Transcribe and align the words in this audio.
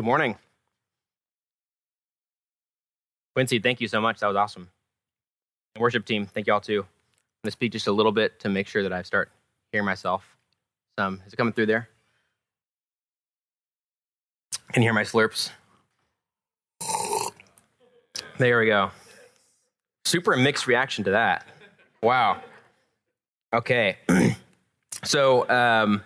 Good 0.00 0.06
morning. 0.06 0.34
Quincy, 3.34 3.58
thank 3.58 3.82
you 3.82 3.86
so 3.86 4.00
much. 4.00 4.18
That 4.20 4.28
was 4.28 4.36
awesome. 4.36 4.70
And 5.74 5.82
worship 5.82 6.06
team, 6.06 6.24
thank 6.24 6.46
you 6.46 6.54
all 6.54 6.60
too. 6.62 6.80
I'm 6.80 7.48
to 7.48 7.50
speak 7.50 7.72
just 7.72 7.86
a 7.86 7.92
little 7.92 8.10
bit 8.10 8.40
to 8.40 8.48
make 8.48 8.66
sure 8.66 8.82
that 8.82 8.94
I 8.94 9.02
start 9.02 9.30
hearing 9.72 9.84
myself. 9.84 10.24
Some 10.98 11.20
is 11.26 11.34
it 11.34 11.36
coming 11.36 11.52
through 11.52 11.66
there? 11.66 11.90
Can 14.72 14.82
you 14.82 14.86
hear 14.86 14.94
my 14.94 15.02
slurps? 15.02 15.50
There 18.38 18.58
we 18.58 18.64
go. 18.64 18.92
Super 20.06 20.34
mixed 20.34 20.66
reaction 20.66 21.04
to 21.04 21.10
that. 21.10 21.46
Wow. 22.02 22.40
Okay. 23.52 23.98
so, 25.04 25.46
um, 25.50 26.02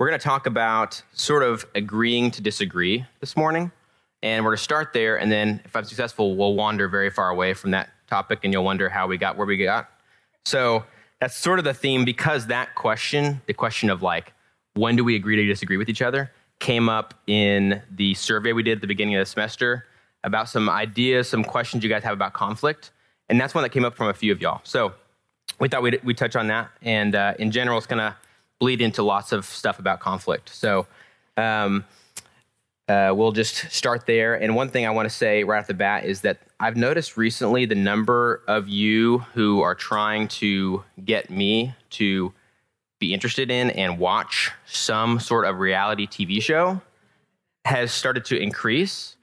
we're 0.00 0.08
going 0.08 0.18
to 0.18 0.24
talk 0.24 0.46
about 0.46 1.02
sort 1.12 1.42
of 1.42 1.66
agreeing 1.74 2.30
to 2.30 2.40
disagree 2.40 3.04
this 3.20 3.36
morning. 3.36 3.70
And 4.22 4.42
we're 4.42 4.52
going 4.52 4.56
to 4.56 4.62
start 4.62 4.94
there. 4.94 5.18
And 5.18 5.30
then, 5.30 5.60
if 5.66 5.76
I'm 5.76 5.84
successful, 5.84 6.36
we'll 6.36 6.54
wander 6.54 6.88
very 6.88 7.10
far 7.10 7.28
away 7.28 7.52
from 7.52 7.72
that 7.72 7.90
topic 8.08 8.40
and 8.42 8.52
you'll 8.52 8.64
wonder 8.64 8.88
how 8.88 9.06
we 9.06 9.18
got 9.18 9.36
where 9.36 9.46
we 9.46 9.58
got. 9.58 9.90
So, 10.46 10.84
that's 11.20 11.36
sort 11.36 11.58
of 11.58 11.66
the 11.66 11.74
theme 11.74 12.06
because 12.06 12.46
that 12.46 12.74
question, 12.74 13.42
the 13.46 13.52
question 13.52 13.90
of 13.90 14.00
like, 14.00 14.32
when 14.72 14.96
do 14.96 15.04
we 15.04 15.16
agree 15.16 15.36
to 15.36 15.46
disagree 15.46 15.76
with 15.76 15.90
each 15.90 16.00
other, 16.00 16.30
came 16.60 16.88
up 16.88 17.12
in 17.26 17.82
the 17.90 18.14
survey 18.14 18.54
we 18.54 18.62
did 18.62 18.78
at 18.78 18.80
the 18.80 18.86
beginning 18.86 19.16
of 19.16 19.20
the 19.20 19.26
semester 19.26 19.84
about 20.24 20.48
some 20.48 20.70
ideas, 20.70 21.28
some 21.28 21.44
questions 21.44 21.84
you 21.84 21.90
guys 21.90 22.02
have 22.04 22.14
about 22.14 22.32
conflict. 22.32 22.90
And 23.28 23.38
that's 23.38 23.54
one 23.54 23.62
that 23.64 23.70
came 23.70 23.84
up 23.84 23.96
from 23.96 24.08
a 24.08 24.14
few 24.14 24.32
of 24.32 24.40
y'all. 24.40 24.62
So, 24.64 24.94
we 25.58 25.68
thought 25.68 25.82
we'd, 25.82 26.02
we'd 26.04 26.16
touch 26.16 26.36
on 26.36 26.46
that. 26.46 26.70
And 26.80 27.14
uh, 27.14 27.34
in 27.38 27.50
general, 27.50 27.76
it's 27.76 27.86
going 27.86 27.98
to 27.98 28.16
bleed 28.60 28.80
into 28.80 29.02
lots 29.02 29.32
of 29.32 29.44
stuff 29.44 29.80
about 29.80 29.98
conflict. 29.98 30.54
So 30.54 30.86
um, 31.36 31.84
uh, 32.88 33.12
we'll 33.14 33.32
just 33.32 33.70
start 33.72 34.06
there. 34.06 34.34
And 34.34 34.54
one 34.54 34.68
thing 34.68 34.86
I 34.86 34.90
want 34.90 35.08
to 35.08 35.14
say 35.14 35.42
right 35.42 35.58
off 35.58 35.66
the 35.66 35.74
bat 35.74 36.04
is 36.04 36.20
that 36.20 36.38
I've 36.60 36.76
noticed 36.76 37.16
recently 37.16 37.64
the 37.64 37.74
number 37.74 38.42
of 38.46 38.68
you 38.68 39.18
who 39.34 39.62
are 39.62 39.74
trying 39.74 40.28
to 40.28 40.84
get 41.04 41.30
me 41.30 41.74
to 41.90 42.32
be 42.98 43.14
interested 43.14 43.50
in 43.50 43.70
and 43.70 43.98
watch 43.98 44.52
some 44.66 45.18
sort 45.18 45.46
of 45.46 45.58
reality 45.58 46.06
TV 46.06 46.40
show 46.42 46.80
has 47.64 47.92
started 47.92 48.24
to 48.26 48.38
increase. 48.38 49.16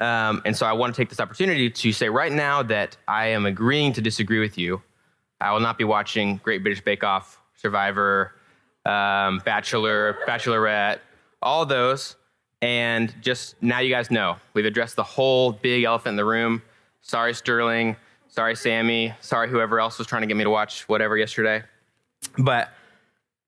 Um, 0.00 0.42
and 0.44 0.56
so 0.56 0.66
I 0.66 0.72
want 0.72 0.94
to 0.94 1.00
take 1.00 1.08
this 1.08 1.20
opportunity 1.20 1.70
to 1.70 1.92
say 1.92 2.08
right 2.08 2.32
now 2.32 2.62
that 2.64 2.96
I 3.08 3.28
am 3.28 3.46
agreeing 3.46 3.94
to 3.94 4.02
disagree 4.02 4.40
with 4.40 4.58
you. 4.58 4.82
I 5.40 5.52
will 5.52 5.60
not 5.60 5.78
be 5.78 5.84
watching 5.84 6.38
Great 6.42 6.62
British 6.62 6.82
Bake 6.82 7.02
Off, 7.02 7.40
Survivor, 7.56 8.33
um, 8.84 9.40
Bachelor, 9.44 10.18
Bachelorette, 10.26 10.98
all 11.42 11.66
those. 11.66 12.16
And 12.62 13.14
just 13.20 13.62
now 13.62 13.80
you 13.80 13.90
guys 13.90 14.10
know, 14.10 14.36
we've 14.54 14.64
addressed 14.64 14.96
the 14.96 15.02
whole 15.02 15.52
big 15.52 15.84
elephant 15.84 16.12
in 16.12 16.16
the 16.16 16.24
room. 16.24 16.62
Sorry, 17.02 17.34
Sterling. 17.34 17.96
Sorry, 18.28 18.56
Sammy. 18.56 19.12
Sorry, 19.20 19.48
whoever 19.48 19.78
else 19.78 19.98
was 19.98 20.06
trying 20.06 20.22
to 20.22 20.26
get 20.26 20.36
me 20.36 20.44
to 20.44 20.50
watch 20.50 20.88
whatever 20.88 21.16
yesterday. 21.16 21.62
But 22.38 22.70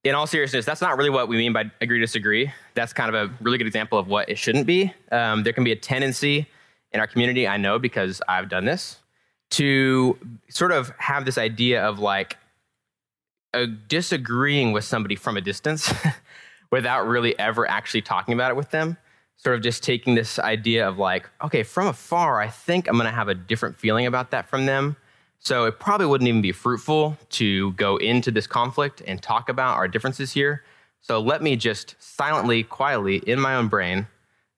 in 0.04 0.14
all 0.14 0.26
seriousness, 0.26 0.64
that's 0.64 0.80
not 0.80 0.96
really 0.96 1.10
what 1.10 1.28
we 1.28 1.36
mean 1.36 1.52
by 1.52 1.70
agree 1.80 1.98
disagree. 1.98 2.52
That's 2.74 2.92
kind 2.92 3.14
of 3.14 3.14
a 3.14 3.34
really 3.42 3.58
good 3.58 3.66
example 3.66 3.98
of 3.98 4.06
what 4.06 4.28
it 4.28 4.38
shouldn't 4.38 4.66
be. 4.66 4.92
Um, 5.10 5.42
there 5.42 5.52
can 5.52 5.64
be 5.64 5.72
a 5.72 5.76
tendency 5.76 6.46
in 6.92 7.00
our 7.00 7.06
community, 7.06 7.48
I 7.48 7.56
know 7.56 7.78
because 7.78 8.22
I've 8.28 8.48
done 8.48 8.64
this, 8.64 8.98
to 9.50 10.18
sort 10.48 10.72
of 10.72 10.92
have 10.98 11.24
this 11.24 11.38
idea 11.38 11.82
of 11.82 11.98
like 11.98 12.36
uh, 13.56 13.66
disagreeing 13.88 14.72
with 14.72 14.84
somebody 14.84 15.16
from 15.16 15.36
a 15.36 15.40
distance 15.40 15.92
without 16.70 17.06
really 17.06 17.38
ever 17.38 17.68
actually 17.68 18.02
talking 18.02 18.34
about 18.34 18.50
it 18.50 18.54
with 18.54 18.70
them. 18.70 18.96
Sort 19.38 19.56
of 19.56 19.62
just 19.62 19.82
taking 19.82 20.14
this 20.14 20.38
idea 20.38 20.88
of 20.88 20.98
like, 20.98 21.28
okay, 21.42 21.62
from 21.62 21.86
afar, 21.86 22.40
I 22.40 22.48
think 22.48 22.88
I'm 22.88 22.94
going 22.94 23.06
to 23.06 23.12
have 23.12 23.28
a 23.28 23.34
different 23.34 23.76
feeling 23.76 24.06
about 24.06 24.30
that 24.30 24.48
from 24.48 24.66
them. 24.66 24.96
So 25.38 25.64
it 25.64 25.78
probably 25.78 26.06
wouldn't 26.06 26.28
even 26.28 26.42
be 26.42 26.52
fruitful 26.52 27.16
to 27.30 27.72
go 27.72 27.96
into 27.96 28.30
this 28.30 28.46
conflict 28.46 29.02
and 29.06 29.22
talk 29.22 29.48
about 29.48 29.76
our 29.76 29.88
differences 29.88 30.32
here. 30.32 30.64
So 31.00 31.20
let 31.20 31.42
me 31.42 31.56
just 31.56 31.94
silently, 31.98 32.62
quietly, 32.62 33.18
in 33.18 33.38
my 33.40 33.54
own 33.54 33.68
brain, 33.68 34.06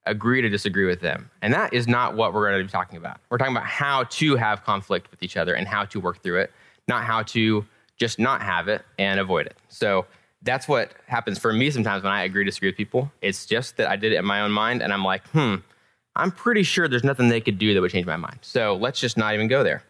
agree 0.07 0.41
to 0.41 0.49
disagree 0.49 0.87
with 0.87 1.01
them. 1.01 1.31
And 1.43 1.53
that 1.53 1.73
is 1.75 1.87
not 1.87 2.17
what 2.17 2.33
we're 2.33 2.49
going 2.49 2.59
to 2.61 2.65
be 2.65 2.71
talking 2.71 2.97
about. 2.97 3.21
We're 3.29 3.39
talking 3.39 3.55
about 3.55 3.67
how 3.67 4.05
to 4.05 4.37
have 4.37 4.65
conflict 4.65 5.11
with 5.11 5.23
each 5.23 5.37
other 5.37 5.55
and 5.55 5.69
how 5.69 5.85
to 5.87 6.01
work 6.01 6.23
through 6.23 6.41
it, 6.41 6.53
not 6.89 7.05
how 7.05 7.23
to 7.25 7.67
just 7.99 8.19
not 8.19 8.43
have 8.43 8.69
it 8.69 8.83
and 8.99 9.21
avoid 9.21 9.47
it. 9.47 9.57
So 9.69 10.07
that's 10.43 10.69
what 10.69 10.93
happens 11.07 11.39
for 11.39 11.53
me 11.53 11.71
sometimes 11.71 12.03
when 12.03 12.13
I 12.13 12.23
agree 12.23 12.45
to 12.45 12.51
disagree 12.51 12.69
with 12.69 12.77
people. 12.77 13.11
It's 13.21 13.45
just 13.45 13.77
that 13.77 13.89
I 13.89 13.97
did 13.97 14.13
it 14.13 14.17
in 14.17 14.25
my 14.25 14.41
own 14.41 14.53
mind 14.53 14.83
and 14.83 14.93
I'm 14.93 15.05
like, 15.05 15.27
hmm, 15.29 15.57
I'm 16.15 16.31
pretty 16.31 16.63
sure 16.63 16.89
there's 16.89 17.05
nothing 17.05 17.29
they 17.29 17.41
could 17.41 17.59
do 17.59 17.75
that 17.75 17.81
would 17.81 17.91
change 17.91 18.07
my 18.07 18.17
mind. 18.17 18.39
So 18.43 18.77
let's 18.77 19.01
just 19.01 19.17
not 19.17 19.35
even 19.35 19.49
go 19.49 19.63
there. 19.63 19.83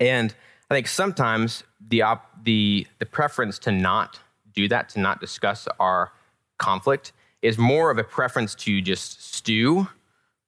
And 0.00 0.34
I 0.70 0.74
think 0.74 0.88
sometimes 0.88 1.64
the 1.88 2.02
op- 2.02 2.44
the 2.44 2.86
the 2.98 3.06
preference 3.06 3.58
to 3.60 3.72
not 3.72 4.18
do 4.54 4.68
that, 4.68 4.88
to 4.90 5.00
not 5.00 5.20
discuss 5.20 5.68
our 5.78 6.12
conflict, 6.58 7.12
is 7.42 7.58
more 7.58 7.90
of 7.90 7.98
a 7.98 8.04
preference 8.04 8.54
to 8.54 8.80
just 8.80 9.34
stew 9.34 9.88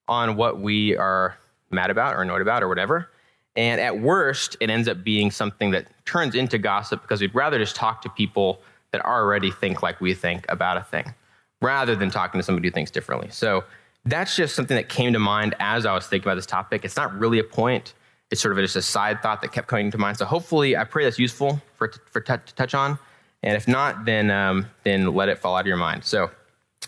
on 0.09 0.37
what 0.37 0.61
we 0.61 0.97
are 0.97 1.37
mad 1.71 1.91
about 1.91 2.15
or 2.15 2.23
annoyed 2.23 2.43
about 2.43 2.63
or 2.63 2.69
whatever, 2.69 3.11
and 3.57 3.81
at 3.81 3.99
worst, 3.99 4.57
it 4.61 4.71
ends 4.71 4.89
up 4.89 5.03
being 5.03 5.31
something 5.31 5.71
that 5.71 5.87
turns 6.05 6.35
into 6.35 6.59
gossip 6.59 7.03
because 7.03 7.21
we'd 7.21 7.35
rather 7.35 7.59
just 7.59 7.75
talk 7.75 8.03
to 8.03 8.11
people 8.11 8.61
that 8.93 9.05
already 9.05 9.51
think 9.51 9.83
like 9.83 10.01
we 10.01 10.15
think 10.15 10.45
about 10.49 10.77
a 10.77 10.83
thing 10.83 11.15
rather 11.63 11.97
than 11.97 12.11
talking 12.11 12.39
to 12.39 12.43
somebody 12.43 12.69
who 12.69 12.73
thinks 12.73 12.91
differently. 12.91 13.29
So 13.31 13.65
that's 14.05 14.37
just 14.37 14.55
something 14.55 14.77
that 14.77 14.89
came 14.89 15.13
to 15.15 15.19
mind 15.19 15.55
as 15.59 15.87
I 15.87 15.95
was 15.95 16.07
thinking 16.07 16.29
about 16.29 16.37
this 16.37 16.47
topic. 16.47 16.85
It's 16.85 16.97
not 16.97 17.19
really 17.19 17.39
a 17.39 17.45
point, 17.45 17.95
it's 18.31 18.41
sort 18.41 18.53
of 18.53 18.63
just 18.63 18.77
a 18.77 18.83
side 18.83 19.23
thought 19.23 19.41
that 19.43 19.53
kept 19.53 19.69
coming 19.69 19.91
to 19.91 19.99
mind. 19.99 20.19
So 20.19 20.25
hopefully, 20.25 20.77
I 20.77 20.85
pray 20.85 21.05
that's 21.05 21.19
useful 21.19 21.61
for, 21.77 21.93
for 22.11 22.21
t- 22.21 22.35
to 22.45 22.55
touch 22.55 22.75
on. 22.75 22.99
And 23.43 23.57
if 23.57 23.69
not, 23.69 24.05
then, 24.05 24.31
um, 24.31 24.67
then 24.85 25.15
let 25.15 25.29
it 25.29 25.39
fall 25.39 25.57
out 25.57 25.61
of 25.61 25.67
your 25.67 25.77
mind. 25.77 26.05
So 26.05 26.31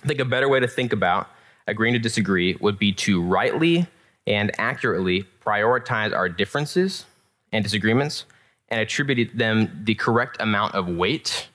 I 0.03 0.07
think 0.07 0.21
a 0.21 0.25
better 0.25 0.49
way 0.49 0.61
to 0.61 0.69
think 0.69 0.93
about 0.93 1.29
agreeing 1.67 1.95
to 1.95 2.01
disagree 2.01 2.57
would 2.61 2.79
be 2.79 2.93
to 2.93 3.23
rightly 3.23 3.87
and 4.27 4.51
accurately 4.59 5.23
prioritize 5.49 6.15
our 6.15 6.29
differences 6.29 7.07
and 7.53 7.65
disagreements 7.65 8.27
and 8.69 8.81
attribute 8.81 9.37
them 9.37 9.83
the 9.85 9.95
correct 9.95 10.37
amount 10.41 10.75
of 10.75 10.89
weight 10.89 11.49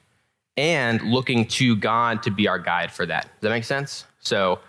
and 0.58 1.02
looking 1.02 1.46
to 1.46 1.76
God 1.76 2.24
to 2.24 2.32
be 2.32 2.48
our 2.48 2.58
guide 2.60 2.92
for 2.92 3.06
that. 3.06 3.24
Does 3.24 3.42
that 3.42 3.50
make 3.50 3.64
sense? 3.64 4.06
So, 4.20 4.60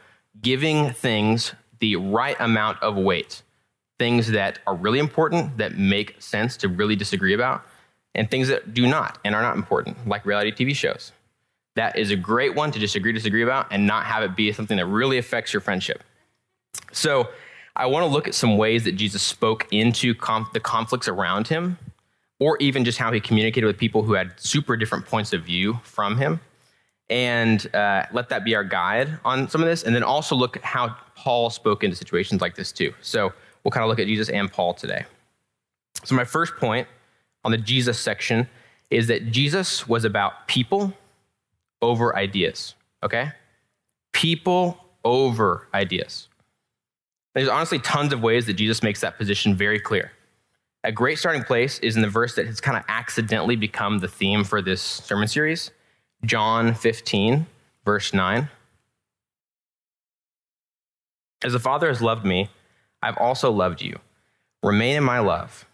giving 0.42 0.90
things 0.90 1.54
the 1.80 1.96
right 1.96 2.36
amount 2.40 2.82
of 2.82 2.96
weight, 2.96 3.42
things 3.98 4.30
that 4.32 4.58
are 4.66 4.74
really 4.74 4.98
important, 4.98 5.56
that 5.58 5.78
make 5.78 6.20
sense 6.20 6.56
to 6.58 6.68
really 6.68 6.96
disagree 6.96 7.34
about, 7.34 7.62
and 8.14 8.30
things 8.30 8.48
that 8.48 8.74
do 8.74 8.86
not 8.86 9.18
and 9.24 9.34
are 9.34 9.42
not 9.42 9.56
important, 9.56 10.06
like 10.06 10.26
reality 10.26 10.52
TV 10.52 10.74
shows. 10.74 11.12
That 11.76 11.96
is 11.98 12.10
a 12.10 12.16
great 12.16 12.54
one 12.54 12.70
to 12.72 12.78
disagree, 12.78 13.12
disagree 13.12 13.42
about, 13.42 13.68
and 13.70 13.86
not 13.86 14.04
have 14.06 14.22
it 14.22 14.36
be 14.36 14.52
something 14.52 14.76
that 14.76 14.86
really 14.86 15.18
affects 15.18 15.52
your 15.52 15.60
friendship. 15.60 16.02
So, 16.92 17.28
I 17.76 17.86
want 17.86 18.04
to 18.04 18.06
look 18.06 18.28
at 18.28 18.34
some 18.34 18.56
ways 18.56 18.84
that 18.84 18.92
Jesus 18.92 19.22
spoke 19.22 19.66
into 19.72 20.14
conf- 20.14 20.52
the 20.52 20.60
conflicts 20.60 21.08
around 21.08 21.48
him, 21.48 21.78
or 22.38 22.56
even 22.58 22.84
just 22.84 22.98
how 22.98 23.10
he 23.12 23.20
communicated 23.20 23.66
with 23.66 23.78
people 23.78 24.02
who 24.02 24.12
had 24.12 24.32
super 24.38 24.76
different 24.76 25.06
points 25.06 25.32
of 25.32 25.42
view 25.42 25.80
from 25.82 26.16
him, 26.16 26.40
and 27.10 27.74
uh, 27.74 28.06
let 28.12 28.28
that 28.28 28.44
be 28.44 28.54
our 28.54 28.64
guide 28.64 29.18
on 29.24 29.48
some 29.48 29.60
of 29.60 29.66
this. 29.66 29.82
And 29.82 29.94
then 29.94 30.02
also 30.02 30.36
look 30.36 30.56
at 30.56 30.64
how 30.64 30.96
Paul 31.16 31.50
spoke 31.50 31.84
into 31.84 31.96
situations 31.96 32.40
like 32.40 32.54
this 32.54 32.72
too. 32.72 32.94
So 33.00 33.32
we'll 33.62 33.72
kind 33.72 33.82
of 33.82 33.88
look 33.88 33.98
at 33.98 34.06
Jesus 34.06 34.28
and 34.28 34.50
Paul 34.50 34.74
today. 34.74 35.04
So, 36.04 36.14
my 36.14 36.24
first 36.24 36.56
point 36.56 36.86
on 37.44 37.50
the 37.50 37.58
Jesus 37.58 37.98
section 37.98 38.48
is 38.91 39.06
that 39.08 39.30
Jesus 39.30 39.88
was 39.88 40.04
about 40.04 40.46
people 40.48 40.92
over 41.82 42.16
ideas, 42.16 42.74
okay? 43.02 43.32
People 44.12 44.78
over 45.04 45.68
ideas. 45.74 46.28
There's 47.34 47.48
honestly 47.48 47.81
tons 47.81 48.13
of 48.13 48.22
ways 48.22 48.47
that 48.47 48.54
Jesus 48.54 48.83
makes 48.83 49.01
that 49.01 49.19
position 49.19 49.54
very 49.57 49.81
clear. 49.81 50.13
A 50.84 50.92
great 50.92 51.19
starting 51.19 51.42
place 51.42 51.78
is 51.81 51.97
in 51.97 52.03
the 52.03 52.09
verse 52.09 52.34
that 52.36 52.47
has 52.47 52.60
kind 52.60 52.77
of 52.77 52.84
accidentally 52.89 53.57
become 53.57 53.98
the 53.98 54.09
theme 54.09 54.45
for 54.45 54.63
this 54.63 54.83
sermon 54.83 55.28
series 55.28 55.71
John 56.25 56.75
15, 56.75 57.47
verse 57.84 58.15
9. 58.15 58.48
As 61.42 61.53
the 61.53 61.59
Father 61.59 61.89
has 61.89 62.01
loved 62.01 62.25
me, 62.25 62.48
I've 63.03 63.19
also 63.19 63.51
loved 63.51 63.83
you. 63.83 63.98
Remain 64.63 64.97
in 64.97 65.04
my 65.04 65.19
love. 65.19 65.66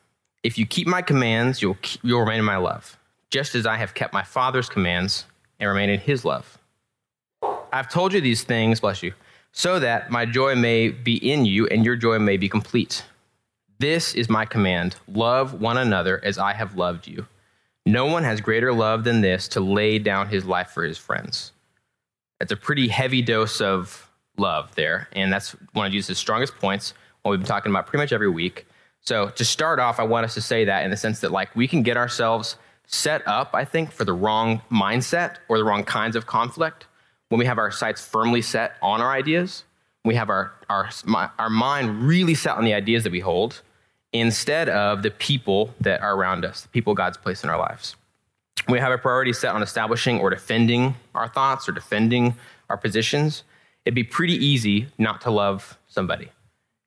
If 0.43 0.59
you 0.59 0.67
keep 0.67 0.89
my 0.89 1.03
commands, 1.03 1.63
you'll, 1.63 1.77
you'll 2.03 2.21
remain 2.21 2.41
in 2.41 2.45
my 2.45 2.57
love, 2.57 2.99
just 3.31 3.55
as 3.55 3.67
I 3.67 3.77
have 3.77 3.95
kept 3.95 4.13
my 4.13 4.25
Father's 4.25 4.69
commands 4.69 5.27
and 5.61 5.69
remain 5.69 5.91
in 5.91 6.01
his 6.01 6.25
love. 6.25 6.59
I've 7.73 7.89
told 7.89 8.13
you 8.13 8.21
these 8.21 8.43
things, 8.43 8.81
bless 8.81 9.03
you 9.03 9.13
so 9.53 9.79
that 9.79 10.11
my 10.11 10.27
joy 10.27 10.55
may 10.55 10.89
be 10.89 11.17
in 11.17 11.45
you 11.45 11.67
and 11.67 11.85
your 11.85 11.97
joy 11.97 12.19
may 12.19 12.37
be 12.37 12.49
complete. 12.49 13.05
This 13.79 14.15
is 14.15 14.29
my 14.29 14.45
command 14.45 14.97
love 15.09 15.61
one 15.61 15.77
another 15.79 16.21
as 16.25 16.39
I 16.39 16.53
have 16.53 16.77
loved 16.77 17.07
you. 17.07 17.27
No 17.87 18.07
one 18.07 18.25
has 18.25 18.41
greater 18.41 18.73
love 18.73 19.05
than 19.05 19.23
this 19.23 19.49
to 19.49 19.61
lay 19.61 19.99
down 19.99 20.29
his 20.29 20.45
life 20.45 20.71
for 20.71 20.85
his 20.85 20.99
friends. 20.99 21.53
That's 22.39 22.53
a 22.53 22.57
pretty 22.57 22.89
heavy 22.89 23.23
dose 23.23 23.61
of 23.61 24.11
love 24.37 24.75
there. 24.75 25.09
And 25.13 25.33
that's 25.33 25.53
one 25.73 25.87
of 25.87 25.93
Jesus' 25.93 26.19
strongest 26.19 26.57
points, 26.57 26.95
what 27.23 27.31
we've 27.31 27.41
been 27.41 27.47
talking 27.47 27.71
about 27.71 27.87
pretty 27.87 28.03
much 28.03 28.13
every 28.13 28.29
week. 28.31 28.67
So 29.01 29.31
to 29.31 29.45
start 29.45 29.79
off, 29.79 29.99
I 29.99 30.03
want 30.05 30.25
us 30.25 30.35
to 30.35 30.41
say 30.41 30.65
that 30.67 30.85
in 30.85 30.91
the 30.91 30.97
sense 30.97 31.21
that 31.21 31.33
like 31.33 31.55
we 31.57 31.67
can 31.67 31.83
get 31.83 31.97
ourselves 31.97 32.57
set 32.87 33.27
up, 33.27 33.51
I 33.55 33.65
think, 33.65 33.93
for 33.93 34.05
the 34.05 34.13
wrong 34.13 34.61
mindset 34.71 35.37
or 35.49 35.59
the 35.59 35.65
wrong 35.65 35.85
kinds 35.85 36.17
of 36.17 36.27
conflict 36.27 36.87
when 37.31 37.39
we 37.39 37.47
have 37.47 37.59
our 37.59 37.71
sights 37.71 38.05
firmly 38.05 38.43
set 38.43 38.75
on 38.83 39.01
our 39.01 39.11
ideas, 39.11 39.65
we 40.05 40.15
have 40.17 40.29
our, 40.29 40.53
our, 40.69 40.91
our 41.39 41.51
mind 41.51 42.03
really 42.03 42.35
set 42.35 42.57
on 42.57 42.65
the 42.65 42.75
ideas 42.75 43.05
that 43.05 43.13
we 43.13 43.21
hold 43.21 43.63
instead 44.13 44.69
of 44.69 45.03
the 45.03 45.11
people 45.11 45.73
that 45.81 46.03
are 46.03 46.15
around 46.15 46.45
us, 46.45 46.63
the 46.63 46.69
people 46.69 46.95
God's 46.95 47.17
placed 47.17 47.45
in 47.45 47.51
our 47.51 47.59
lives. 47.59 47.97
We 48.69 48.79
have 48.81 48.93
a 48.93 48.99
priority 48.99 49.33
set 49.33 49.55
on 49.55 49.63
establishing 49.63 50.19
or 50.21 50.29
defending 50.31 50.97
our 51.15 51.29
thoughts 51.29 51.69
or 51.69 51.73
defending 51.73 52.35
our 52.69 52.77
positions. 52.77 53.45
It'd 53.85 53.95
be 53.95 54.05
pretty 54.05 54.35
easy 54.35 54.89
not 54.99 55.21
to 55.23 55.31
love 55.31 55.79
somebody. 55.89 56.29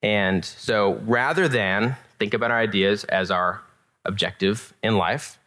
And 0.02 0.44
so 0.44 0.96
rather 1.06 1.48
than 1.48 1.96
think 2.20 2.34
about 2.34 2.52
our 2.52 2.60
ideas 2.60 3.06
as 3.06 3.32
our 3.32 3.62
objective 4.06 4.74
in 4.84 4.98
life, 4.98 5.40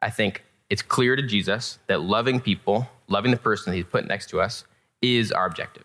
I 0.00 0.08
think 0.08 0.42
it's 0.70 0.82
clear 0.82 1.16
to 1.16 1.22
Jesus 1.22 1.78
that 1.86 2.00
loving 2.00 2.40
people, 2.40 2.88
loving 3.08 3.30
the 3.30 3.36
person 3.36 3.70
that 3.70 3.76
he's 3.76 3.86
put 3.86 4.06
next 4.06 4.28
to 4.30 4.40
us, 4.40 4.64
is 5.02 5.32
our 5.32 5.46
objective. 5.46 5.84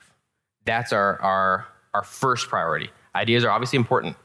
That's 0.65 0.93
our, 0.93 1.21
our, 1.21 1.67
our 1.93 2.03
first 2.03 2.47
priority. 2.47 2.89
Ideas 3.15 3.43
are 3.43 3.49
obviously 3.49 3.77
important, 3.77 4.15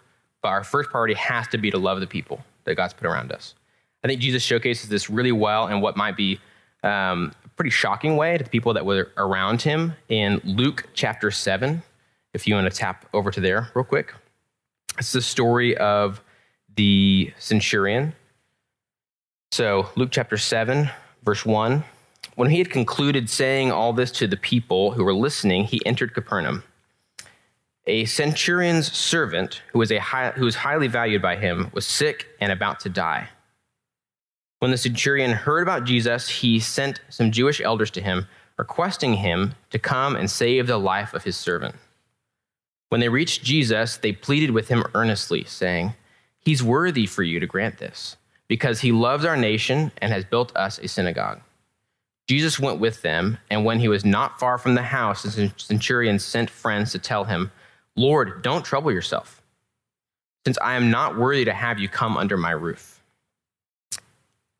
but 0.43 0.49
our 0.49 0.65
first 0.65 0.91
priority 0.91 1.15
has 1.15 1.49
to 1.49 1.59
be 1.59 1.71
to 1.71 1.79
love 1.79 2.01
the 2.01 2.07
people 2.07 2.45
that 2.65 2.75
God's 2.75 2.95
put 2.95 3.07
around 3.07 3.33
us. 3.33 3.55
I 4.05 4.09
think 4.09 4.21
Jesus 4.21 4.43
showcases 4.43 4.89
this 4.89 5.11
really 5.11 5.33
well 5.33 5.69
in 5.69 5.81
what 5.81 5.97
might 5.97 6.17
be 6.17 6.39
um, 6.85 7.33
a 7.45 7.49
pretty 7.51 7.71
shocking 7.71 8.17
way 8.17 8.39
to 8.39 8.45
the 8.45 8.51
people 8.51 8.73
that 8.75 8.87
were 8.87 9.11
around 9.17 9.63
him 9.63 9.95
in 10.09 10.41
Luke 10.45 10.89
chapter 10.95 11.31
7. 11.31 11.83
If 12.33 12.47
you 12.47 12.55
want 12.55 12.71
to 12.73 12.77
tap 12.77 13.07
over 13.13 13.31
to 13.31 13.41
there 13.41 13.71
real 13.75 13.85
quick, 13.85 14.15
it's 14.99 15.13
the 15.13 15.23
story 15.23 15.77
of 15.77 16.23
the 16.77 17.33
centurion 17.39 18.15
so, 19.51 19.89
Luke 19.97 20.11
chapter 20.13 20.37
7, 20.37 20.91
verse 21.25 21.45
1. 21.45 21.83
When 22.39 22.51
he 22.51 22.59
had 22.59 22.71
concluded 22.71 23.29
saying 23.29 23.73
all 23.73 23.93
this 23.93 24.13
to 24.13 24.29
the 24.29 24.37
people 24.37 24.93
who 24.93 25.03
were 25.03 25.13
listening, 25.13 25.65
he 25.65 25.85
entered 25.85 26.15
Capernaum. 26.15 26.63
A 27.89 28.05
centurion's 28.05 28.93
servant, 28.93 29.61
who 29.73 29.81
was, 29.81 29.91
a 29.91 29.99
high, 29.99 30.31
who 30.31 30.45
was 30.45 30.55
highly 30.55 30.87
valued 30.87 31.21
by 31.21 31.35
him, 31.35 31.69
was 31.73 31.85
sick 31.85 32.29
and 32.41 32.53
about 32.53 32.79
to 32.79 32.89
die. 32.89 33.31
When 34.61 34.71
the 34.71 34.77
centurion 34.77 35.33
heard 35.33 35.63
about 35.63 35.83
Jesus, 35.83 36.29
he 36.29 36.61
sent 36.61 37.01
some 37.09 37.33
Jewish 37.33 37.61
elders 37.61 37.91
to 37.91 38.01
him, 38.01 38.29
requesting 38.57 39.15
him 39.15 39.57
to 39.71 39.81
come 39.81 40.15
and 40.15 40.31
save 40.31 40.69
the 40.69 40.79
life 40.79 41.15
of 41.15 41.25
his 41.25 41.37
servant. 41.37 41.75
When 42.89 43.01
they 43.01 43.09
reached 43.09 43.43
Jesus, 43.43 43.97
they 43.97 44.13
pleaded 44.13 44.53
with 44.53 44.69
him 44.69 44.85
earnestly, 44.95 45.43
saying, 45.43 45.95
He's 46.39 46.63
worthy 46.63 47.07
for 47.07 47.25
you 47.25 47.41
to 47.41 47.49
grant 47.49 47.79
this 47.79 48.17
because 48.47 48.83
he 48.83 48.93
loves 48.93 49.25
our 49.25 49.37
nation 49.37 49.91
and 50.01 50.13
has 50.13 50.25
built 50.25 50.57
us 50.57 50.79
a 50.79 50.87
synagogue. 50.87 51.41
Jesus 52.29 52.61
went 52.61 52.79
with 52.79 53.01
them, 53.01 53.39
and 53.51 53.65
when 53.65 53.81
he 53.81 53.89
was 53.89 54.05
not 54.05 54.39
far 54.39 54.59
from 54.59 54.75
the 54.75 54.83
house, 54.83 55.23
the 55.23 55.51
centurion 55.57 56.19
sent 56.19 56.51
friends 56.51 56.93
to 56.93 56.99
tell 56.99 57.25
him, 57.25 57.51
Lord, 57.97 58.43
don't 58.43 58.65
trouble 58.65 58.93
yourself, 58.93 59.43
since 60.45 60.59
I 60.61 60.75
am 60.75 60.91
not 60.91 61.17
worthy 61.17 61.47
to 61.47 61.55
have 61.55 61.79
you 61.79 61.89
come 61.89 62.19
under 62.19 62.37
my 62.37 62.51
roof. 62.51 63.03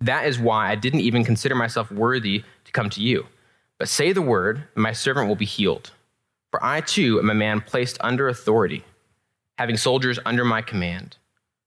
That 0.01 0.27
is 0.27 0.39
why 0.39 0.71
I 0.71 0.77
didn't 0.77 1.01
even 1.01 1.25
consider 1.25 1.55
myself 1.55 1.91
worthy 1.91 2.43
to 2.65 2.73
come 2.73 2.89
to 2.91 3.03
you. 3.03 3.27
But 3.79 3.89
say 3.89 4.13
the 4.13 4.23
word, 4.23 4.65
and 4.75 4.83
my 4.83 4.93
servant 4.93 5.29
will 5.29 5.37
be 5.37 5.45
healed. 5.45 5.91
For 6.51 6.65
I 6.65 6.81
too 6.81 7.19
am 7.19 7.29
a 7.29 7.35
man 7.35 7.61
placed 7.61 7.99
under 8.01 8.29
authority, 8.29 8.83
having 9.59 9.77
soldiers 9.77 10.19
under 10.25 10.45
my 10.45 10.63
command. 10.63 11.17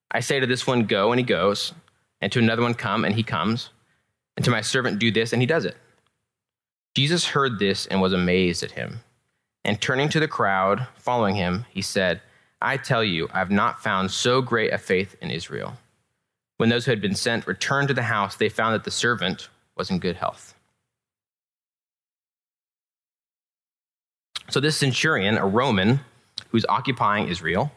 I 0.09 0.21
say 0.21 0.39
to 0.39 0.47
this 0.47 0.65
one, 0.65 0.85
Go, 0.85 1.11
and 1.11 1.19
he 1.19 1.25
goes 1.25 1.73
and 2.21 2.31
to 2.31 2.39
another 2.39 2.63
one, 2.63 2.73
Come, 2.73 3.05
and 3.05 3.15
he 3.15 3.23
comes, 3.23 3.69
and 4.35 4.43
to 4.45 4.51
my 4.51 4.61
servant, 4.61 4.97
Do 4.97 5.11
this, 5.11 5.31
and 5.31 5.41
he 5.41 5.45
does 5.45 5.65
it. 5.65 5.77
Jesus 6.95 7.25
heard 7.25 7.59
this 7.59 7.85
and 7.85 8.01
was 8.01 8.13
amazed 8.13 8.63
at 8.63 8.71
him. 8.71 8.99
And 9.63 9.79
turning 9.79 10.09
to 10.09 10.19
the 10.19 10.27
crowd 10.27 10.87
following 10.95 11.35
him, 11.35 11.65
he 11.69 11.81
said, 11.81 12.21
I 12.61 12.77
tell 12.77 13.03
you, 13.03 13.29
I 13.33 13.39
have 13.39 13.51
not 13.51 13.81
found 13.81 14.11
so 14.11 14.41
great 14.41 14.73
a 14.73 14.77
faith 14.77 15.15
in 15.21 15.31
Israel. 15.31 15.73
When 16.57 16.69
those 16.69 16.85
who 16.85 16.91
had 16.91 17.01
been 17.01 17.15
sent 17.15 17.47
returned 17.47 17.87
to 17.87 17.93
the 17.93 18.03
house, 18.03 18.35
they 18.35 18.49
found 18.49 18.75
that 18.75 18.83
the 18.83 18.91
servant 18.91 19.49
was 19.75 19.89
in 19.89 19.99
good 19.99 20.15
health. 20.15 20.53
So, 24.49 24.59
this 24.59 24.75
centurion, 24.75 25.37
a 25.37 25.45
Roman 25.45 26.01
who's 26.49 26.65
occupying 26.67 27.29
Israel, 27.29 27.71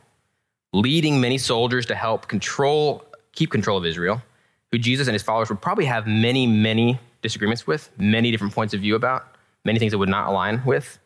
leading 0.72 1.20
many 1.20 1.38
soldiers 1.38 1.86
to 1.86 1.94
help 1.94 2.26
control, 2.26 3.04
keep 3.32 3.50
control 3.50 3.78
of 3.78 3.86
Israel, 3.86 4.20
who 4.72 4.78
Jesus 4.78 5.06
and 5.06 5.14
his 5.14 5.22
followers 5.22 5.48
would 5.48 5.62
probably 5.62 5.84
have 5.84 6.06
many, 6.06 6.46
many 6.46 6.98
disagreements 7.24 7.66
with, 7.66 7.90
many 7.98 8.30
different 8.30 8.54
points 8.54 8.74
of 8.74 8.80
view 8.82 8.94
about, 8.94 9.36
many 9.64 9.78
things 9.78 9.92
that 9.92 9.98
would 9.98 10.10
not 10.10 10.28
align 10.28 10.62
with. 10.64 10.98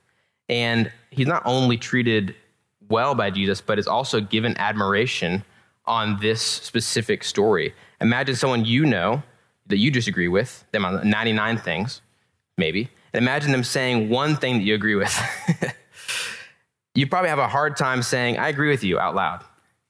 And 0.49 0.91
he's 1.11 1.29
not 1.29 1.43
only 1.47 1.77
treated 1.77 2.35
well 2.89 3.15
by 3.15 3.31
Jesus, 3.31 3.61
but 3.61 3.79
is 3.79 3.87
also 3.87 4.21
given 4.21 4.57
admiration 4.59 5.45
on 5.87 6.19
this 6.21 6.43
specific 6.43 7.23
story. 7.23 7.73
Imagine 8.01 8.35
someone 8.35 8.65
you 8.65 8.85
know 8.85 9.23
that 9.69 9.77
you 9.77 9.93
disagree 9.93 10.29
with, 10.29 10.65
them 10.73 10.85
on 10.85 11.09
99 11.09 11.57
things, 11.59 12.01
maybe, 12.57 12.91
and 13.13 13.23
imagine 13.23 13.53
them 13.53 13.63
saying 13.63 14.09
one 14.09 14.35
thing 14.37 14.59
that 14.59 14.65
you 14.65 14.75
agree 14.75 14.97
with. 14.97 15.15
you 16.95 17.07
probably 17.07 17.31
have 17.31 17.39
a 17.39 17.49
hard 17.49 17.77
time 17.77 18.03
saying, 18.03 18.39
I 18.39 18.49
agree 18.49 18.71
with 18.71 18.83
you 18.83 18.99
out 18.99 19.15
loud. 19.15 19.45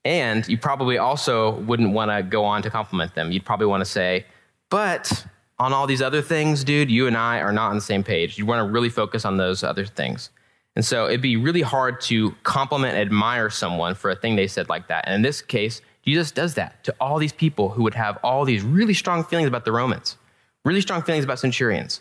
And 0.05 0.47
you 0.47 0.59
probably 0.59 0.99
also 0.99 1.59
wouldn't 1.61 1.93
want 1.93 2.11
to 2.11 2.23
go 2.23 2.45
on 2.45 2.63
to 2.63 2.71
compliment 2.71 3.15
them. 3.15 3.33
You'd 3.33 3.47
probably 3.47 3.67
want 3.67 3.81
to 3.81 3.91
say, 3.91 4.27
but 4.71 5.27
on 5.59 5.73
all 5.73 5.87
these 5.87 6.03
other 6.03 6.23
things, 6.23 6.65
dude, 6.65 6.91
you 6.91 7.07
and 7.07 7.17
I 7.17 7.41
are 7.41 7.53
not 7.53 7.71
on 7.71 7.77
the 7.77 7.83
same 7.83 8.05
page. 8.05 8.39
You 8.39 8.47
want 8.47 8.67
to 8.67 8.73
really 8.73 8.89
focus 8.89 9.25
on 9.25 9.37
those 9.37 9.63
other 9.63 9.85
things. 9.85 10.31
And 10.77 10.85
so 10.85 11.07
it'd 11.07 11.21
be 11.21 11.37
really 11.37 11.63
hard 11.63 12.01
to 12.03 12.33
compliment, 12.45 12.95
and 12.95 13.03
admire 13.03 13.51
someone 13.51 13.95
for 13.95 14.11
a 14.11 14.17
thing 14.17 14.37
they 14.37 14.47
said 14.47 14.69
like 14.69 14.89
that. 14.89 15.07
And 15.07 15.15
in 15.15 15.23
this 15.23 15.43
case, 15.43 15.81
Jesus 16.05 16.31
does 16.31 16.55
that 16.55 16.85
to 16.85 16.95
all 17.01 17.19
these 17.19 17.33
people 17.33 17.71
who 17.71 17.83
would 17.83 17.95
have 17.95 18.19
all 18.23 18.45
these 18.45 18.63
really 18.63 18.95
strong 18.95 19.25
feelings 19.25 19.49
about 19.49 19.65
the 19.65 19.73
Romans, 19.73 20.17
really 20.65 20.81
strong 20.81 21.03
feelings 21.03 21.25
about 21.25 21.39
centurions. 21.41 22.01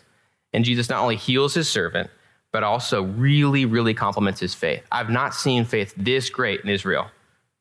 And 0.52 0.64
Jesus 0.64 0.88
not 0.88 1.02
only 1.02 1.16
heals 1.16 1.54
his 1.54 1.68
servant, 1.68 2.10
but 2.52 2.62
also 2.62 3.02
really, 3.02 3.64
really 3.64 3.92
compliments 3.92 4.40
his 4.40 4.54
faith. 4.54 4.82
I've 4.92 5.10
not 5.10 5.34
seen 5.34 5.64
faith 5.64 5.92
this 5.96 6.30
great 6.30 6.60
in 6.60 6.70
Israel 6.70 7.10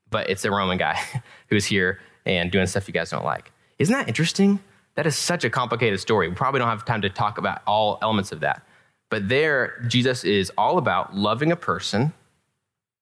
but 0.09 0.29
it's 0.29 0.45
a 0.45 0.51
Roman 0.51 0.77
guy 0.77 0.99
who's 1.49 1.65
here 1.65 1.99
and 2.25 2.51
doing 2.51 2.67
stuff 2.67 2.87
you 2.87 2.93
guys 2.93 3.09
don't 3.09 3.25
like. 3.25 3.51
Isn't 3.79 3.93
that 3.93 4.07
interesting? 4.07 4.59
That 4.97 5.05
is 5.05 5.15
such 5.15 5.45
a 5.45 5.49
complicated 5.49 5.99
story. 5.99 6.27
We 6.27 6.33
probably 6.33 6.59
don't 6.59 6.69
have 6.69 6.83
time 6.83 7.03
to 7.03 7.09
talk 7.09 7.37
about 7.37 7.61
all 7.67 7.99
elements 8.01 8.31
of 8.31 8.39
that. 8.39 8.63
But 9.09 9.29
there, 9.29 9.79
Jesus 9.87 10.23
is 10.23 10.51
all 10.57 10.79
about 10.79 11.15
loving 11.15 11.51
a 11.51 11.55
person 11.55 12.13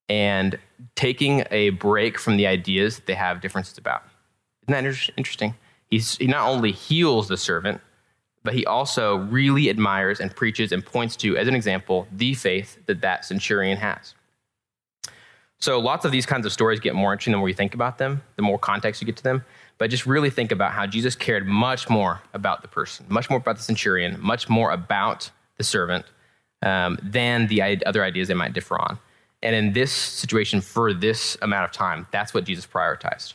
and 0.10 0.60
taking 0.96 1.46
a 1.52 1.70
break 1.70 2.20
from 2.20 2.36
the 2.36 2.48
ideas 2.48 2.98
that 2.98 3.06
they 3.06 3.16
have 3.16 3.42
differences 3.42 3.78
about. 3.78 4.04
Isn't 4.68 4.84
that 4.84 5.10
interesting? 5.18 5.56
He's, 5.90 6.18
he 6.18 6.28
not 6.28 6.50
only 6.50 6.74
heals 6.74 7.30
the 7.30 7.38
servant, 7.38 7.80
but 8.44 8.54
he 8.54 8.66
also 8.66 9.16
really 9.16 9.70
admires 9.70 10.20
and 10.20 10.36
preaches 10.36 10.74
and 10.74 10.86
points 10.86 11.16
to, 11.16 11.38
as 11.38 11.48
an 11.48 11.56
example, 11.56 12.08
the 12.12 12.34
faith 12.34 12.78
that 12.88 13.02
that 13.02 13.24
centurion 13.24 13.78
has. 13.78 14.14
So 15.60 15.80
lots 15.80 16.04
of 16.04 16.12
these 16.12 16.25
kinds 16.25 16.46
of 16.46 16.52
stories 16.52 16.82
get 16.82 16.94
more 16.94 17.14
interesting 17.14 17.32
the 17.32 17.38
more 17.38 17.48
you 17.48 17.56
think 17.56 17.74
about 17.74 17.98
them, 17.98 18.22
the 18.36 18.42
more 18.42 18.60
context 18.60 19.02
you 19.02 19.06
get 19.06 19.16
to 19.16 19.24
them. 19.24 19.46
But 19.77 19.89
just 19.89 20.05
really 20.05 20.29
think 20.29 20.51
about 20.51 20.72
how 20.72 20.86
Jesus 20.86 21.15
cared 21.15 21.46
much 21.46 21.89
more 21.89 22.22
about 22.34 22.62
the 22.62 22.67
person, 22.67 23.05
much 23.10 23.29
more 23.29 23.39
about 23.39 23.58
the 23.58 23.63
centurion, 23.63 24.17
much 24.22 24.48
more 24.48 24.72
about 24.72 25.29
the 25.58 25.63
servant 25.63 26.05
um, 26.62 26.98
than 27.01 27.48
the 27.48 27.84
other 27.86 28.03
ideas 28.03 28.29
they 28.29 28.34
might 28.34 28.53
differ 28.53 28.79
on. 28.79 29.00
And 29.44 29.55
in 29.55 29.74
this 29.74 29.91
situation, 29.91 30.62
for 30.62 30.94
this 30.94 31.38
amount 31.41 31.65
of 31.65 31.72
time, 31.72 32.08
that's 32.12 32.34
what 32.34 32.46
Jesus 32.46 32.65
prioritized. 32.65 33.34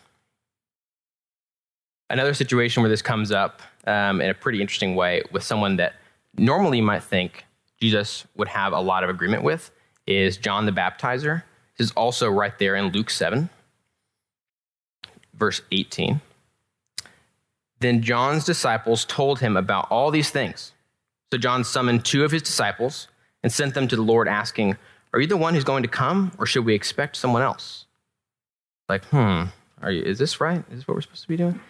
Another 2.08 2.34
situation 2.34 2.82
where 2.82 2.90
this 2.90 3.02
comes 3.02 3.30
up 3.30 3.62
um, 3.86 4.20
in 4.20 4.30
a 4.30 4.34
pretty 4.34 4.60
interesting 4.60 4.96
way 4.96 5.22
with 5.30 5.44
someone 5.44 5.76
that 5.76 5.94
normally 6.36 6.78
you 6.78 6.82
might 6.82 7.04
think 7.04 7.44
Jesus 7.80 8.26
would 8.36 8.48
have 8.48 8.72
a 8.72 8.80
lot 8.80 9.04
of 9.04 9.10
agreement 9.10 9.42
with 9.44 9.70
is 10.06 10.36
John 10.36 10.66
the 10.66 10.72
Baptizer 10.72 11.44
This 11.78 11.88
is 11.88 11.92
also 11.92 12.28
right 12.28 12.58
there 12.58 12.74
in 12.74 12.86
Luke 12.86 13.10
7, 13.10 13.48
verse 15.34 15.62
18. 15.70 16.20
Then 17.80 18.02
John's 18.02 18.44
disciples 18.44 19.04
told 19.04 19.40
him 19.40 19.56
about 19.56 19.90
all 19.90 20.10
these 20.10 20.30
things. 20.30 20.72
So 21.32 21.38
John 21.38 21.64
summoned 21.64 22.04
two 22.04 22.24
of 22.24 22.30
his 22.30 22.42
disciples 22.42 23.08
and 23.42 23.52
sent 23.52 23.74
them 23.74 23.88
to 23.88 23.96
the 23.96 24.02
Lord, 24.02 24.28
asking, 24.28 24.76
Are 25.12 25.20
you 25.20 25.26
the 25.26 25.36
one 25.36 25.54
who's 25.54 25.64
going 25.64 25.82
to 25.82 25.88
come, 25.88 26.32
or 26.38 26.46
should 26.46 26.64
we 26.64 26.74
expect 26.74 27.16
someone 27.16 27.42
else? 27.42 27.86
Like, 28.88 29.04
hmm, 29.06 29.44
are 29.80 29.90
you, 29.90 30.02
is 30.02 30.18
this 30.18 30.40
right? 30.40 30.62
Is 30.70 30.80
this 30.80 30.88
what 30.88 30.94
we're 30.94 31.00
supposed 31.00 31.22
to 31.22 31.28
be 31.28 31.36
doing? 31.36 31.60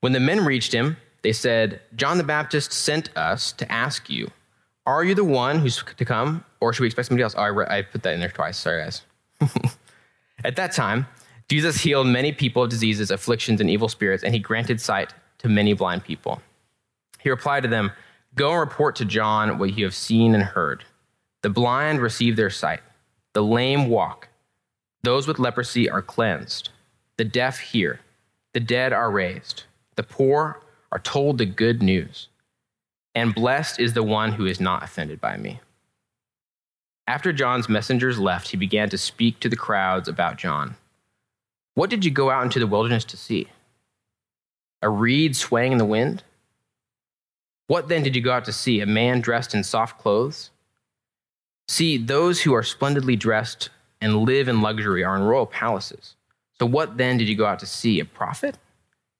When 0.00 0.12
the 0.12 0.20
men 0.20 0.44
reached 0.44 0.72
him, 0.72 0.96
they 1.22 1.32
said, 1.32 1.80
John 1.94 2.18
the 2.18 2.24
Baptist 2.24 2.72
sent 2.72 3.16
us 3.16 3.52
to 3.52 3.70
ask 3.70 4.10
you, 4.10 4.30
Are 4.86 5.04
you 5.04 5.14
the 5.14 5.24
one 5.24 5.60
who's 5.60 5.84
to 5.96 6.04
come, 6.04 6.44
or 6.60 6.72
should 6.72 6.82
we 6.82 6.86
expect 6.86 7.08
somebody 7.08 7.22
else? 7.22 7.34
Oh, 7.36 7.42
I, 7.42 7.46
re- 7.48 7.66
I 7.68 7.82
put 7.82 8.02
that 8.02 8.14
in 8.14 8.20
there 8.20 8.30
twice. 8.30 8.58
Sorry, 8.58 8.82
guys. 8.82 9.02
At 10.44 10.56
that 10.56 10.72
time, 10.72 11.06
Jesus 11.48 11.80
healed 11.80 12.06
many 12.06 12.32
people 12.32 12.64
of 12.64 12.70
diseases, 12.70 13.10
afflictions, 13.10 13.60
and 13.60 13.68
evil 13.68 13.88
spirits, 13.88 14.24
and 14.24 14.32
he 14.32 14.40
granted 14.40 14.80
sight 14.80 15.12
to 15.40 15.48
many 15.48 15.72
blind 15.72 16.04
people. 16.04 16.40
He 17.18 17.30
replied 17.30 17.62
to 17.64 17.68
them, 17.68 17.92
Go 18.34 18.52
and 18.52 18.60
report 18.60 18.96
to 18.96 19.04
John 19.04 19.58
what 19.58 19.76
you 19.76 19.84
have 19.84 19.94
seen 19.94 20.34
and 20.34 20.42
heard. 20.42 20.84
The 21.42 21.50
blind 21.50 22.00
receive 22.00 22.36
their 22.36 22.50
sight, 22.50 22.80
the 23.32 23.42
lame 23.42 23.88
walk, 23.88 24.28
those 25.02 25.26
with 25.26 25.38
leprosy 25.38 25.88
are 25.88 26.02
cleansed, 26.02 26.68
the 27.16 27.24
deaf 27.24 27.58
hear, 27.58 28.00
the 28.52 28.60
dead 28.60 28.92
are 28.92 29.10
raised, 29.10 29.64
the 29.96 30.02
poor 30.02 30.60
are 30.92 30.98
told 30.98 31.38
the 31.38 31.46
good 31.46 31.82
news, 31.82 32.28
and 33.14 33.34
blessed 33.34 33.80
is 33.80 33.94
the 33.94 34.02
one 34.02 34.32
who 34.32 34.44
is 34.44 34.60
not 34.60 34.82
offended 34.82 35.20
by 35.20 35.36
me. 35.36 35.60
After 37.06 37.32
John's 37.32 37.68
messengers 37.68 38.18
left, 38.18 38.50
he 38.50 38.56
began 38.56 38.90
to 38.90 38.98
speak 38.98 39.40
to 39.40 39.48
the 39.48 39.56
crowds 39.56 40.08
about 40.08 40.36
John. 40.36 40.76
What 41.74 41.90
did 41.90 42.04
you 42.04 42.10
go 42.10 42.30
out 42.30 42.44
into 42.44 42.58
the 42.58 42.66
wilderness 42.66 43.04
to 43.06 43.16
see? 43.16 43.48
A 44.82 44.88
reed 44.88 45.36
swaying 45.36 45.72
in 45.72 45.78
the 45.78 45.84
wind? 45.84 46.22
What 47.66 47.88
then 47.88 48.02
did 48.02 48.16
you 48.16 48.22
go 48.22 48.32
out 48.32 48.44
to 48.46 48.52
see? 48.52 48.80
A 48.80 48.86
man 48.86 49.20
dressed 49.20 49.54
in 49.54 49.62
soft 49.62 49.98
clothes? 49.98 50.50
See, 51.68 51.98
those 51.98 52.40
who 52.40 52.52
are 52.52 52.62
splendidly 52.62 53.14
dressed 53.14 53.70
and 54.00 54.22
live 54.22 54.48
in 54.48 54.60
luxury 54.60 55.04
are 55.04 55.16
in 55.16 55.22
royal 55.22 55.46
palaces. 55.46 56.16
So 56.58 56.66
what 56.66 56.96
then 56.96 57.16
did 57.16 57.28
you 57.28 57.36
go 57.36 57.46
out 57.46 57.60
to 57.60 57.66
see? 57.66 58.00
A 58.00 58.04
prophet? 58.04 58.58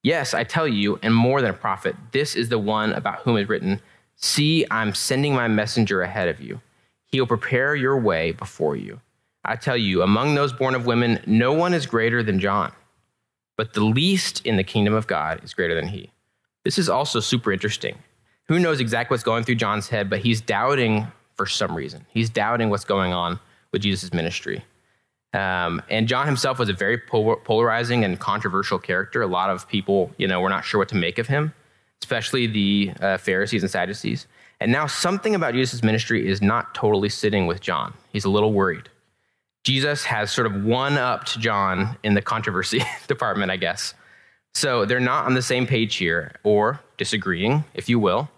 Yes, 0.03 0.33
I 0.33 0.43
tell 0.43 0.67
you, 0.67 0.99
and 1.01 1.13
more 1.13 1.41
than 1.41 1.51
a 1.51 1.57
prophet, 1.57 1.95
this 2.11 2.35
is 2.35 2.49
the 2.49 2.59
one 2.59 2.91
about 2.93 3.19
whom 3.19 3.37
is 3.37 3.47
written, 3.47 3.79
See, 4.15 4.65
I'm 4.69 4.93
sending 4.93 5.33
my 5.33 5.47
messenger 5.47 6.01
ahead 6.01 6.27
of 6.27 6.41
you. 6.41 6.59
He 7.05 7.19
will 7.19 7.27
prepare 7.27 7.75
your 7.75 7.97
way 7.99 8.31
before 8.31 8.75
you. 8.75 8.99
I 9.43 9.55
tell 9.55 9.77
you, 9.77 10.01
among 10.01 10.35
those 10.35 10.53
born 10.53 10.75
of 10.75 10.85
women, 10.85 11.21
no 11.25 11.53
one 11.53 11.73
is 11.73 11.85
greater 11.85 12.21
than 12.21 12.39
John, 12.39 12.71
but 13.61 13.73
the 13.73 13.83
least 13.83 14.43
in 14.43 14.57
the 14.57 14.63
kingdom 14.63 14.91
of 14.91 15.05
God 15.05 15.43
is 15.43 15.53
greater 15.53 15.75
than 15.75 15.87
he. 15.87 16.09
This 16.63 16.79
is 16.79 16.89
also 16.89 17.19
super 17.19 17.51
interesting. 17.51 17.95
Who 18.47 18.57
knows 18.57 18.79
exactly 18.79 19.13
what's 19.13 19.23
going 19.23 19.43
through 19.43 19.53
John's 19.53 19.87
head, 19.87 20.09
but 20.09 20.17
he's 20.17 20.41
doubting 20.41 21.05
for 21.35 21.45
some 21.45 21.75
reason. 21.75 22.03
He's 22.09 22.27
doubting 22.27 22.71
what's 22.71 22.85
going 22.85 23.13
on 23.13 23.39
with 23.71 23.83
Jesus' 23.83 24.13
ministry. 24.13 24.65
Um, 25.35 25.79
and 25.91 26.07
John 26.07 26.25
himself 26.25 26.57
was 26.57 26.69
a 26.69 26.73
very 26.73 26.97
polarizing 26.97 28.03
and 28.03 28.19
controversial 28.19 28.79
character. 28.79 29.21
A 29.21 29.27
lot 29.27 29.51
of 29.51 29.69
people, 29.69 30.11
you 30.17 30.27
know, 30.27 30.41
were 30.41 30.49
not 30.49 30.65
sure 30.65 30.79
what 30.79 30.89
to 30.89 30.95
make 30.95 31.19
of 31.19 31.27
him, 31.27 31.53
especially 32.01 32.47
the 32.47 32.93
uh, 32.99 33.17
Pharisees 33.19 33.61
and 33.61 33.69
Sadducees. 33.69 34.25
And 34.59 34.71
now 34.71 34.87
something 34.87 35.35
about 35.35 35.53
Jesus' 35.53 35.83
ministry 35.83 36.27
is 36.27 36.41
not 36.41 36.73
totally 36.73 37.09
sitting 37.09 37.45
with 37.45 37.61
John. 37.61 37.93
He's 38.11 38.25
a 38.25 38.29
little 38.31 38.53
worried. 38.53 38.89
Jesus 39.63 40.03
has 40.05 40.31
sort 40.31 40.47
of 40.47 40.63
one 40.63 40.97
upped 40.97 41.39
John 41.39 41.97
in 42.03 42.13
the 42.13 42.21
controversy 42.21 42.81
department, 43.07 43.51
I 43.51 43.57
guess. 43.57 43.93
So 44.53 44.85
they're 44.85 44.99
not 44.99 45.25
on 45.25 45.33
the 45.33 45.41
same 45.41 45.67
page 45.67 45.95
here, 45.95 46.33
or 46.43 46.79
disagreeing, 46.97 47.63
if 47.73 47.87
you 47.87 47.99
will. 47.99 48.29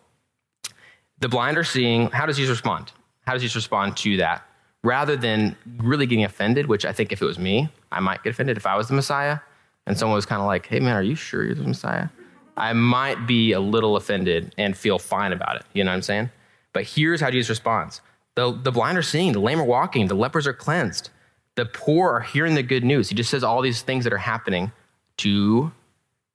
The 1.19 1.29
blind 1.29 1.57
are 1.57 1.63
seeing, 1.63 2.09
how 2.09 2.25
does 2.25 2.37
Jesus 2.37 2.51
respond? 2.51 2.91
How 3.25 3.33
does 3.33 3.41
Jesus 3.41 3.55
respond 3.55 3.97
to 3.97 4.17
that? 4.17 4.45
Rather 4.83 5.15
than 5.15 5.55
really 5.77 6.05
getting 6.05 6.25
offended, 6.25 6.67
which 6.67 6.85
I 6.85 6.91
think 6.91 7.11
if 7.11 7.21
it 7.21 7.25
was 7.25 7.39
me, 7.39 7.69
I 7.91 7.99
might 8.01 8.21
get 8.23 8.31
offended 8.31 8.57
if 8.57 8.65
I 8.65 8.75
was 8.75 8.89
the 8.89 8.93
Messiah 8.93 9.39
and 9.85 9.97
someone 9.97 10.15
was 10.15 10.25
kind 10.25 10.41
of 10.41 10.45
like, 10.45 10.65
hey 10.65 10.79
man, 10.79 10.95
are 10.95 11.03
you 11.03 11.15
sure 11.15 11.43
you're 11.43 11.55
the 11.55 11.63
Messiah? 11.63 12.09
I 12.57 12.73
might 12.73 13.25
be 13.25 13.53
a 13.53 13.59
little 13.59 13.95
offended 13.95 14.53
and 14.57 14.77
feel 14.77 14.99
fine 14.99 15.31
about 15.31 15.55
it. 15.55 15.63
You 15.73 15.83
know 15.83 15.91
what 15.91 15.95
I'm 15.95 16.01
saying? 16.01 16.29
But 16.73 16.83
here's 16.83 17.21
how 17.21 17.31
Jesus 17.31 17.49
responds 17.49 18.01
the, 18.35 18.51
the 18.51 18.71
blind 18.71 18.97
are 18.97 19.03
seeing, 19.03 19.31
the 19.31 19.39
lame 19.39 19.59
are 19.59 19.65
walking, 19.65 20.07
the 20.07 20.15
lepers 20.15 20.47
are 20.47 20.53
cleansed, 20.53 21.09
the 21.55 21.65
poor 21.65 22.11
are 22.11 22.21
hearing 22.21 22.55
the 22.55 22.63
good 22.63 22.83
news. 22.83 23.09
He 23.09 23.15
just 23.15 23.29
says 23.29 23.43
all 23.43 23.61
these 23.61 23.81
things 23.81 24.03
that 24.03 24.13
are 24.13 24.17
happening 24.17 24.71
to 25.17 25.71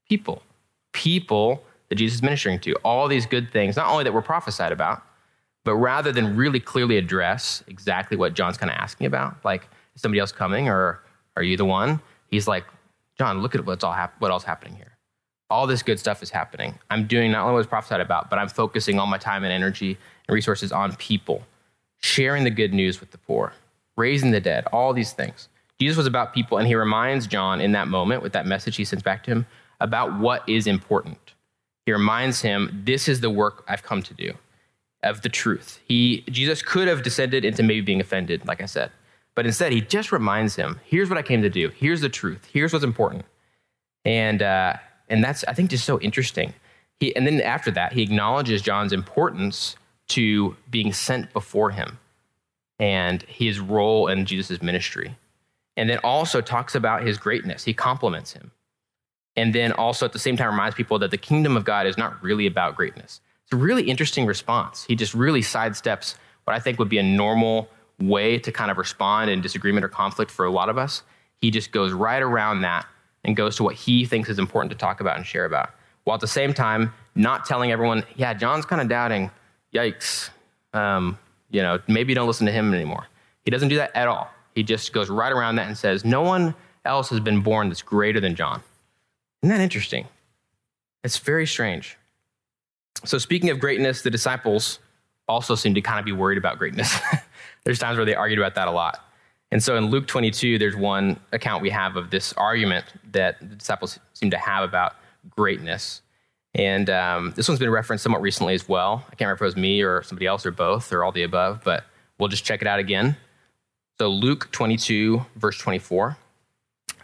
people. 0.09 0.43
People 0.93 1.63
that 1.89 1.97
Jesus 1.97 2.17
is 2.17 2.23
ministering 2.23 2.59
to. 2.61 2.75
All 2.85 3.09
these 3.09 3.27
good 3.27 3.51
things, 3.51 3.77
not 3.77 3.91
only 3.91 4.05
that 4.05 4.13
were 4.13 4.23
prophesied 4.23 4.73
about, 4.73 5.03
but 5.65 5.75
rather 5.75 6.13
than 6.13 6.37
really 6.37 6.61
clearly 6.61 6.97
address 6.97 7.63
exactly 7.67 8.17
what 8.17 8.35
John's 8.35 8.57
kind 8.57 8.71
of 8.71 8.77
asking 8.77 9.07
about, 9.07 9.37
like, 9.45 9.69
is 9.95 10.03
somebody 10.03 10.21
else 10.21 10.33
coming 10.33 10.69
or 10.69 11.01
are 11.37 11.43
you 11.43 11.57
the 11.57 11.65
one? 11.65 12.01
He's 12.31 12.47
like, 12.47 12.65
John, 13.19 13.43
look 13.43 13.55
at 13.55 13.67
what's 13.67 13.83
all 13.83 13.93
hap- 13.93 14.21
what 14.21 14.31
else 14.31 14.45
happening 14.45 14.77
here. 14.77 14.97
All 15.51 15.67
this 15.67 15.83
good 15.83 15.99
stuff 15.99 16.23
is 16.23 16.31
happening. 16.31 16.79
I'm 16.91 17.07
doing 17.07 17.33
not 17.33 17.43
only 17.43 17.55
what 17.55 17.59
was 17.59 17.67
prophesied 17.67 18.01
about, 18.01 18.31
but 18.31 18.39
I'm 18.39 18.49
focusing 18.49 18.99
all 18.99 19.07
my 19.07 19.19
time 19.19 19.45
and 19.45 19.53
energy 19.53 19.99
and 20.29 20.35
resources 20.35 20.73
on 20.73 20.95
people, 20.97 21.43
sharing 22.01 22.45
the 22.45 22.51
good 22.51 22.73
news 22.73 23.01
with 23.01 23.11
the 23.11 23.19
poor, 23.19 23.53
raising 23.99 24.31
the 24.31 24.41
dead, 24.41 24.65
all 24.73 24.95
these 24.95 25.13
things. 25.13 25.49
Jesus 25.79 25.97
was 25.97 26.07
about 26.07 26.33
people, 26.33 26.59
and 26.59 26.67
he 26.67 26.75
reminds 26.75 27.27
John 27.27 27.61
in 27.61 27.73
that 27.73 27.89
moment 27.89 28.23
with 28.23 28.33
that 28.33 28.47
message 28.47 28.77
he 28.77 28.85
sends 28.85 29.03
back 29.03 29.23
to 29.25 29.31
him 29.31 29.47
about 29.81 30.19
what 30.19 30.49
is 30.49 30.67
important. 30.67 31.35
He 31.87 31.93
reminds 31.93 32.41
him, 32.41 32.83
This 32.85 33.09
is 33.09 33.21
the 33.21 33.31
work 33.31 33.65
I've 33.69 33.83
come 33.83 34.03
to 34.03 34.15
do 34.15 34.33
of 35.03 35.23
the 35.23 35.29
truth. 35.29 35.81
He, 35.87 36.25
Jesus 36.29 36.63
could 36.63 36.89
have 36.89 37.03
descended 37.03 37.45
into 37.45 37.63
maybe 37.63 37.81
being 37.83 38.01
offended, 38.01 38.47
like 38.47 38.61
I 38.61 38.67
said, 38.67 38.91
but 39.35 39.47
instead 39.47 39.73
he 39.73 39.81
just 39.81 40.11
reminds 40.11 40.57
him, 40.57 40.81
Here's 40.85 41.09
what 41.09 41.19
I 41.19 41.23
came 41.23 41.43
to 41.43 41.51
do. 41.51 41.69
Here's 41.69 42.01
the 42.01 42.09
truth. 42.09 42.49
Here's 42.53 42.73
what's 42.73 42.85
important. 42.85 43.25
And, 44.05 44.43
uh, 44.43 44.75
and 45.09 45.23
that's, 45.23 45.45
I 45.45 45.53
think, 45.53 45.71
just 45.71 45.85
so 45.85 46.01
interesting. 46.01 46.55
He, 46.99 47.15
and 47.15 47.27
then 47.27 47.41
after 47.41 47.71
that, 47.73 47.93
he 47.93 48.03
acknowledges 48.03 48.63
John's 48.63 48.93
importance 48.93 49.77
to 50.09 50.57
being 50.71 50.93
sent 50.93 51.33
before 51.33 51.71
him 51.71 51.99
and 52.79 53.23
his 53.23 53.61
role 53.61 54.09
in 54.09 54.27
Jesus' 54.27 54.63
ministry. 54.63 55.17
And 55.77 55.89
then 55.89 55.99
also 55.99 56.41
talks 56.41 56.75
about 56.75 57.03
his 57.03 57.19
greatness. 57.19 57.65
He 57.65 57.73
compliments 57.73 58.33
him 58.33 58.51
and 59.39 59.55
then 59.55 59.71
also 59.71 60.05
at 60.05 60.13
the 60.13 60.19
same 60.19 60.37
time 60.37 60.51
reminds 60.51 60.75
people 60.75 60.99
that 60.99 61.13
the 61.13 61.17
kingdom 61.17 61.57
of 61.57 61.65
God 61.65 61.87
is 61.87 61.97
not 61.97 62.21
really 62.21 62.45
about 62.47 62.75
greatness. 62.75 63.21
It's 63.45 63.53
a 63.53 63.57
really 63.57 63.85
interesting 63.85 64.27
response. 64.27 64.83
He 64.83 64.97
just 64.97 65.15
really 65.15 65.43
sidesteps 65.43 66.17
what 66.43 66.57
I 66.57 66.59
think 66.59 66.81
would 66.81 66.89
be 66.89 66.99
a 66.99 67.05
normal 67.05 67.69
way 68.01 68.41
to 68.41 68.51
kind 68.51 68.69
of 68.69 68.79
respond 68.79 69.31
in 69.31 69.41
disagreement 69.41 69.85
or 69.85 69.89
conflict 69.89 70.33
for 70.33 70.45
a 70.45 70.51
lot 70.51 70.69
of 70.69 70.77
us. 70.77 71.05
He 71.37 71.53
just 71.53 71.71
goes 71.71 71.93
right 71.93 72.21
around 72.21 72.63
that 72.63 72.85
and 73.23 73.37
goes 73.37 73.55
to 73.57 73.63
what 73.63 73.77
he 73.77 74.05
thinks 74.05 74.29
is 74.29 74.41
important 74.41 74.73
to 74.73 74.77
talk 74.77 75.01
about 75.01 75.17
and 75.17 75.25
share 75.25 75.45
about, 75.45 75.71
while 76.03 76.15
at 76.15 76.21
the 76.21 76.27
same 76.27 76.53
time 76.53 76.93
not 77.15 77.47
telling 77.47 77.71
everyone, 77.71 78.03
yeah, 78.17 78.35
John's 78.35 78.67
kind 78.67 78.83
of 78.83 78.89
doubting. 78.89 79.31
Yikes. 79.73 80.31
Um, 80.73 81.17
you 81.51 81.63
know, 81.63 81.81
maybe 81.89 82.15
don't 82.15 82.27
listen 82.27 82.47
to 82.47 82.53
him 82.53 82.73
anymore. 82.75 83.07
He 83.45 83.51
doesn't 83.51 83.69
do 83.69 83.77
that 83.77 83.95
at 83.97 84.09
all. 84.09 84.31
He 84.55 84.63
just 84.63 84.93
goes 84.93 85.09
right 85.09 85.33
around 85.33 85.57
that 85.57 85.69
and 85.69 85.77
says, 85.77 86.05
no 86.05 86.23
one 86.23 86.55
else 86.85 87.09
has 87.11 87.21
been 87.21 87.41
born 87.41 87.69
that's 87.69 87.83
greater 87.83 88.21
than 88.21 88.35
John. 88.35 88.63
Isn't 89.43 89.57
that 89.57 89.63
interesting? 89.63 90.07
It's 91.05 91.19
very 91.19 91.47
strange. 91.47 91.97
So, 93.05 93.19
speaking 93.19 93.51
of 93.51 93.61
greatness, 93.61 94.03
the 94.03 94.11
disciples 94.11 94.81
also 95.29 95.55
seem 95.55 95.75
to 95.75 95.81
kind 95.81 96.01
of 96.01 96.05
be 96.05 96.13
worried 96.13 96.39
about 96.39 96.59
greatness. 96.59 96.99
there's 97.65 97.79
times 97.79 97.97
where 97.97 98.05
they 98.05 98.15
argued 98.15 98.39
about 98.39 98.55
that 98.57 98.67
a 98.67 98.71
lot. 98.73 99.05
And 99.51 99.63
so 99.63 99.77
in 99.77 99.87
Luke 99.87 100.07
22, 100.07 100.59
there's 100.59 100.77
one 100.77 101.19
account 101.33 101.63
we 101.63 101.71
have 101.71 101.97
of 101.97 102.11
this 102.11 102.33
argument 102.35 102.85
that 103.13 103.39
the 103.41 103.57
disciples 103.57 103.99
seem 104.13 104.31
to 104.31 104.39
have 104.39 104.65
about 104.65 104.97
greatness. 105.31 106.03
And 106.59 106.91
um, 106.91 107.33
this 107.37 107.47
one's 107.47 107.61
been 107.61 107.71
referenced 107.71 108.03
somewhat 108.03 108.21
recently 108.21 108.53
as 108.53 108.69
well. 108.69 109.05
I 109.07 109.15
can't 109.15 109.21
remember 109.21 109.37
if 109.37 109.41
it 109.43 109.45
was 109.45 109.57
me 109.57 109.81
or 109.83 110.03
somebody 110.03 110.27
else 110.27 110.45
or 110.45 110.51
both 110.51 110.93
or 110.93 111.05
all 111.05 111.13
the 111.13 111.23
above, 111.23 111.61
but 111.65 111.85
we'll 112.19 112.29
just 112.29 112.45
check 112.45 112.61
it 112.61 112.67
out 112.67 112.81
again. 112.81 113.17
So, 113.99 114.09
Luke 114.09 114.51
22, 114.51 115.25
verse 115.37 115.57
24. 115.59 116.17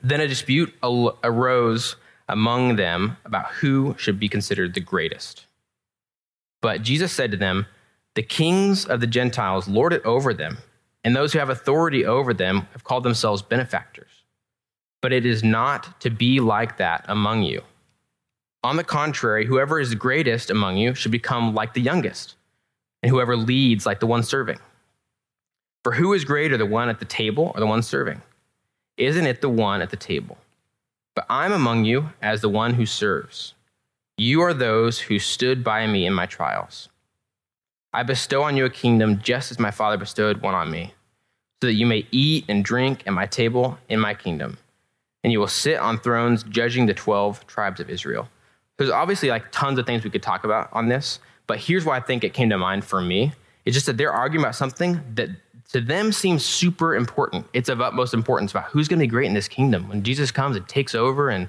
Then 0.03 0.21
a 0.21 0.27
dispute 0.27 0.75
arose 0.83 1.97
among 2.29 2.77
them 2.77 3.17
about 3.25 3.47
who 3.53 3.95
should 3.97 4.19
be 4.19 4.29
considered 4.29 4.75
the 4.75 4.81
greatest. 4.81 5.47
But 6.61 6.83
Jesus 6.83 7.13
said 7.13 7.31
to 7.31 7.37
them, 7.37 7.67
The 8.17 8.23
kings 8.23 8.85
of 8.85 9.01
the 9.01 9.07
Gentiles 9.07 9.69
lord 9.69 9.93
it 9.93 10.05
over 10.05 10.35
them, 10.35 10.59
and 11.05 11.15
those 11.15 11.33
who 11.33 11.39
have 11.39 11.51
authority 11.51 12.05
over 12.05 12.35
them 12.35 12.67
have 12.73 12.83
called 12.83 13.05
themselves 13.05 13.41
benefactors. 13.41 14.11
But 15.01 15.13
it 15.13 15.25
is 15.25 15.45
not 15.45 16.01
to 16.01 16.11
be 16.11 16.41
like 16.41 16.79
that 16.79 17.05
among 17.07 17.45
you. 17.45 17.63
On 18.65 18.77
the 18.77 18.83
contrary, 18.83 19.45
whoever 19.45 19.79
is 19.79 19.95
greatest 19.95 20.49
among 20.49 20.79
you 20.79 20.95
should 20.95 21.13
become 21.13 21.55
like 21.55 21.75
the 21.75 21.83
youngest, 21.83 22.35
and 23.03 23.11
whoever 23.11 23.37
leads 23.37 23.85
like 23.85 24.01
the 24.01 24.07
one 24.07 24.23
serving. 24.23 24.59
For 25.83 25.93
who 25.93 26.15
is 26.15 26.25
greater, 26.25 26.57
the 26.57 26.65
one 26.65 26.89
at 26.89 26.99
the 26.99 27.05
table 27.05 27.53
or 27.55 27.61
the 27.61 27.67
one 27.67 27.83
serving? 27.83 28.23
Isn't 28.97 29.27
it 29.27 29.43
the 29.43 29.51
one 29.51 29.83
at 29.83 29.91
the 29.91 29.99
table? 29.99 30.39
But 31.15 31.27
I'm 31.29 31.53
among 31.53 31.85
you 31.85 32.09
as 32.23 32.41
the 32.41 32.49
one 32.49 32.73
who 32.73 32.87
serves. 32.87 33.53
You 34.17 34.41
are 34.41 34.55
those 34.55 34.99
who 34.99 35.19
stood 35.19 35.63
by 35.63 35.87
me 35.87 36.07
in 36.07 36.15
my 36.15 36.25
trials. 36.25 36.89
I 37.93 38.03
bestow 38.03 38.45
on 38.45 38.57
you 38.57 38.65
a 38.65 38.71
kingdom 38.71 39.21
just 39.23 39.51
as 39.51 39.59
my 39.59 39.73
Father 39.73 39.99
bestowed 39.99 40.41
one 40.41 40.55
on 40.55 40.71
me, 40.71 40.95
so 41.61 41.67
that 41.67 41.75
you 41.75 41.85
may 41.85 42.07
eat 42.11 42.47
and 42.49 42.65
drink 42.65 43.03
at 43.07 43.13
my 43.13 43.27
table 43.27 43.77
in 43.91 44.01
my 44.01 44.15
kingdom. 44.15 44.57
And 45.23 45.35
you 45.35 45.39
will 45.39 45.49
sit 45.49 45.79
on 45.79 45.99
thrones 45.99 46.45
judging 46.45 46.87
the 46.87 46.95
12 46.95 47.47
tribes 47.47 47.79
of 47.79 47.91
Israel. 47.91 48.27
There's 48.77 48.91
obviously 48.91 49.29
like 49.29 49.51
tons 49.53 49.79
of 49.79 49.87
things 49.87 50.05
we 50.05 50.11
could 50.11 50.23
talk 50.23 50.45
about 50.45 50.69
on 50.73 50.89
this, 50.89 51.21
but 51.47 51.59
here's 51.59 51.85
why 51.85 51.97
I 51.97 52.01
think 52.01 52.25
it 52.25 52.35
came 52.35 52.51
to 52.51 52.59
mind 52.59 52.85
for 52.85 53.01
me 53.01 53.33
It's 53.65 53.75
just 53.75 53.87
that 53.87 53.97
they're 53.97 54.13
arguing 54.13 54.45
about 54.45 54.55
something 54.55 55.01
that 55.15 55.31
to 55.73 55.81
them 55.81 56.13
seems 56.13 56.45
super 56.45 56.95
important. 56.95 57.47
It's 57.53 57.69
of 57.69 57.81
utmost 57.81 58.15
importance 58.15 58.51
about 58.51 58.65
who's 58.65 58.89
going 58.89 58.99
to 58.99 59.03
be 59.03 59.09
great 59.09 59.27
in 59.27 59.35
this 59.35 59.49
kingdom. 59.49 59.89
When 59.89 60.03
Jesus 60.03 60.31
comes 60.31 60.57
and 60.57 60.69
takes 60.69 60.95
over 60.95 61.31
and 61.31 61.49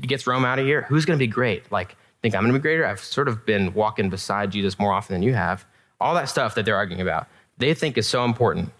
gets 0.00 0.26
Rome 0.26 0.44
out 0.44 0.58
of 0.58 0.66
here, 0.66 0.82
who's 0.82 1.04
going 1.04 1.18
to 1.18 1.22
be 1.22 1.28
great? 1.30 1.70
Like, 1.70 1.96
think 2.22 2.34
I'm 2.34 2.42
going 2.42 2.52
to 2.52 2.58
be 2.58 2.62
greater? 2.62 2.86
I've 2.86 3.00
sort 3.00 3.28
of 3.28 3.44
been 3.44 3.74
walking 3.74 4.08
beside 4.08 4.50
Jesus 4.50 4.78
more 4.78 4.92
often 4.92 5.14
than 5.14 5.22
you 5.22 5.34
have. 5.34 5.64
All 6.00 6.14
that 6.14 6.28
stuff 6.28 6.54
that 6.54 6.64
they're 6.64 6.76
arguing 6.76 7.02
about, 7.02 7.28
they 7.58 7.74
think 7.74 7.98
is 7.98 8.08
so 8.08 8.24
important. 8.24 8.72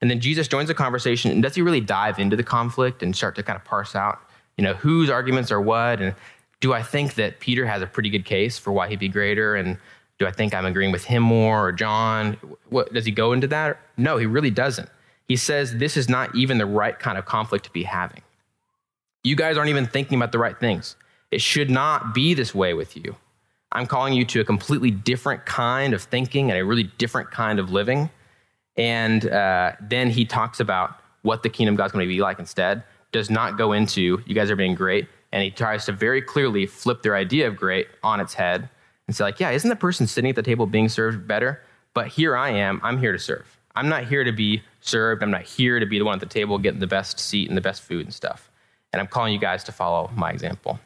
And 0.00 0.10
then 0.10 0.20
Jesus 0.20 0.48
joins 0.48 0.68
the 0.68 0.74
conversation, 0.74 1.30
and 1.30 1.42
does 1.42 1.54
he 1.54 1.62
really 1.62 1.80
dive 1.80 2.18
into 2.18 2.36
the 2.36 2.42
conflict 2.42 3.02
and 3.02 3.14
start 3.14 3.34
to 3.36 3.42
kind 3.42 3.56
of 3.56 3.64
parse 3.64 3.94
out, 3.94 4.18
you 4.56 4.64
know, 4.64 4.74
whose 4.74 5.10
arguments 5.10 5.50
are 5.50 5.60
what? 5.60 6.00
And 6.00 6.14
do 6.60 6.72
I 6.72 6.82
think 6.82 7.14
that 7.14 7.40
Peter 7.40 7.66
has 7.66 7.82
a 7.82 7.86
pretty 7.86 8.10
good 8.10 8.24
case 8.24 8.58
for 8.58 8.72
why 8.72 8.88
he'd 8.88 8.98
be 8.98 9.08
greater? 9.08 9.56
And 9.56 9.78
do 10.18 10.26
I 10.26 10.30
think 10.30 10.54
I'm 10.54 10.66
agreeing 10.66 10.92
with 10.92 11.04
him 11.04 11.22
more 11.22 11.66
or 11.66 11.72
John? 11.72 12.34
What, 12.68 12.92
does 12.92 13.06
he 13.06 13.10
go 13.10 13.32
into 13.32 13.46
that? 13.48 13.80
No, 13.96 14.18
he 14.18 14.26
really 14.26 14.50
doesn't. 14.50 14.88
He 15.26 15.36
says 15.36 15.78
this 15.78 15.96
is 15.96 16.08
not 16.08 16.34
even 16.34 16.58
the 16.58 16.66
right 16.66 16.98
kind 16.98 17.16
of 17.16 17.24
conflict 17.24 17.64
to 17.64 17.72
be 17.72 17.84
having. 17.84 18.22
You 19.24 19.36
guys 19.36 19.56
aren't 19.56 19.70
even 19.70 19.86
thinking 19.86 20.18
about 20.18 20.32
the 20.32 20.38
right 20.38 20.58
things. 20.58 20.96
It 21.30 21.40
should 21.40 21.70
not 21.70 22.14
be 22.14 22.34
this 22.34 22.54
way 22.54 22.74
with 22.74 22.96
you. 22.96 23.16
I'm 23.72 23.86
calling 23.86 24.12
you 24.14 24.24
to 24.26 24.40
a 24.40 24.44
completely 24.44 24.90
different 24.90 25.46
kind 25.46 25.94
of 25.94 26.02
thinking 26.02 26.50
and 26.50 26.58
a 26.58 26.64
really 26.64 26.84
different 26.98 27.30
kind 27.30 27.58
of 27.58 27.70
living. 27.70 28.10
And 28.76 29.28
uh, 29.28 29.72
then 29.80 30.10
he 30.10 30.24
talks 30.24 30.58
about 30.58 30.96
what 31.22 31.42
the 31.42 31.48
kingdom 31.48 31.74
of 31.74 31.78
God's 31.78 31.92
going 31.92 32.04
to 32.04 32.12
be 32.12 32.20
like 32.20 32.38
instead. 32.38 32.82
Does 33.12 33.30
not 33.30 33.56
go 33.56 33.72
into, 33.72 34.22
you 34.26 34.34
guys 34.34 34.50
are 34.50 34.56
being 34.56 34.74
great. 34.74 35.06
And 35.32 35.42
he 35.42 35.50
tries 35.50 35.86
to 35.86 35.92
very 35.92 36.22
clearly 36.22 36.66
flip 36.66 37.02
their 37.02 37.14
idea 37.14 37.46
of 37.46 37.56
great 37.56 37.88
on 38.02 38.20
its 38.20 38.34
head 38.34 38.68
and 39.06 39.14
say, 39.14 39.24
like, 39.24 39.40
yeah, 39.40 39.50
isn't 39.50 39.68
the 39.68 39.76
person 39.76 40.06
sitting 40.06 40.30
at 40.30 40.36
the 40.36 40.42
table 40.42 40.66
being 40.66 40.88
served 40.88 41.26
better? 41.26 41.62
But 41.94 42.08
here 42.08 42.36
I 42.36 42.50
am, 42.50 42.80
I'm 42.82 42.98
here 42.98 43.12
to 43.12 43.18
serve. 43.18 43.58
I'm 43.76 43.88
not 43.88 44.04
here 44.04 44.24
to 44.24 44.32
be 44.32 44.62
served. 44.80 45.22
I'm 45.22 45.30
not 45.30 45.42
here 45.42 45.78
to 45.78 45.86
be 45.86 45.98
the 45.98 46.04
one 46.04 46.14
at 46.14 46.20
the 46.20 46.26
table 46.26 46.58
getting 46.58 46.80
the 46.80 46.86
best 46.86 47.18
seat 47.18 47.48
and 47.48 47.56
the 47.56 47.60
best 47.60 47.82
food 47.82 48.06
and 48.06 48.14
stuff. 48.14 48.50
And 48.92 49.00
I'm 49.00 49.06
calling 49.06 49.32
you 49.32 49.38
guys 49.38 49.62
to 49.64 49.72
follow 49.72 50.10
my 50.16 50.30
example. 50.30 50.80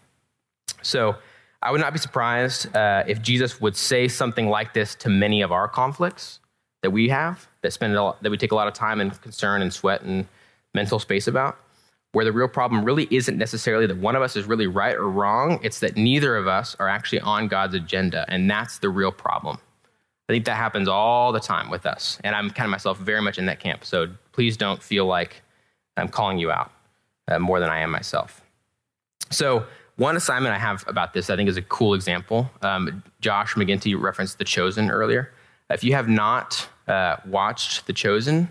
So 0.83 1.17
I 1.63 1.71
would 1.71 1.81
not 1.81 1.93
be 1.95 1.99
surprised 1.99 2.75
uh, 2.77 3.05
if 3.07 3.23
Jesus 3.23 3.61
would 3.61 3.77
say 3.77 4.07
something 4.07 4.49
like 4.49 4.75
this 4.75 4.95
to 4.97 5.09
many 5.09 5.41
of 5.41 5.51
our 5.51 5.67
conflicts 5.67 6.41
that 6.83 6.91
we 6.91 7.09
have, 7.09 7.49
that 7.63 7.73
spend 7.73 7.95
lot, 7.95 8.23
that 8.23 8.31
we 8.31 8.37
take 8.37 8.53
a 8.53 8.55
lot 8.55 8.69
of 8.69 8.75
time 8.75 9.01
and 9.01 9.19
concern 9.23 9.63
and 9.63 9.73
sweat 9.73 10.03
and 10.03 10.27
mental 10.75 10.99
space 10.99 11.27
about 11.27 11.57
where 12.15 12.25
the 12.25 12.33
real 12.33 12.49
problem 12.49 12.85
really 12.85 13.09
isn't 13.11 13.37
necessarily 13.37 13.87
that 13.87 13.99
one 13.99 14.15
of 14.15 14.23
us 14.23 14.37
is 14.37 14.47
really 14.47 14.67
right 14.67 14.95
or 14.95 15.11
wrong. 15.11 15.59
It's 15.63 15.81
that 15.81 15.97
neither 15.97 16.37
of 16.37 16.47
us 16.47 16.77
are 16.79 16.89
actually 16.89 17.21
on 17.21 17.49
God's 17.49 17.75
agenda. 17.75 18.25
And 18.29 18.49
that's 18.49 18.79
the 18.79 18.89
real 18.89 19.13
problem. 19.13 19.59
I 20.29 20.33
think 20.33 20.45
that 20.47 20.57
happens 20.57 20.89
all 20.89 21.33
the 21.33 21.41
time 21.41 21.71
with 21.71 21.87
us. 21.87 22.19
And 22.25 22.35
I'm 22.35 22.51
kind 22.51 22.67
of 22.67 22.71
myself 22.71 22.99
very 22.99 23.21
much 23.21 23.37
in 23.37 23.47
that 23.47 23.61
camp. 23.61 23.85
So 23.85 24.09
please 24.33 24.57
don't 24.57 24.83
feel 24.83 25.07
like 25.07 25.43
I'm 25.97 26.09
calling 26.09 26.39
you 26.39 26.51
out 26.51 26.71
uh, 27.29 27.39
more 27.39 27.61
than 27.61 27.69
I 27.69 27.81
am 27.81 27.91
myself. 27.91 28.41
So, 29.31 29.67
one 29.97 30.17
assignment 30.17 30.53
I 30.53 30.59
have 30.59 30.85
about 30.89 31.15
this, 31.15 31.31
I 31.31 31.37
think, 31.37 31.49
is 31.49 31.57
a 31.57 31.63
cool 31.63 31.95
example. 31.95 32.51
Um, 32.63 33.05
Josh 33.21 33.55
McGinty 33.55 33.99
referenced 33.99 34.39
The 34.39 34.45
Chosen 34.45 34.91
earlier. 34.91 35.33
If 35.71 35.85
you 35.85 35.95
have 35.95 36.09
not 36.09 36.69
uh, 36.89 37.17
watched 37.27 37.87
The 37.87 37.93
Chosen, 37.93 38.49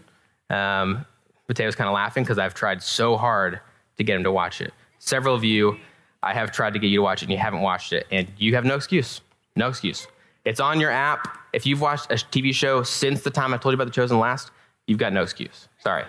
um, 0.49 1.05
Mateo's 1.47 1.75
kind 1.75 1.87
of 1.87 1.93
laughing 1.93 2.23
because 2.23 2.37
I've 2.37 2.53
tried 2.53 2.81
so 2.81 3.17
hard 3.17 3.59
to 3.97 4.03
get 4.03 4.15
him 4.15 4.23
to 4.23 4.31
watch 4.31 4.61
it. 4.61 4.73
Several 4.99 5.35
of 5.35 5.43
you, 5.43 5.77
I 6.21 6.33
have 6.33 6.51
tried 6.51 6.73
to 6.73 6.79
get 6.79 6.87
you 6.87 6.99
to 6.99 7.03
watch 7.03 7.21
it 7.21 7.25
and 7.25 7.31
you 7.31 7.37
haven't 7.37 7.61
watched 7.61 7.93
it, 7.93 8.07
and 8.11 8.27
you 8.37 8.55
have 8.55 8.65
no 8.65 8.75
excuse. 8.75 9.21
No 9.55 9.67
excuse. 9.67 10.07
It's 10.45 10.59
on 10.59 10.79
your 10.79 10.91
app. 10.91 11.37
If 11.53 11.65
you've 11.65 11.81
watched 11.81 12.11
a 12.11 12.15
TV 12.15 12.53
show 12.53 12.83
since 12.83 13.21
the 13.21 13.29
time 13.29 13.53
I 13.53 13.57
told 13.57 13.73
you 13.73 13.75
about 13.75 13.85
The 13.85 13.91
Chosen 13.91 14.19
last, 14.19 14.51
you've 14.87 14.97
got 14.97 15.13
no 15.13 15.21
excuse. 15.21 15.67
Sorry. 15.79 16.05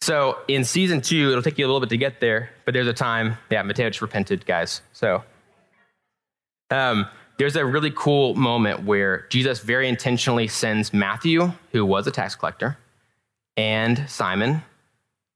So 0.00 0.38
in 0.48 0.64
season 0.64 1.00
two, 1.00 1.30
it'll 1.30 1.42
take 1.42 1.58
you 1.58 1.64
a 1.64 1.68
little 1.68 1.80
bit 1.80 1.88
to 1.90 1.96
get 1.96 2.20
there, 2.20 2.50
but 2.64 2.74
there's 2.74 2.86
a 2.86 2.92
time. 2.92 3.36
Yeah, 3.50 3.62
Mateo 3.62 3.88
just 3.88 4.02
repented, 4.02 4.44
guys. 4.46 4.82
So 4.92 5.22
um, 6.70 7.06
there's 7.38 7.56
a 7.56 7.64
really 7.64 7.92
cool 7.94 8.34
moment 8.34 8.84
where 8.84 9.26
Jesus 9.30 9.60
very 9.60 9.88
intentionally 9.88 10.48
sends 10.48 10.92
Matthew, 10.92 11.52
who 11.72 11.84
was 11.84 12.06
a 12.06 12.10
tax 12.10 12.34
collector, 12.34 12.76
and 13.56 14.08
Simon 14.08 14.62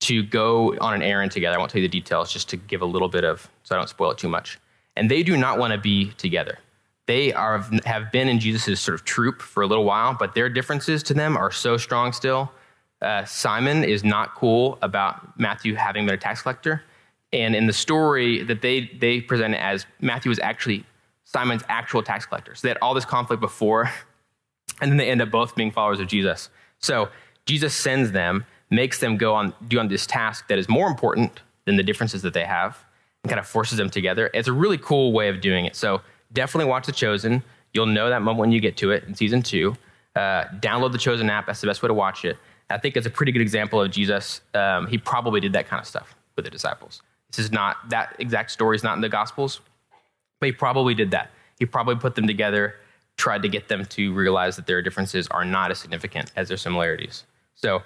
to 0.01 0.23
go 0.23 0.77
on 0.81 0.95
an 0.95 1.03
errand 1.03 1.31
together. 1.31 1.57
I 1.57 1.59
won't 1.59 1.71
tell 1.71 1.81
you 1.81 1.89
the 1.89 1.93
details 1.93 2.33
just 2.33 2.49
to 2.51 2.57
give 2.57 2.83
a 2.83 2.87
little 2.87 3.09
bit 3.09 3.25
of, 3.25 3.49
so 3.63 3.75
I 3.75 3.79
don't 3.79 3.89
spoil 3.89 4.11
it 4.11 4.19
too 4.19 4.29
much. 4.29 4.59
And 4.97 5.11
they 5.11 5.23
do 5.23 5.37
not 5.37 5.59
want 5.59 5.73
to 5.73 5.79
be 5.79 6.13
together. 6.13 6.59
They 7.07 7.33
are, 7.33 7.59
have 7.85 8.13
been 8.13 8.29
in 8.29 8.39
Jesus' 8.39 8.81
sort 8.81 8.95
of 8.95 9.05
troop 9.05 9.43
for 9.43 9.63
a 9.63 9.67
little 9.67 9.85
while, 9.85 10.15
but 10.19 10.35
their 10.35 10.49
differences 10.49 11.03
to 11.05 11.15
them 11.15 11.37
are 11.37 11.51
so 11.51 11.77
strong 11.77 12.13
still. 12.13 12.51
Uh, 13.03 13.25
Simon 13.25 13.85
is 13.85 14.05
not 14.05 14.35
cool 14.35 14.79
about 14.83 15.39
Matthew 15.39 15.75
having 15.75 16.07
been 16.07 16.15
a 16.15 16.19
tax 16.19 16.43
collector. 16.43 16.83
And 17.33 17.55
in 17.55 17.67
the 17.67 17.73
story 17.73 18.43
that 18.45 18.63
they, 18.63 18.91
they 18.99 19.21
present 19.21 19.55
as, 19.55 19.87
Matthew 20.01 20.29
was 20.29 20.39
actually 20.39 20.85
Simon's 21.25 21.63
actual 21.69 22.03
tax 22.03 22.27
collector. 22.27 22.55
So 22.55 22.67
they 22.67 22.71
had 22.71 22.79
all 22.83 22.95
this 22.95 23.05
conflict 23.05 23.41
before, 23.41 23.91
and 24.81 24.91
then 24.91 24.97
they 24.97 25.11
end 25.11 25.23
up 25.23 25.31
both 25.31 25.55
being 25.55 25.71
followers 25.71 26.01
of 26.01 26.09
Jesus. 26.09 26.49
So 26.79 27.09
Jesus 27.47 27.75
sends 27.75 28.13
them, 28.13 28.45
makes 28.71 28.99
them 28.99 29.17
go 29.17 29.35
on, 29.35 29.53
do 29.69 29.79
on 29.79 29.89
this 29.89 30.07
task 30.07 30.49
that 30.49 30.59
is 30.59 30.69
more 30.69 30.89
important 30.89 31.41
than 31.65 31.77
the 31.77 31.83
differences 31.83 32.23
that 32.23 32.35
they 32.35 32.45
have, 32.45 32.79
and 33.23 33.31
kind 33.31 33.41
of 33.41 33.47
forces 33.47 33.79
them 33.79 33.91
together. 33.91 34.31
It's 34.33 34.49
a 34.49 34.53
really 34.53 34.79
cool 34.79 35.13
way 35.13 35.29
of 35.29 35.41
doing 35.41 35.65
it. 35.65 35.77
So 35.77 36.01
definitely 36.33 36.71
watch 36.71 36.87
The 36.87 36.93
Chosen. 36.93 37.43
You'll 37.73 37.87
know 37.87 38.09
that 38.09 38.23
moment 38.23 38.39
when 38.39 38.53
you 38.53 38.61
get 38.61 38.77
to 38.79 38.91
it 38.91 39.05
in 39.05 39.15
season 39.15 39.43
two. 39.43 39.77
Uh, 40.17 40.45
download 40.61 40.93
the 40.93 40.99
Chosen 40.99 41.31
app. 41.31 41.47
That's 41.47 41.61
the 41.61 41.67
best 41.67 41.83
way 41.83 41.89
to 41.89 41.95
watch 41.95 42.25
it. 42.25 42.37
I 42.69 42.79
think 42.79 42.97
it's 42.97 43.07
a 43.07 43.11
pretty 43.11 43.33
good 43.33 43.43
example 43.43 43.81
of 43.81 43.91
Jesus. 43.91 44.41
Um, 44.55 44.87
he 44.87 44.97
probably 44.99 45.41
did 45.41 45.53
that 45.55 45.69
kind 45.69 45.81
of 45.81 45.87
stuff 45.87 46.15
with 46.37 46.45
the 46.45 46.51
disciples. 46.51 47.03
This 47.31 47.39
is 47.39 47.53
not 47.53 47.77
that 47.91 48.17
exact 48.19 48.51
story 48.51 48.77
is 48.77 48.83
not 48.83 48.95
in 48.95 49.01
the 49.01 49.09
Gospels, 49.09 49.61
but 50.41 50.47
he 50.47 50.53
probably 50.53 50.95
did 50.95 51.11
that. 51.13 51.31
He 51.59 51.67
probably 51.67 51.97
put 51.97 52.15
them 52.15 52.27
together, 52.27 52.77
tried 53.17 53.43
to 53.43 53.49
get 53.49 53.69
them 53.69 53.85
to 53.85 54.13
realize 54.13 54.57
that 54.57 54.67
their 54.67 54.83
differences 54.83 55.29
are 55.29 55.45
not 55.45 55.71
as 55.71 55.79
significant 55.79 56.33
as 56.37 56.49
their 56.49 56.57
similarities. 56.57 57.25
So 57.55 57.83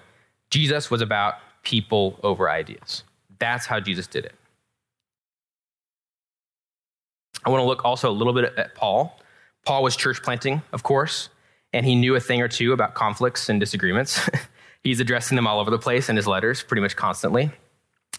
Jesus 0.50 0.90
was 0.90 1.00
about 1.00 1.34
people 1.62 2.18
over 2.22 2.48
ideas. 2.48 3.02
That's 3.38 3.66
how 3.66 3.80
Jesus 3.80 4.06
did 4.06 4.24
it. 4.24 4.34
I 7.44 7.50
want 7.50 7.60
to 7.60 7.66
look 7.66 7.84
also 7.84 8.10
a 8.10 8.12
little 8.12 8.32
bit 8.32 8.54
at 8.56 8.74
Paul. 8.74 9.18
Paul 9.64 9.82
was 9.82 9.96
church 9.96 10.22
planting, 10.22 10.62
of 10.72 10.82
course, 10.82 11.28
and 11.72 11.84
he 11.84 11.94
knew 11.94 12.14
a 12.14 12.20
thing 12.20 12.40
or 12.40 12.48
two 12.48 12.72
about 12.72 12.94
conflicts 12.94 13.48
and 13.48 13.58
disagreements. 13.58 14.28
He's 14.84 15.00
addressing 15.00 15.36
them 15.36 15.46
all 15.46 15.60
over 15.60 15.70
the 15.70 15.78
place 15.78 16.08
in 16.08 16.16
his 16.16 16.26
letters, 16.26 16.62
pretty 16.62 16.82
much 16.82 16.94
constantly. 16.94 17.50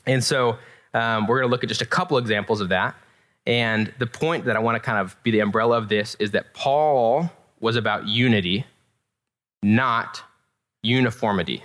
And 0.06 0.24
so 0.24 0.58
um, 0.94 1.28
we're 1.28 1.40
going 1.40 1.48
to 1.48 1.52
look 1.52 1.64
at 1.64 1.70
just 1.70 1.82
a 1.82 1.86
couple 1.86 2.18
examples 2.18 2.62
of 2.62 2.70
that. 2.70 2.96
And 3.48 3.94
the 4.00 4.08
point 4.08 4.46
that 4.46 4.56
I 4.56 4.60
want 4.60 4.76
to 4.76 4.80
kind 4.80 4.98
of 4.98 5.16
be 5.24 5.30
the 5.30 5.42
umbrella 5.42 5.78
of 5.78 5.90
this 5.90 6.16
is 6.20 6.32
that 6.32 6.54
Paul 6.54 7.32
was 7.60 7.76
about 7.76 8.08
unity, 8.08 8.66
not 9.62 10.24
uniformity. 10.86 11.64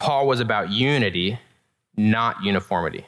Paul 0.00 0.26
was 0.26 0.40
about 0.40 0.70
unity, 0.70 1.38
not 1.96 2.42
uniformity. 2.42 3.06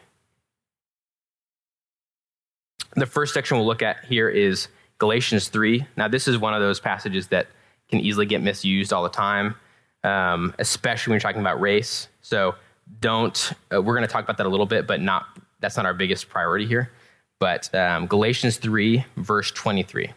The 2.97 3.07
first 3.07 3.33
section 3.33 3.57
we'll 3.57 3.67
look 3.67 3.83
at 3.83 4.05
here 4.05 4.29
is 4.29 4.69
Galatians 4.99 5.49
3. 5.49 5.87
Now, 5.97 6.09
this 6.09 6.27
is 6.27 6.39
one 6.39 6.55
of 6.55 6.61
those 6.61 6.81
passages 6.81 7.29
that 7.29 7.47
can 7.89 8.01
easily 8.01 8.27
get 8.27 8.43
misused 8.43 8.93
all 8.93 9.03
the 9.03 9.09
time, 9.09 9.55
um, 10.03 10.55
especially 10.59 11.11
when 11.11 11.17
you're 11.17 11.21
talking 11.21 11.41
about 11.41 11.61
race. 11.61 12.09
So, 12.21 12.55
don't, 13.01 13.53
uh, 13.73 13.81
we're 13.81 13.95
going 13.95 14.07
to 14.07 14.13
talk 14.13 14.25
about 14.25 14.37
that 14.39 14.47
a 14.47 14.49
little 14.49 14.67
bit, 14.67 14.89
but 14.89 15.01
not, 15.01 15.27
that's 15.61 15.77
not 15.77 15.87
our 15.87 15.95
biggest 15.95 16.29
priority 16.29 16.67
here. 16.67 16.91
But 17.39 17.73
um, 17.73 18.07
Galatians 18.07 18.57
3, 18.57 19.05
verse 19.17 19.53
23. 19.53 20.13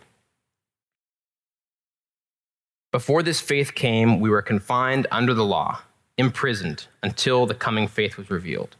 Before 2.93 3.23
this 3.23 3.41
faith 3.41 3.73
came, 3.73 4.19
we 4.19 4.29
were 4.29 4.43
confined 4.43 5.07
under 5.09 5.33
the 5.33 5.43
law, 5.43 5.81
imprisoned 6.19 6.85
until 7.01 7.47
the 7.47 7.55
coming 7.55 7.87
faith 7.87 8.17
was 8.17 8.29
revealed. 8.29 8.75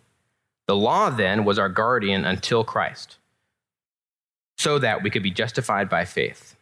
The 0.68 0.76
law 0.76 1.10
then 1.10 1.46
was 1.46 1.58
our 1.58 1.68
guardian 1.68 2.24
until 2.24 2.64
Christ, 2.64 3.18
so 4.56 4.78
that 4.78 5.02
we 5.02 5.10
could 5.10 5.24
be 5.24 5.32
justified 5.32 5.90
by 5.90 6.06
faith. 6.06 6.56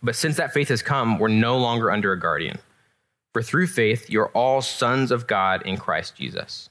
But 0.00 0.14
since 0.14 0.36
that 0.36 0.54
faith 0.54 0.68
has 0.68 0.80
come, 0.80 1.18
we're 1.18 1.26
no 1.26 1.58
longer 1.58 1.90
under 1.90 2.12
a 2.12 2.20
guardian. 2.20 2.60
For 3.32 3.42
through 3.42 3.66
faith, 3.66 4.08
you're 4.08 4.28
all 4.28 4.62
sons 4.62 5.10
of 5.10 5.26
God 5.26 5.62
in 5.62 5.76
Christ 5.76 6.14
Jesus. 6.14 6.70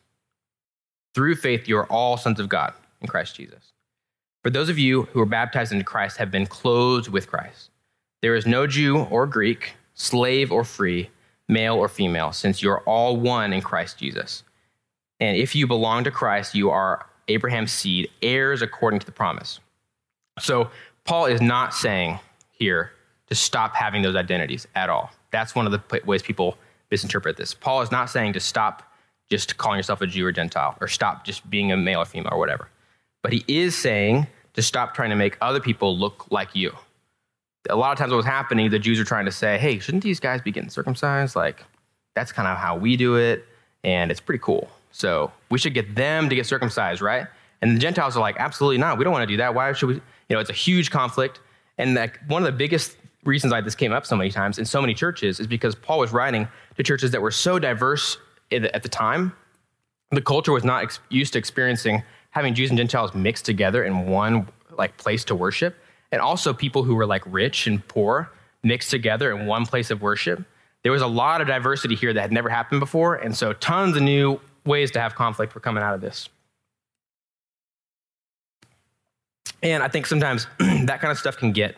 Through 1.14 1.36
faith, 1.36 1.68
you 1.68 1.78
are 1.78 1.92
all 1.92 2.16
sons 2.16 2.40
of 2.40 2.48
God 2.48 2.74
in 3.02 3.08
Christ 3.10 3.36
Jesus. 3.36 3.74
For 4.44 4.50
those 4.50 4.70
of 4.70 4.80
you 4.80 5.04
who 5.12 5.20
are 5.20 5.26
baptized 5.26 5.74
into 5.74 5.84
Christ 5.84 6.16
have 6.20 6.32
been 6.32 6.48
clothed 6.48 7.10
with 7.10 7.28
Christ. 7.28 7.70
There 8.24 8.36
is 8.36 8.48
no 8.48 8.66
Jew 8.68 9.00
or 9.00 9.28
Greek, 9.28 9.74
slave 9.96 10.50
or 10.50 10.64
free, 10.64 11.10
male 11.50 11.76
or 11.76 11.90
female, 11.90 12.32
since 12.32 12.64
you 12.64 12.72
are 12.72 12.80
all 12.84 13.18
one 13.18 13.52
in 13.52 13.60
Christ 13.60 13.98
Jesus. 13.98 14.44
And 15.20 15.36
if 15.36 15.54
you 15.54 15.68
belong 15.68 16.06
to 16.06 16.12
Christ, 16.12 16.56
you 16.56 16.70
are 16.70 17.06
Abraham's 17.28 17.74
seed, 17.74 18.10
heirs 18.22 18.62
according 18.62 19.02
to 19.02 19.06
the 19.06 19.12
promise. 19.12 19.60
So, 20.40 20.70
Paul 21.04 21.26
is 21.26 21.42
not 21.42 21.74
saying 21.74 22.18
here 22.52 22.92
to 23.28 23.36
stop 23.36 23.76
having 23.76 24.04
those 24.04 24.16
identities 24.16 24.70
at 24.74 24.90
all. 24.90 25.12
That's 25.32 25.54
one 25.54 25.66
of 25.66 25.74
the 25.74 26.02
ways 26.06 26.22
people 26.22 26.58
misinterpret 26.92 27.36
this. 27.36 27.54
Paul 27.54 27.82
is 27.82 27.92
not 27.92 28.10
saying 28.10 28.32
to 28.34 28.40
stop 28.40 28.84
just 29.30 29.58
calling 29.58 29.80
yourself 29.80 30.00
a 30.00 30.08
Jew 30.08 30.26
or 30.26 30.32
Gentile 30.32 30.78
or 30.80 30.88
stop 30.88 31.26
just 31.26 31.50
being 31.50 31.74
a 31.74 31.78
male 31.78 32.00
or 32.00 32.06
female 32.06 32.32
or 32.32 32.40
whatever. 32.40 32.70
But 33.22 33.34
he 33.34 33.44
is 33.50 33.78
saying 33.78 34.28
to 34.54 34.62
stop 34.62 34.94
trying 34.94 35.10
to 35.10 35.18
make 35.18 35.38
other 35.42 35.60
people 35.60 35.98
look 35.98 36.32
like 36.32 36.56
you. 36.56 36.72
A 37.70 37.76
lot 37.76 37.92
of 37.92 37.98
times, 37.98 38.12
what 38.12 38.18
was 38.18 38.26
happening, 38.26 38.70
the 38.70 38.80
Jews 38.80 39.00
are 39.00 39.06
trying 39.06 39.26
to 39.26 39.32
say, 39.32 39.58
hey, 39.58 39.80
shouldn't 39.80 40.04
these 40.04 40.20
guys 40.20 40.42
be 40.42 40.52
getting 40.52 40.70
circumcised? 40.70 41.36
Like, 41.36 41.64
that's 42.14 42.32
kind 42.32 42.48
of 42.48 42.58
how 42.58 42.76
we 42.76 42.98
do 42.98 43.16
it, 43.16 43.46
and 43.84 44.12
it's 44.12 44.20
pretty 44.20 44.42
cool. 44.44 44.70
So 44.92 45.32
we 45.50 45.58
should 45.58 45.74
get 45.74 45.96
them 45.96 46.30
to 46.30 46.36
get 46.36 46.46
circumcised, 46.46 47.02
right? 47.02 47.28
And 47.62 47.76
the 47.76 47.80
Gentiles 47.80 48.18
are 48.18 48.20
like, 48.20 48.36
absolutely 48.38 48.78
not. 48.78 48.98
We 48.98 49.04
don't 49.04 49.14
want 49.14 49.24
to 49.24 49.34
do 49.34 49.38
that. 49.38 49.56
Why 49.56 49.72
should 49.74 49.88
we? 49.88 49.94
You 49.96 50.02
know, 50.36 50.40
it's 50.40 50.50
a 50.50 50.54
huge 50.54 50.92
conflict. 50.92 51.40
And 51.78 51.96
like 51.96 52.20
one 52.28 52.42
of 52.42 52.46
the 52.46 52.58
biggest 52.58 52.98
reasons 53.24 53.52
why 53.54 53.62
this 53.62 53.76
came 53.76 53.92
up 53.92 54.06
so 54.06 54.16
many 54.16 54.30
times 54.30 54.60
in 54.60 54.66
so 54.66 54.82
many 54.82 54.94
churches 54.94 55.40
is 55.40 55.48
because 55.48 55.76
Paul 55.76 56.00
was 56.00 56.12
writing 56.12 56.48
to 56.76 56.84
churches 56.84 57.12
that 57.12 57.22
were 57.22 57.32
so 57.32 57.60
diverse 57.60 58.18
at 58.52 58.84
the 58.84 58.90
time. 58.90 59.34
The 60.12 60.22
culture 60.22 60.52
was 60.52 60.64
not 60.64 60.84
ex- 60.84 61.00
used 61.10 61.34
to 61.34 61.40
experiencing 61.40 62.04
having 62.32 62.54
Jews 62.54 62.70
and 62.70 62.78
Gentiles 62.78 63.14
mixed 63.16 63.46
together 63.46 63.84
in 63.84 64.08
one 64.08 64.48
like 64.78 64.98
place 64.98 65.24
to 65.26 65.36
worship, 65.36 65.76
and 66.14 66.22
also 66.22 66.54
people 66.54 66.84
who 66.84 66.94
were 66.94 67.08
like 67.08 67.24
rich 67.26 67.66
and 67.66 67.86
poor 67.88 68.32
mixed 68.62 68.92
together 68.92 69.36
in 69.36 69.48
one 69.48 69.66
place 69.66 69.90
of 69.90 70.04
worship. 70.04 70.46
There 70.84 70.92
was 70.92 71.02
a 71.02 71.08
lot 71.08 71.42
of 71.42 71.48
diversity 71.48 71.96
here 71.96 72.14
that 72.14 72.22
had 72.22 72.32
never 72.32 72.50
happened 72.50 72.80
before, 72.80 73.16
and 73.16 73.36
so 73.36 73.52
tons 73.54 73.98
of 73.98 74.04
new 74.04 74.40
ways 74.64 74.92
to 74.92 75.02
have 75.02 75.16
conflict 75.16 75.56
were 75.56 75.62
coming 75.62 75.84
out 75.84 75.96
of 75.96 76.02
this. 76.02 76.30
And 79.64 79.82
I 79.82 79.88
think 79.88 80.06
sometimes 80.06 80.46
that 80.60 81.02
kind 81.02 81.12
of 81.12 81.18
stuff 81.18 81.36
can 81.36 81.52
get 81.52 81.78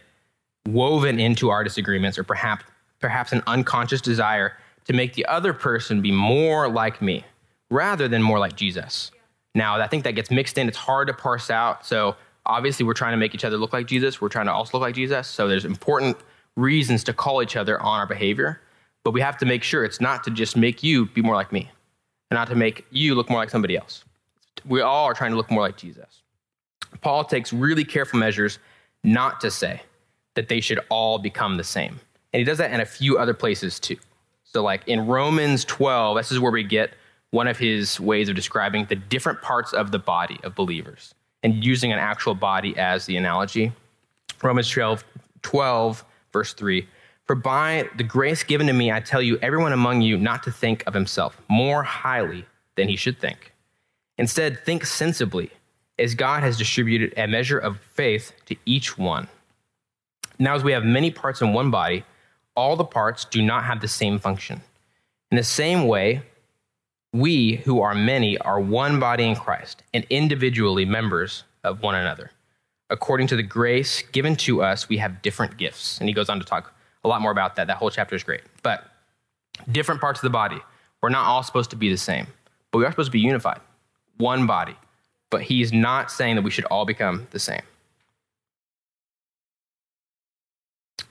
woven 0.67 1.17
into 1.17 1.49
our 1.49 1.63
disagreements 1.63 2.17
or 2.17 2.23
perhaps 2.23 2.65
perhaps 2.99 3.31
an 3.31 3.41
unconscious 3.47 4.01
desire 4.01 4.57
to 4.85 4.93
make 4.93 5.13
the 5.13 5.25
other 5.27 5.53
person 5.53 6.01
be 6.01 6.11
more 6.11 6.67
like 6.67 7.01
me 7.01 7.23
rather 7.69 8.07
than 8.09 8.21
more 8.21 8.39
like 8.39 8.55
Jesus. 8.57 9.11
Now, 9.53 9.79
I 9.79 9.87
think 9.87 10.03
that 10.03 10.13
gets 10.13 10.29
mixed 10.29 10.57
in. 10.57 10.67
It's 10.67 10.77
hard 10.77 11.07
to 11.07 11.13
parse 11.13 11.49
out. 11.49 11.85
So, 11.85 12.15
obviously, 12.45 12.85
we're 12.85 12.93
trying 12.93 13.13
to 13.13 13.17
make 13.17 13.35
each 13.35 13.45
other 13.45 13.57
look 13.57 13.73
like 13.73 13.87
Jesus. 13.87 14.21
We're 14.21 14.29
trying 14.29 14.45
to 14.47 14.53
also 14.53 14.77
look 14.77 14.81
like 14.81 14.95
Jesus. 14.95 15.27
So, 15.27 15.47
there's 15.47 15.65
important 15.65 16.17
reasons 16.55 17.03
to 17.05 17.13
call 17.13 17.43
each 17.43 17.55
other 17.55 17.81
on 17.81 17.99
our 17.99 18.07
behavior. 18.07 18.61
But 19.03 19.11
we 19.11 19.21
have 19.21 19.37
to 19.37 19.45
make 19.45 19.63
sure 19.63 19.85
it's 19.85 20.01
not 20.01 20.23
to 20.23 20.31
just 20.31 20.57
make 20.57 20.81
you 20.81 21.05
be 21.05 21.21
more 21.21 21.35
like 21.35 21.51
me 21.51 21.69
and 22.31 22.37
not 22.37 22.47
to 22.47 22.55
make 22.55 22.85
you 22.89 23.13
look 23.13 23.29
more 23.29 23.39
like 23.39 23.51
somebody 23.51 23.77
else. 23.77 24.03
We 24.65 24.81
all 24.81 25.05
are 25.05 25.13
trying 25.13 25.31
to 25.31 25.37
look 25.37 25.51
more 25.51 25.61
like 25.61 25.77
Jesus. 25.77 26.23
Paul 27.01 27.23
takes 27.23 27.53
really 27.53 27.85
careful 27.85 28.19
measures 28.19 28.57
not 29.03 29.39
to 29.41 29.51
say 29.51 29.83
that 30.33 30.49
they 30.49 30.59
should 30.59 30.79
all 30.89 31.19
become 31.19 31.57
the 31.57 31.63
same. 31.63 31.99
And 32.33 32.39
he 32.39 32.43
does 32.43 32.57
that 32.57 32.71
in 32.71 32.79
a 32.79 32.85
few 32.85 33.17
other 33.19 33.33
places 33.33 33.79
too. 33.79 33.97
So, 34.43 34.63
like 34.63 34.87
in 34.87 35.05
Romans 35.05 35.65
12, 35.65 36.17
this 36.17 36.31
is 36.31 36.39
where 36.39 36.51
we 36.51 36.63
get 36.63 36.93
one 37.31 37.47
of 37.47 37.57
his 37.59 37.99
ways 37.99 38.29
of 38.29 38.35
describing 38.35 38.85
the 38.85 38.95
different 38.95 39.41
parts 39.41 39.73
of 39.73 39.91
the 39.91 39.99
body 39.99 40.39
of 40.43 40.55
believers 40.55 41.13
and 41.45 41.63
using 41.63 41.93
an 41.93 41.99
actual 41.99 42.33
body 42.33 42.75
as 42.75 43.05
the 43.05 43.15
analogy. 43.15 43.71
Romans 44.41 44.67
12, 44.67 45.05
12 45.43 46.03
verse 46.33 46.53
3 46.53 46.87
For 47.25 47.35
by 47.35 47.87
the 47.97 48.03
grace 48.03 48.43
given 48.43 48.65
to 48.65 48.73
me, 48.73 48.91
I 48.91 48.99
tell 48.99 49.21
you, 49.21 49.37
everyone 49.43 49.71
among 49.71 50.01
you 50.01 50.17
not 50.17 50.41
to 50.43 50.51
think 50.51 50.83
of 50.87 50.95
himself 50.95 51.39
more 51.47 51.83
highly 51.83 52.45
than 52.75 52.89
he 52.89 52.95
should 52.95 53.19
think. 53.19 53.53
Instead, 54.17 54.65
think 54.65 54.87
sensibly 54.87 55.51
as 55.99 56.15
God 56.15 56.41
has 56.41 56.57
distributed 56.57 57.13
a 57.15 57.27
measure 57.27 57.59
of 57.59 57.79
faith 57.93 58.33
to 58.47 58.55
each 58.65 58.97
one. 58.97 59.27
Now, 60.39 60.55
as 60.55 60.63
we 60.63 60.71
have 60.71 60.83
many 60.83 61.11
parts 61.11 61.43
in 61.43 61.53
one 61.53 61.69
body, 61.69 62.05
all 62.55 62.75
the 62.75 62.83
parts 62.83 63.23
do 63.23 63.43
not 63.43 63.65
have 63.65 63.81
the 63.81 63.87
same 63.87 64.17
function. 64.17 64.61
In 65.29 65.37
the 65.37 65.43
same 65.43 65.85
way, 65.87 66.23
we 67.15 67.55
who 67.57 67.81
are 67.81 67.95
many 67.95 68.37
are 68.39 68.59
one 68.59 68.99
body 68.99 69.25
in 69.25 69.35
Christ 69.35 69.83
and 69.93 70.05
individually 70.09 70.85
members 70.85 71.43
of 71.63 71.81
one 71.81 71.95
another. 71.95 72.31
According 72.89 73.27
to 73.27 73.35
the 73.35 73.43
grace 73.43 74.01
given 74.11 74.35
to 74.37 74.61
us, 74.61 74.87
we 74.89 74.97
have 74.97 75.21
different 75.21 75.57
gifts. 75.57 75.99
And 75.99 76.07
he 76.07 76.13
goes 76.13 76.29
on 76.29 76.39
to 76.39 76.45
talk 76.45 76.73
a 77.03 77.07
lot 77.07 77.21
more 77.21 77.31
about 77.31 77.55
that. 77.55 77.67
That 77.67 77.77
whole 77.77 77.89
chapter 77.89 78.15
is 78.15 78.23
great. 78.23 78.41
But 78.61 78.85
different 79.71 80.01
parts 80.01 80.19
of 80.19 80.23
the 80.23 80.29
body, 80.29 80.59
we're 81.01 81.09
not 81.09 81.25
all 81.25 81.43
supposed 81.43 81.71
to 81.71 81.75
be 81.75 81.89
the 81.89 81.97
same, 81.97 82.27
but 82.71 82.79
we 82.79 82.85
are 82.85 82.91
supposed 82.91 83.07
to 83.07 83.11
be 83.11 83.19
unified, 83.19 83.61
one 84.17 84.45
body 84.45 84.75
but 85.35 85.41
he's 85.41 85.73
not 85.73 86.11
saying 86.11 86.35
that 86.35 86.43
we 86.43 86.49
should 86.49 86.63
all 86.65 86.85
become 86.85 87.27
the 87.31 87.39
same. 87.39 87.61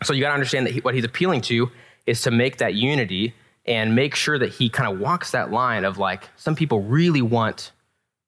So 0.03 0.14
you 0.14 0.23
got 0.23 0.29
to 0.29 0.35
understand 0.35 0.67
that 0.67 0.73
he, 0.73 0.81
what 0.81 0.95
he's 0.95 1.05
appealing 1.05 1.43
to 1.43 1.71
is 2.07 2.23
to 2.23 2.31
make 2.31 2.57
that 2.57 2.75
unity 2.75 3.35
and 3.66 3.94
make 3.94 4.14
sure 4.14 4.38
that 4.38 4.50
he 4.50 4.68
kind 4.68 4.92
of 4.92 5.00
walks 5.00 5.31
that 5.31 5.50
line 5.50 5.85
of 5.85 5.98
like, 5.98 6.29
some 6.37 6.55
people 6.55 6.83
really 6.83 7.22
want 7.22 7.72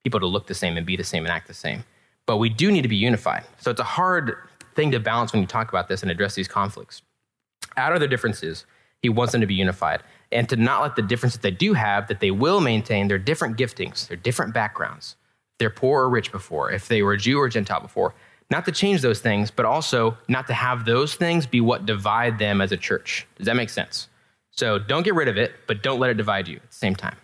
people 0.03 0.19
to 0.19 0.25
look 0.25 0.47
the 0.47 0.55
same 0.55 0.77
and 0.77 0.85
be 0.85 0.95
the 0.95 1.03
same 1.03 1.25
and 1.25 1.31
act 1.31 1.47
the 1.47 1.53
same. 1.53 1.83
But 2.25 2.37
we 2.37 2.49
do 2.49 2.71
need 2.71 2.81
to 2.81 2.87
be 2.87 2.95
unified. 2.95 3.43
So 3.59 3.71
it's 3.71 3.79
a 3.79 3.85
hard 3.85 4.35
thing 4.75 4.91
to 4.91 4.99
balance 4.99 5.33
when 5.33 5.41
you 5.41 5.47
talk 5.47 5.69
about 5.69 5.87
this 5.87 6.01
and 6.01 6.11
address 6.11 6.35
these 6.35 6.47
conflicts. 6.47 7.01
Out 7.75 7.93
of 7.93 7.99
their 7.99 8.09
differences, 8.09 8.65
he 9.01 9.09
wants 9.09 9.31
them 9.31 9.41
to 9.41 9.47
be 9.47 9.53
unified 9.53 10.01
and 10.31 10.49
to 10.49 10.55
not 10.55 10.81
let 10.81 10.95
the 10.95 11.01
differences 11.01 11.39
they 11.39 11.51
do 11.51 11.73
have, 11.73 12.07
that 12.07 12.19
they 12.19 12.31
will 12.31 12.59
maintain 12.59 13.07
their 13.07 13.17
different 13.17 13.57
giftings, 13.57 14.07
their 14.07 14.17
different 14.17 14.53
backgrounds, 14.53 15.15
they're 15.59 15.69
poor 15.69 16.03
or 16.03 16.09
rich 16.09 16.31
before, 16.31 16.71
if 16.71 16.87
they 16.87 17.01
were 17.01 17.15
Jew 17.17 17.39
or 17.39 17.49
Gentile 17.49 17.79
before. 17.79 18.13
Not 18.49 18.65
to 18.65 18.71
change 18.71 19.01
those 19.01 19.19
things, 19.19 19.51
but 19.51 19.65
also 19.65 20.17
not 20.27 20.47
to 20.47 20.53
have 20.53 20.85
those 20.85 21.15
things 21.15 21.45
be 21.45 21.61
what 21.61 21.85
divide 21.85 22.39
them 22.39 22.61
as 22.61 22.71
a 22.71 22.77
church. 22.77 23.27
Does 23.35 23.45
that 23.45 23.55
make 23.55 23.69
sense? 23.69 24.07
So 24.57 24.79
don't 24.79 25.03
get 25.03 25.13
rid 25.15 25.27
of 25.27 25.37
it, 25.37 25.53
but 25.67 25.83
don't 25.83 25.99
let 25.99 26.09
it 26.09 26.17
divide 26.17 26.47
you 26.47 26.57
at 26.57 26.69
the 26.69 26.75
same 26.75 26.95
time. 26.95 27.15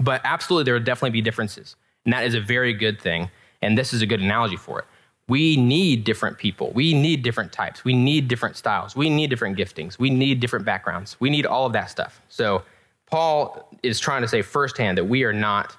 But 0.00 0.20
absolutely, 0.24 0.64
there 0.64 0.74
will 0.74 0.82
definitely 0.82 1.10
be 1.10 1.22
differences. 1.22 1.76
And 2.04 2.12
that 2.12 2.24
is 2.24 2.34
a 2.34 2.40
very 2.40 2.72
good 2.74 3.00
thing. 3.00 3.30
And 3.62 3.78
this 3.78 3.92
is 3.92 4.02
a 4.02 4.06
good 4.06 4.20
analogy 4.20 4.56
for 4.56 4.80
it. 4.80 4.84
We 5.28 5.56
need 5.56 6.02
different 6.02 6.38
people. 6.38 6.72
We 6.74 6.92
need 6.92 7.22
different 7.22 7.52
types. 7.52 7.84
We 7.84 7.94
need 7.94 8.26
different 8.26 8.56
styles. 8.56 8.96
We 8.96 9.08
need 9.08 9.30
different 9.30 9.56
giftings. 9.56 9.98
We 9.98 10.10
need 10.10 10.40
different 10.40 10.64
backgrounds. 10.64 11.16
We 11.20 11.30
need 11.30 11.46
all 11.46 11.66
of 11.66 11.72
that 11.74 11.88
stuff. 11.88 12.20
So 12.28 12.62
Paul 13.06 13.68
is 13.82 14.00
trying 14.00 14.22
to 14.22 14.28
say 14.28 14.42
firsthand 14.42 14.98
that 14.98 15.04
we 15.04 15.22
are 15.22 15.32
not 15.32 15.76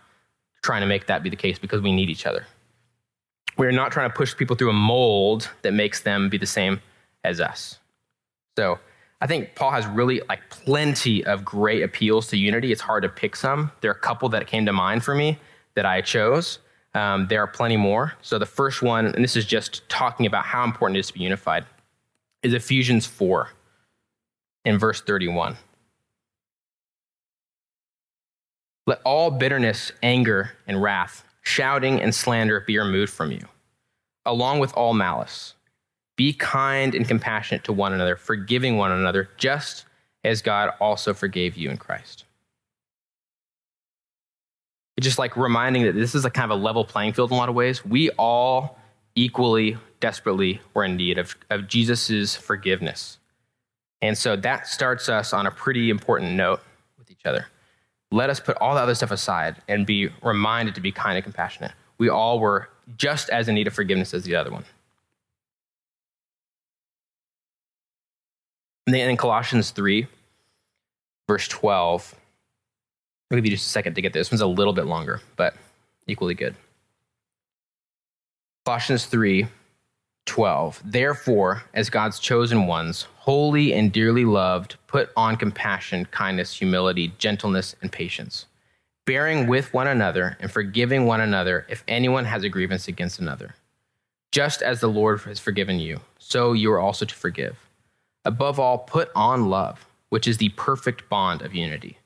trying 0.63 0.81
to 0.81 0.87
make 0.87 1.07
that 1.07 1.21
be 1.21 1.29
the 1.29 1.35
case 1.35 1.59
because 1.59 1.81
we 1.81 1.91
need 1.91 2.09
each 2.09 2.25
other. 2.25 2.45
We're 3.57 3.71
not 3.71 3.91
trying 3.91 4.09
to 4.09 4.15
push 4.15 4.35
people 4.37 4.55
through 4.55 4.69
a 4.69 4.73
mold 4.73 5.49
that 5.63 5.73
makes 5.73 6.01
them 6.01 6.29
be 6.29 6.37
the 6.37 6.45
same 6.45 6.79
as 7.25 7.41
us. 7.41 7.79
So 8.57 8.79
I 9.21 9.27
think 9.27 9.53
Paul 9.53 9.71
has 9.71 9.85
really 9.85 10.19
like 10.27 10.49
plenty 10.49 11.23
of 11.23 11.45
great 11.45 11.83
appeals 11.83 12.27
to 12.29 12.37
unity. 12.37 12.71
It's 12.71 12.81
hard 12.81 13.03
to 13.03 13.09
pick 13.09 13.35
some. 13.35 13.71
There 13.81 13.91
are 13.91 13.93
a 13.93 13.99
couple 13.99 14.27
that 14.29 14.47
came 14.47 14.65
to 14.65 14.73
mind 14.73 15.03
for 15.03 15.13
me 15.13 15.37
that 15.75 15.85
I 15.85 16.01
chose. 16.01 16.57
Um, 16.95 17.27
there 17.27 17.39
are 17.41 17.47
plenty 17.47 17.77
more. 17.77 18.13
So 18.21 18.39
the 18.39 18.47
first 18.47 18.81
one, 18.81 19.05
and 19.05 19.23
this 19.23 19.35
is 19.35 19.45
just 19.45 19.87
talking 19.87 20.25
about 20.25 20.45
how 20.45 20.63
important 20.63 20.97
it 20.97 21.01
is 21.01 21.07
to 21.07 21.13
be 21.13 21.21
unified, 21.21 21.65
is 22.41 22.53
Ephesians 22.55 23.05
4 23.05 23.49
in 24.65 24.79
verse 24.79 25.01
31. 25.01 25.55
Let 28.87 29.01
all 29.05 29.29
bitterness, 29.29 29.91
anger, 30.01 30.53
and 30.65 30.81
wrath, 30.81 31.23
shouting, 31.43 32.01
and 32.01 32.13
slander 32.13 32.59
be 32.61 32.79
removed 32.79 33.13
from 33.13 33.31
you, 33.31 33.47
along 34.25 34.59
with 34.59 34.73
all 34.73 34.95
malice. 34.95 35.53
Be 36.21 36.33
kind 36.33 36.93
and 36.93 37.07
compassionate 37.07 37.63
to 37.63 37.73
one 37.73 37.93
another, 37.93 38.15
forgiving 38.15 38.77
one 38.77 38.91
another, 38.91 39.29
just 39.37 39.85
as 40.23 40.43
God 40.43 40.71
also 40.79 41.15
forgave 41.15 41.57
you 41.57 41.71
in 41.71 41.77
Christ. 41.77 42.25
It's 44.97 45.05
just 45.05 45.17
like 45.17 45.35
reminding 45.35 45.81
that 45.85 45.95
this 45.95 46.13
is 46.13 46.23
a 46.23 46.29
kind 46.29 46.51
of 46.51 46.59
a 46.59 46.61
level 46.61 46.85
playing 46.85 47.13
field 47.13 47.31
in 47.31 47.37
a 47.37 47.39
lot 47.39 47.49
of 47.49 47.55
ways. 47.55 47.83
We 47.83 48.11
all 48.11 48.77
equally, 49.15 49.77
desperately 49.99 50.61
were 50.75 50.83
in 50.83 50.95
need 50.95 51.17
of, 51.17 51.35
of 51.49 51.67
Jesus' 51.67 52.35
forgiveness. 52.35 53.17
And 54.03 54.15
so 54.15 54.35
that 54.35 54.67
starts 54.67 55.09
us 55.09 55.33
on 55.33 55.47
a 55.47 55.51
pretty 55.51 55.89
important 55.89 56.33
note 56.33 56.61
with 56.99 57.09
each 57.09 57.25
other 57.25 57.47
let 58.11 58.29
us 58.29 58.39
put 58.39 58.57
all 58.57 58.75
the 58.75 58.81
other 58.81 58.93
stuff 58.93 59.11
aside 59.11 59.55
and 59.67 59.85
be 59.85 60.09
reminded 60.21 60.75
to 60.75 60.81
be 60.81 60.91
kind 60.91 61.15
and 61.15 61.23
compassionate. 61.23 61.71
We 61.97 62.09
all 62.09 62.39
were 62.39 62.69
just 62.97 63.29
as 63.29 63.47
in 63.47 63.55
need 63.55 63.67
of 63.67 63.73
forgiveness 63.73 64.13
as 64.13 64.23
the 64.23 64.35
other 64.35 64.51
one. 64.51 64.65
And 68.91 68.99
then 68.99 69.09
in 69.09 69.15
Colossians 69.15 69.71
3, 69.71 70.05
verse 71.25 71.47
12, 71.47 72.13
I'll 73.31 73.37
give 73.37 73.45
you 73.45 73.51
just 73.51 73.67
a 73.67 73.69
second 73.69 73.93
to 73.93 74.01
get 74.01 74.11
this. 74.11 74.27
This 74.27 74.31
one's 74.33 74.41
a 74.41 74.47
little 74.47 74.73
bit 74.73 74.85
longer, 74.85 75.21
but 75.37 75.55
equally 76.07 76.33
good. 76.33 76.55
Colossians 78.65 79.05
3, 79.05 79.47
12. 80.25 80.81
Therefore, 80.83 81.63
as 81.73 81.89
God's 81.89 82.19
chosen 82.19 82.67
ones, 82.67 83.07
holy 83.15 83.73
and 83.73 83.93
dearly 83.93 84.25
loved, 84.25 84.75
put 84.87 85.09
on 85.15 85.37
compassion, 85.37 86.03
kindness, 86.11 86.53
humility, 86.53 87.13
gentleness, 87.17 87.77
and 87.81 87.93
patience, 87.93 88.45
bearing 89.05 89.47
with 89.47 89.73
one 89.73 89.87
another 89.87 90.35
and 90.41 90.51
forgiving 90.51 91.05
one 91.05 91.21
another 91.21 91.65
if 91.69 91.85
anyone 91.87 92.25
has 92.25 92.43
a 92.43 92.49
grievance 92.49 92.89
against 92.89 93.19
another. 93.19 93.55
Just 94.33 94.61
as 94.61 94.81
the 94.81 94.89
Lord 94.89 95.21
has 95.21 95.39
forgiven 95.39 95.79
you, 95.79 96.01
so 96.19 96.51
you 96.51 96.69
are 96.73 96.79
also 96.81 97.05
to 97.05 97.15
forgive. 97.15 97.57
Above 98.23 98.59
all, 98.59 98.77
put 98.77 99.09
on 99.15 99.49
love, 99.49 99.85
which 100.09 100.27
is 100.27 100.37
the 100.37 100.49
perfect 100.49 101.09
bond 101.09 101.41
of 101.41 101.55
unity. 101.55 101.97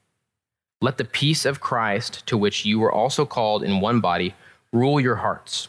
Let 0.81 0.97
the 0.97 1.05
peace 1.05 1.45
of 1.45 1.59
Christ, 1.59 2.25
to 2.27 2.37
which 2.37 2.65
you 2.65 2.79
were 2.79 2.91
also 2.91 3.25
called 3.25 3.63
in 3.63 3.81
one 3.81 3.99
body, 3.99 4.35
rule 4.71 4.99
your 4.99 5.15
hearts. 5.15 5.67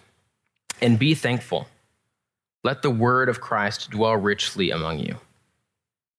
And 0.80 0.98
be 0.98 1.14
thankful. 1.14 1.66
Let 2.62 2.82
the 2.82 2.90
word 2.90 3.28
of 3.28 3.40
Christ 3.40 3.90
dwell 3.90 4.16
richly 4.16 4.70
among 4.70 4.98
you. 4.98 5.16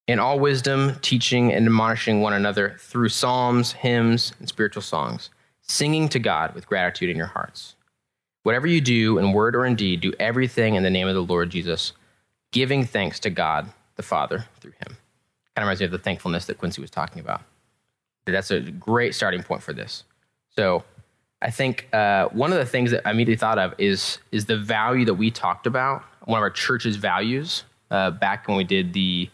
In 0.08 0.20
all 0.20 0.40
wisdom, 0.40 0.96
teaching 1.02 1.52
and 1.52 1.66
admonishing 1.66 2.22
one 2.22 2.34
another 2.34 2.78
through 2.80 3.10
psalms, 3.10 3.74
hymns, 3.74 4.34
and 4.40 4.48
spiritual 4.48 4.82
songs, 4.82 5.30
singing 5.62 6.08
to 6.10 6.20
God 6.20 6.56
with 6.56 6.68
gratitude 6.68 7.10
in 7.10 7.18
your 7.18 7.28
hearts. 7.28 7.76
Whatever 8.44 8.68
you 8.68 8.80
do 8.80 9.18
in 9.18 9.34
word 9.34 9.56
or 9.56 9.66
in 9.66 9.76
deed, 9.76 10.00
do 10.00 10.14
everything 10.20 10.76
in 10.76 10.84
the 10.84 10.90
name 10.90 11.10
of 11.10 11.16
the 11.16 11.24
Lord 11.24 11.50
Jesus, 11.50 11.92
giving 12.54 12.86
thanks 12.86 13.20
to 13.20 13.30
God 13.30 13.70
the 13.98 14.04
Father 14.04 14.46
through 14.62 14.72
him. 14.72 14.88
Kind 14.88 14.98
of 15.58 15.64
reminds 15.64 15.82
me 15.82 15.86
of 15.86 15.92
the 15.92 15.98
thankfulness 15.98 16.46
that 16.46 16.58
Quincy 16.58 16.82
was 16.82 16.90
talking 16.90 17.20
about. 17.20 17.42
That's 18.26 18.52
a 18.52 18.62
great 18.62 19.16
starting 19.16 19.44
point 19.44 19.64
for 19.64 19.74
this. 19.74 20.04
So 20.56 20.84
I 21.42 21.52
think 21.52 21.88
uh, 21.94 22.30
one 22.30 22.52
of 22.52 22.58
the 22.58 22.66
things 22.66 22.92
that 22.92 23.06
I 23.06 23.12
immediately 23.12 23.40
thought 23.40 23.60
of 23.60 23.74
is, 23.78 24.20
is 24.32 24.46
the 24.46 24.58
value 24.58 25.06
that 25.06 25.14
we 25.14 25.32
talked 25.32 25.68
about, 25.68 26.04
one 26.26 26.38
of 26.38 26.44
our 26.44 26.50
church's 26.50 26.96
values, 26.96 27.64
uh, 27.92 28.12
back 28.12 28.48
when 28.48 28.58
we 28.58 28.64
did 28.64 28.94
the 28.94 29.30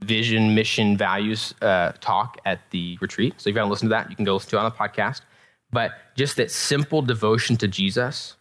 vision, 0.00 0.54
mission, 0.54 0.96
values 0.96 1.54
uh, 1.62 1.92
talk 2.00 2.38
at 2.44 2.60
the 2.70 2.96
retreat. 3.00 3.34
So 3.38 3.50
if 3.50 3.54
you 3.54 3.58
haven't 3.58 3.70
listened 3.70 3.90
to 3.90 3.94
that, 3.94 4.10
you 4.10 4.16
can 4.16 4.24
go 4.24 4.34
listen 4.34 4.50
to 4.50 4.56
it 4.56 4.60
on 4.60 4.64
the 4.66 4.76
podcast. 4.76 5.22
But 5.72 5.92
just 6.16 6.36
that 6.36 6.50
simple 6.50 7.02
devotion 7.02 7.56
to 7.58 7.68
Jesus 7.68 8.36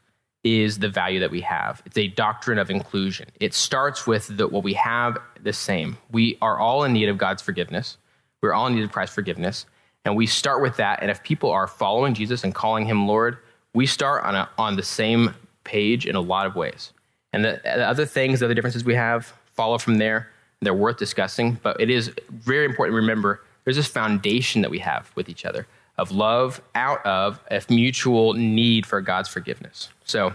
is 0.48 0.80
the 0.80 0.90
value 0.90 1.20
that 1.20 1.32
we 1.32 1.42
have. 1.42 1.82
It's 1.86 1.98
a 1.98 2.08
doctrine 2.08 2.60
of 2.60 2.70
inclusion. 2.70 3.30
It 3.40 3.54
starts 3.54 4.08
with 4.08 4.38
the, 4.38 4.48
what 4.48 4.64
we 4.64 4.74
have 4.74 5.18
the 5.42 5.54
same. 5.54 5.98
We 6.12 6.38
are 6.42 6.58
all 6.60 6.84
in 6.84 6.94
need 6.94 7.10
of 7.10 7.18
God's 7.18 7.42
forgiveness. 7.42 7.98
We're 8.42 8.54
all 8.54 8.68
in 8.68 8.76
need 8.76 8.84
of 8.84 8.92
Christ's 8.92 9.16
forgiveness. 9.16 9.66
And 10.06 10.16
we 10.16 10.26
start 10.26 10.62
with 10.62 10.78
that. 10.78 11.02
And 11.02 11.12
if 11.12 11.24
people 11.24 11.52
are 11.52 11.68
following 11.68 12.14
Jesus 12.14 12.44
and 12.44 12.54
calling 12.54 12.86
him 12.86 13.08
Lord, 13.08 13.38
we 13.74 13.86
start 13.86 14.24
on, 14.24 14.36
a, 14.36 14.50
on 14.58 14.76
the 14.76 14.84
same 14.84 15.34
page 15.64 16.06
in 16.06 16.16
a 16.16 16.22
lot 16.22 16.46
of 16.46 16.56
ways. 16.56 16.94
And 17.34 17.44
the, 17.44 17.60
the 17.64 17.88
other 17.88 18.06
things, 18.06 18.40
the 18.40 18.46
other 18.46 18.56
differences 18.56 18.84
we 18.84 18.96
have, 18.96 19.34
follow 19.54 19.78
from 19.78 19.98
there. 19.98 20.30
They're 20.62 20.74
worth 20.74 20.98
discussing. 20.98 21.60
But 21.62 21.80
it 21.82 21.90
is 21.90 22.12
very 22.30 22.66
important 22.66 22.94
to 22.94 23.02
remember 23.02 23.42
there's 23.64 23.76
this 23.76 23.88
foundation 23.88 24.62
that 24.62 24.72
we 24.72 24.80
have 24.80 25.12
with 25.16 25.30
each 25.30 25.46
other 25.46 25.68
of 25.98 26.12
love 26.12 26.62
out 26.76 27.06
of 27.06 27.40
a 27.50 27.62
mutual 27.70 28.34
need 28.34 28.86
for 28.86 29.02
God's 29.02 29.30
forgiveness. 29.30 29.90
So 30.06 30.34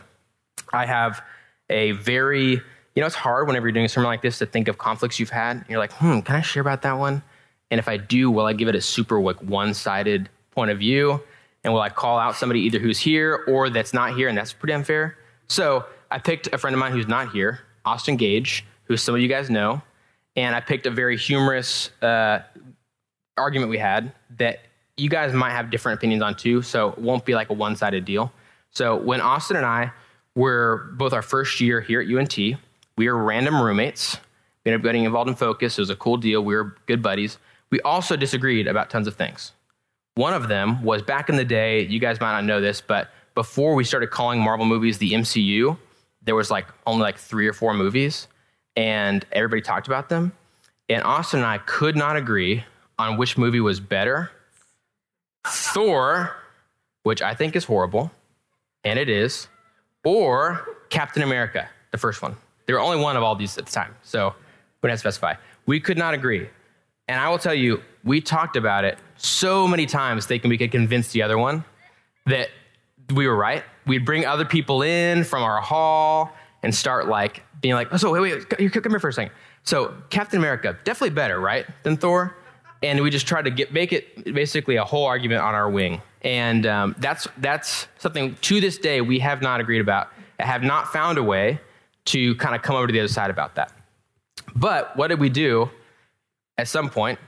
I 0.72 0.86
have 0.86 1.22
a 1.70 1.92
very, 1.92 2.50
you 2.50 3.00
know, 3.00 3.06
it's 3.06 3.14
hard 3.14 3.46
whenever 3.46 3.66
you're 3.66 3.72
doing 3.72 3.86
a 3.86 3.88
sermon 3.88 4.08
like 4.08 4.22
this 4.22 4.38
to 4.38 4.46
think 4.46 4.68
of 4.68 4.78
conflicts 4.78 5.20
you've 5.20 5.30
had. 5.30 5.58
And 5.58 5.66
you're 5.68 5.78
like, 5.78 5.92
hmm, 5.92 6.20
can 6.20 6.36
I 6.36 6.40
share 6.40 6.60
about 6.60 6.82
that 6.82 6.94
one? 6.94 7.22
And 7.70 7.78
if 7.78 7.88
I 7.88 7.96
do, 7.96 8.30
will 8.30 8.46
I 8.46 8.52
give 8.52 8.68
it 8.68 8.74
a 8.74 8.80
super 8.80 9.20
like 9.20 9.40
one-sided 9.42 10.28
point 10.50 10.70
of 10.70 10.78
view? 10.78 11.20
And 11.64 11.72
will 11.72 11.80
I 11.80 11.88
call 11.90 12.18
out 12.18 12.34
somebody 12.34 12.60
either 12.60 12.78
who's 12.78 12.98
here 12.98 13.44
or 13.46 13.70
that's 13.70 13.94
not 13.94 14.16
here? 14.16 14.28
And 14.28 14.36
that's 14.36 14.52
pretty 14.52 14.74
unfair. 14.74 15.16
So 15.46 15.86
I 16.10 16.18
picked 16.18 16.48
a 16.48 16.58
friend 16.58 16.74
of 16.74 16.80
mine 16.80 16.92
who's 16.92 17.08
not 17.08 17.30
here, 17.30 17.60
Austin 17.84 18.16
Gage, 18.16 18.64
who 18.84 18.96
some 18.96 19.14
of 19.14 19.20
you 19.20 19.28
guys 19.28 19.48
know. 19.48 19.80
And 20.34 20.56
I 20.56 20.60
picked 20.60 20.86
a 20.86 20.90
very 20.90 21.16
humorous 21.16 21.90
uh, 22.02 22.40
argument 23.36 23.70
we 23.70 23.78
had 23.78 24.12
that 24.38 24.60
you 24.96 25.08
guys 25.08 25.32
might 25.32 25.50
have 25.50 25.70
different 25.70 25.98
opinions 25.98 26.22
on 26.22 26.34
too, 26.34 26.62
so 26.62 26.90
it 26.90 26.98
won't 26.98 27.24
be 27.24 27.34
like 27.34 27.50
a 27.50 27.54
one 27.54 27.76
sided 27.76 28.04
deal. 28.04 28.32
So 28.70 28.96
when 28.96 29.20
Austin 29.20 29.56
and 29.56 29.66
I 29.66 29.92
were 30.34 30.90
both 30.94 31.12
our 31.12 31.22
first 31.22 31.60
year 31.60 31.80
here 31.80 32.00
at 32.00 32.08
UNT, 32.08 32.36
we 32.96 33.08
were 33.08 33.16
random 33.22 33.60
roommates. 33.60 34.18
We 34.64 34.70
ended 34.70 34.80
up 34.80 34.84
getting 34.84 35.04
involved 35.04 35.28
in 35.28 35.36
Focus. 35.36 35.78
It 35.78 35.82
was 35.82 35.90
a 35.90 35.96
cool 35.96 36.16
deal. 36.16 36.42
We 36.42 36.54
were 36.54 36.76
good 36.86 37.02
buddies. 37.02 37.38
We 37.70 37.80
also 37.80 38.16
disagreed 38.16 38.66
about 38.66 38.90
tons 38.90 39.06
of 39.06 39.16
things. 39.16 39.52
One 40.14 40.34
of 40.34 40.48
them 40.48 40.82
was 40.82 41.02
back 41.02 41.30
in 41.30 41.36
the 41.36 41.44
day, 41.44 41.86
you 41.86 41.98
guys 41.98 42.20
might 42.20 42.32
not 42.32 42.44
know 42.44 42.60
this, 42.60 42.82
but 42.82 43.10
before 43.34 43.74
we 43.74 43.82
started 43.82 44.10
calling 44.10 44.40
Marvel 44.40 44.66
movies 44.66 44.98
the 44.98 45.12
MCU, 45.12 45.76
there 46.22 46.34
was 46.34 46.50
like 46.50 46.66
only 46.86 47.02
like 47.02 47.16
three 47.16 47.48
or 47.48 47.54
four 47.54 47.72
movies, 47.72 48.28
and 48.76 49.24
everybody 49.32 49.62
talked 49.62 49.86
about 49.86 50.10
them. 50.10 50.32
And 50.90 51.02
Austin 51.02 51.40
and 51.40 51.46
I 51.46 51.58
could 51.58 51.96
not 51.96 52.16
agree 52.16 52.62
on 52.98 53.16
which 53.16 53.38
movie 53.38 53.60
was 53.60 53.80
better 53.80 54.30
Thor, 55.46 56.36
which 57.02 57.22
I 57.22 57.34
think 57.34 57.56
is 57.56 57.64
horrible, 57.64 58.10
and 58.84 58.98
it 58.98 59.08
is, 59.08 59.48
or 60.04 60.66
Captain 60.90 61.22
America, 61.22 61.68
the 61.90 61.98
first 61.98 62.22
one. 62.22 62.36
There 62.66 62.76
were 62.76 62.82
only 62.82 63.02
one 63.02 63.16
of 63.16 63.22
all 63.22 63.34
these 63.34 63.58
at 63.58 63.66
the 63.66 63.72
time, 63.72 63.94
so 64.02 64.34
we 64.82 64.88
didn't 64.88 65.00
specify. 65.00 65.34
We 65.66 65.80
could 65.80 65.98
not 65.98 66.14
agree. 66.14 66.48
And 67.08 67.20
I 67.20 67.28
will 67.28 67.38
tell 67.38 67.54
you, 67.54 67.82
we 68.04 68.20
talked 68.20 68.56
about 68.56 68.84
it 68.84 68.98
so 69.16 69.66
many 69.66 69.86
times 69.86 70.26
thinking 70.26 70.48
we 70.48 70.58
could 70.58 70.70
convince 70.70 71.12
the 71.12 71.22
other 71.22 71.38
one 71.38 71.64
that 72.26 72.48
we 73.14 73.26
were 73.26 73.36
right. 73.36 73.64
We'd 73.86 74.04
bring 74.04 74.24
other 74.24 74.44
people 74.44 74.82
in 74.82 75.24
from 75.24 75.42
our 75.42 75.60
hall 75.60 76.32
and 76.62 76.74
start 76.74 77.08
like 77.08 77.42
being 77.60 77.74
like, 77.74 77.88
oh, 77.92 77.96
so 77.96 78.12
wait, 78.12 78.20
wait, 78.20 78.48
come 78.48 78.92
here 78.92 79.00
for 79.00 79.08
a 79.08 79.12
second. 79.12 79.32
So 79.64 79.94
Captain 80.10 80.38
America, 80.38 80.78
definitely 80.84 81.14
better, 81.14 81.40
right, 81.40 81.66
than 81.82 81.96
Thor? 81.96 82.36
And 82.82 83.00
we 83.00 83.10
just 83.10 83.26
tried 83.26 83.44
to 83.44 83.50
get 83.50 83.72
make 83.72 83.92
it 83.92 84.34
basically 84.34 84.76
a 84.76 84.84
whole 84.84 85.06
argument 85.06 85.42
on 85.42 85.54
our 85.54 85.70
wing. 85.70 86.02
And 86.22 86.66
um, 86.66 86.94
that's 86.98 87.28
that's 87.38 87.86
something 87.98 88.36
to 88.42 88.60
this 88.60 88.78
day 88.78 89.00
we 89.00 89.18
have 89.20 89.42
not 89.42 89.60
agreed 89.60 89.80
about. 89.80 90.08
I 90.38 90.44
have 90.44 90.62
not 90.62 90.92
found 90.92 91.18
a 91.18 91.22
way 91.22 91.60
to 92.06 92.34
kind 92.36 92.54
of 92.54 92.62
come 92.62 92.76
over 92.76 92.86
to 92.86 92.92
the 92.92 93.00
other 93.00 93.08
side 93.08 93.30
about 93.30 93.54
that. 93.54 93.72
But 94.54 94.96
what 94.96 95.08
did 95.08 95.20
we 95.20 95.28
do? 95.28 95.70
At 96.58 96.68
some 96.68 96.90
point, 96.90 97.18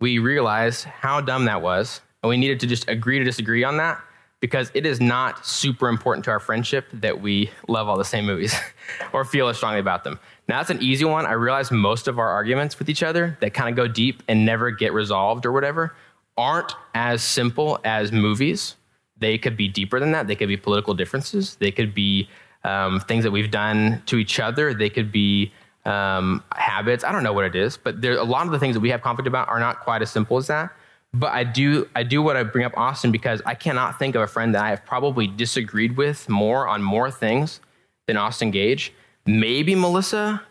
we 0.00 0.18
realized 0.18 0.84
how 0.84 1.20
dumb 1.20 1.44
that 1.44 1.62
was, 1.62 2.00
and 2.22 2.30
we 2.30 2.36
needed 2.36 2.60
to 2.60 2.66
just 2.66 2.88
agree 2.88 3.18
to 3.18 3.24
disagree 3.24 3.62
on 3.62 3.76
that 3.76 4.02
because 4.42 4.72
it 4.74 4.84
is 4.84 5.00
not 5.00 5.46
super 5.46 5.88
important 5.88 6.24
to 6.24 6.30
our 6.32 6.40
friendship 6.40 6.86
that 6.92 7.20
we 7.22 7.48
love 7.68 7.88
all 7.88 7.96
the 7.96 8.04
same 8.04 8.26
movies 8.26 8.54
or 9.12 9.24
feel 9.24 9.48
as 9.48 9.56
strongly 9.56 9.78
about 9.78 10.02
them. 10.02 10.18
Now, 10.48 10.58
that's 10.58 10.68
an 10.68 10.82
easy 10.82 11.04
one. 11.04 11.26
I 11.26 11.32
realize 11.32 11.70
most 11.70 12.08
of 12.08 12.18
our 12.18 12.28
arguments 12.28 12.76
with 12.80 12.90
each 12.90 13.04
other 13.04 13.38
that 13.40 13.54
kind 13.54 13.70
of 13.70 13.76
go 13.76 13.86
deep 13.86 14.20
and 14.26 14.44
never 14.44 14.72
get 14.72 14.92
resolved 14.92 15.46
or 15.46 15.52
whatever 15.52 15.94
aren't 16.36 16.74
as 16.92 17.22
simple 17.22 17.78
as 17.84 18.10
movies. 18.10 18.74
They 19.16 19.38
could 19.38 19.56
be 19.56 19.68
deeper 19.68 20.00
than 20.00 20.10
that. 20.10 20.26
They 20.26 20.34
could 20.34 20.48
be 20.48 20.56
political 20.56 20.92
differences. 20.92 21.54
They 21.56 21.70
could 21.70 21.94
be 21.94 22.28
um, 22.64 22.98
things 22.98 23.22
that 23.22 23.30
we've 23.30 23.50
done 23.50 24.02
to 24.06 24.16
each 24.16 24.40
other. 24.40 24.74
They 24.74 24.90
could 24.90 25.12
be 25.12 25.52
um, 25.84 26.42
habits. 26.56 27.04
I 27.04 27.12
don't 27.12 27.22
know 27.22 27.32
what 27.32 27.44
it 27.44 27.54
is, 27.54 27.76
but 27.76 28.02
there, 28.02 28.14
a 28.14 28.24
lot 28.24 28.46
of 28.46 28.52
the 28.52 28.58
things 28.58 28.74
that 28.74 28.80
we 28.80 28.90
have 28.90 29.02
conflict 29.02 29.28
about 29.28 29.48
are 29.48 29.60
not 29.60 29.80
quite 29.80 30.02
as 30.02 30.10
simple 30.10 30.36
as 30.36 30.48
that. 30.48 30.72
But 31.14 31.32
I 31.32 31.44
do, 31.44 31.88
I 31.94 32.04
do 32.04 32.22
want 32.22 32.38
to 32.38 32.44
bring 32.44 32.64
up 32.64 32.76
Austin 32.76 33.12
because 33.12 33.42
I 33.44 33.54
cannot 33.54 33.98
think 33.98 34.14
of 34.14 34.22
a 34.22 34.26
friend 34.26 34.54
that 34.54 34.64
I 34.64 34.70
have 34.70 34.84
probably 34.84 35.26
disagreed 35.26 35.96
with 35.96 36.28
more 36.28 36.66
on 36.66 36.82
more 36.82 37.10
things 37.10 37.60
than 38.06 38.16
Austin 38.16 38.50
Gage 38.50 38.92
maybe 39.26 39.74
Melissa, 39.74 40.42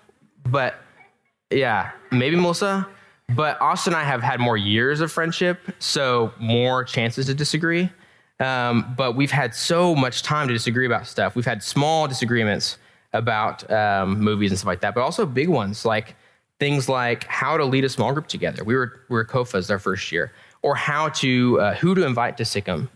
but 0.44 0.76
yeah, 1.50 1.92
maybe 2.12 2.36
Melissa. 2.36 2.88
But 3.30 3.62
Austin 3.62 3.94
and 3.94 4.02
I 4.02 4.04
have 4.04 4.22
had 4.22 4.40
more 4.40 4.58
years 4.58 5.00
of 5.00 5.12
friendship, 5.12 5.60
so 5.80 6.34
more 6.38 6.84
chances 6.84 7.28
to 7.28 7.34
disagree. 7.34 7.90
Um, 8.40 8.94
but 8.98 9.16
we've 9.16 9.32
had 9.32 9.56
so 9.56 9.96
much 9.96 10.24
time 10.24 10.48
to 10.48 10.54
disagree 10.54 10.86
about 10.86 11.08
stuff. 11.08 11.36
We've 11.36 11.46
had 11.46 11.64
small 11.64 12.08
disagreements 12.08 12.78
about 13.14 13.70
um, 13.72 14.20
movies 14.20 14.52
and 14.52 14.58
stuff 14.58 14.68
like 14.68 14.82
that, 14.82 14.96
but 14.96 15.02
also 15.02 15.26
big 15.26 15.48
ones 15.48 15.86
like 15.86 16.16
things 16.60 16.90
like 16.90 17.24
how 17.26 17.58
to 17.58 17.64
lead 17.64 17.86
a 17.86 17.90
small 17.90 18.12
group 18.14 18.28
together. 18.28 18.64
We 18.64 18.76
were 18.76 19.02
we 19.10 19.16
were 19.16 19.26
COFAs 19.26 19.70
our 19.70 19.80
first 19.80 20.12
year, 20.12 20.32
or 20.62 20.76
how 20.76 21.10
to 21.10 21.60
uh, 21.60 21.76
who 21.76 21.96
to 21.96 22.06
invite 22.06 22.38
to 22.38 22.44
SICM, 22.44 22.90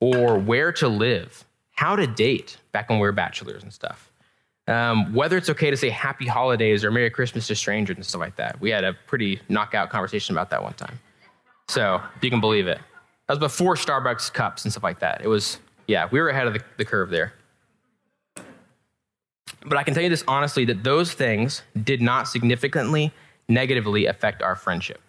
or 0.00 0.38
where 0.38 0.72
to 0.72 0.88
live, 0.88 1.44
how 1.72 1.96
to 1.96 2.06
date 2.06 2.58
back 2.72 2.88
when 2.88 2.98
we 2.98 3.06
were 3.06 3.12
bachelors 3.12 3.62
and 3.62 3.72
stuff 3.72 4.10
um, 4.66 5.12
whether 5.12 5.36
it's 5.36 5.50
okay 5.50 5.70
to 5.70 5.76
say 5.76 5.90
happy 5.90 6.26
holidays 6.26 6.84
or 6.84 6.90
Merry 6.90 7.10
Christmas 7.10 7.46
to 7.48 7.54
strangers 7.54 7.96
and 7.96 8.04
stuff 8.04 8.20
like 8.20 8.36
that. 8.36 8.60
We 8.60 8.70
had 8.70 8.84
a 8.84 8.94
pretty 9.06 9.40
knockout 9.48 9.90
conversation 9.90 10.34
about 10.34 10.50
that 10.50 10.62
one 10.62 10.74
time. 10.74 10.98
So, 11.68 12.00
if 12.16 12.24
you 12.24 12.30
can 12.30 12.40
believe 12.40 12.66
it. 12.66 12.78
That 13.26 13.38
was 13.38 13.38
before 13.38 13.74
Starbucks 13.74 14.32
cups 14.32 14.64
and 14.64 14.72
stuff 14.72 14.82
like 14.82 15.00
that. 15.00 15.22
It 15.22 15.28
was, 15.28 15.58
yeah, 15.86 16.08
we 16.10 16.20
were 16.20 16.28
ahead 16.28 16.46
of 16.46 16.52
the, 16.52 16.62
the 16.76 16.84
curve 16.84 17.10
there. 17.10 17.32
But 19.66 19.78
I 19.78 19.82
can 19.82 19.94
tell 19.94 20.02
you 20.02 20.10
this 20.10 20.24
honestly 20.28 20.66
that 20.66 20.84
those 20.84 21.12
things 21.14 21.62
did 21.84 22.02
not 22.02 22.28
significantly 22.28 23.12
negatively 23.48 24.06
affect 24.06 24.42
our 24.42 24.56
friendship. 24.56 25.00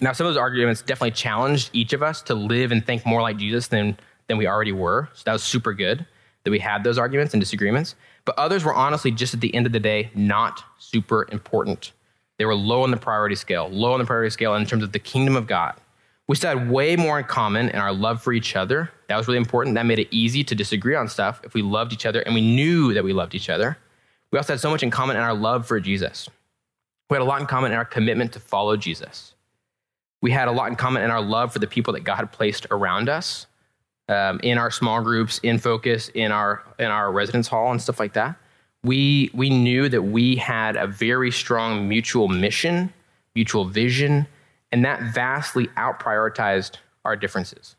Now, 0.00 0.12
some 0.12 0.26
of 0.26 0.34
those 0.34 0.40
arguments 0.40 0.82
definitely 0.82 1.12
challenged 1.12 1.70
each 1.72 1.92
of 1.92 2.02
us 2.02 2.22
to 2.22 2.34
live 2.34 2.72
and 2.72 2.84
think 2.84 3.04
more 3.04 3.22
like 3.22 3.36
Jesus 3.36 3.68
than, 3.68 3.98
than 4.26 4.38
we 4.38 4.46
already 4.46 4.72
were. 4.72 5.08
So 5.14 5.22
that 5.24 5.32
was 5.32 5.42
super 5.42 5.72
good 5.72 6.06
that 6.44 6.50
we 6.50 6.58
had 6.58 6.84
those 6.84 6.98
arguments 6.98 7.34
and 7.34 7.40
disagreements 7.40 7.94
but 8.28 8.38
others 8.38 8.62
were 8.62 8.74
honestly 8.74 9.10
just 9.10 9.32
at 9.32 9.40
the 9.40 9.54
end 9.54 9.64
of 9.64 9.72
the 9.72 9.80
day 9.80 10.10
not 10.14 10.62
super 10.76 11.26
important. 11.32 11.92
They 12.36 12.44
were 12.44 12.54
low 12.54 12.82
on 12.82 12.90
the 12.90 12.98
priority 12.98 13.36
scale, 13.36 13.70
low 13.70 13.94
on 13.94 14.00
the 14.00 14.04
priority 14.04 14.28
scale 14.28 14.54
in 14.54 14.66
terms 14.66 14.82
of 14.82 14.92
the 14.92 14.98
kingdom 14.98 15.34
of 15.34 15.46
God. 15.46 15.76
We 16.26 16.36
still 16.36 16.58
had 16.58 16.68
way 16.68 16.94
more 16.94 17.18
in 17.18 17.24
common 17.24 17.70
in 17.70 17.76
our 17.76 17.90
love 17.90 18.20
for 18.22 18.34
each 18.34 18.54
other. 18.54 18.90
That 19.06 19.16
was 19.16 19.28
really 19.28 19.38
important. 19.38 19.76
That 19.76 19.86
made 19.86 19.98
it 19.98 20.08
easy 20.10 20.44
to 20.44 20.54
disagree 20.54 20.94
on 20.94 21.08
stuff 21.08 21.40
if 21.42 21.54
we 21.54 21.62
loved 21.62 21.94
each 21.94 22.04
other 22.04 22.20
and 22.20 22.34
we 22.34 22.42
knew 22.42 22.92
that 22.92 23.02
we 23.02 23.14
loved 23.14 23.34
each 23.34 23.48
other. 23.48 23.78
We 24.30 24.36
also 24.36 24.52
had 24.52 24.60
so 24.60 24.68
much 24.68 24.82
in 24.82 24.90
common 24.90 25.16
in 25.16 25.22
our 25.22 25.32
love 25.32 25.66
for 25.66 25.80
Jesus. 25.80 26.28
We 27.08 27.14
had 27.14 27.22
a 27.22 27.24
lot 27.24 27.40
in 27.40 27.46
common 27.46 27.72
in 27.72 27.78
our 27.78 27.86
commitment 27.86 28.34
to 28.34 28.40
follow 28.40 28.76
Jesus. 28.76 29.32
We 30.20 30.30
had 30.30 30.48
a 30.48 30.52
lot 30.52 30.68
in 30.68 30.76
common 30.76 31.02
in 31.02 31.10
our 31.10 31.20
love 31.22 31.52
for 31.52 31.58
the 31.58 31.66
people 31.66 31.92
that 31.92 32.00
God 32.04 32.30
placed 32.32 32.66
around 32.70 33.08
us, 33.08 33.46
um, 34.08 34.40
in 34.42 34.58
our 34.58 34.70
small 34.70 35.02
groups, 35.02 35.38
in 35.42 35.58
focus, 35.58 36.10
in 36.14 36.32
our 36.32 36.64
in 36.78 36.86
our 36.86 37.12
residence 37.12 37.48
hall, 37.48 37.70
and 37.70 37.80
stuff 37.80 38.00
like 38.00 38.14
that. 38.14 38.36
We 38.82 39.30
we 39.34 39.50
knew 39.50 39.88
that 39.88 40.02
we 40.02 40.36
had 40.36 40.76
a 40.76 40.86
very 40.86 41.30
strong 41.30 41.88
mutual 41.88 42.28
mission, 42.28 42.92
mutual 43.34 43.64
vision, 43.64 44.26
and 44.72 44.84
that 44.84 45.14
vastly 45.14 45.68
out 45.76 46.00
prioritized 46.00 46.76
our 47.04 47.16
differences. 47.16 47.76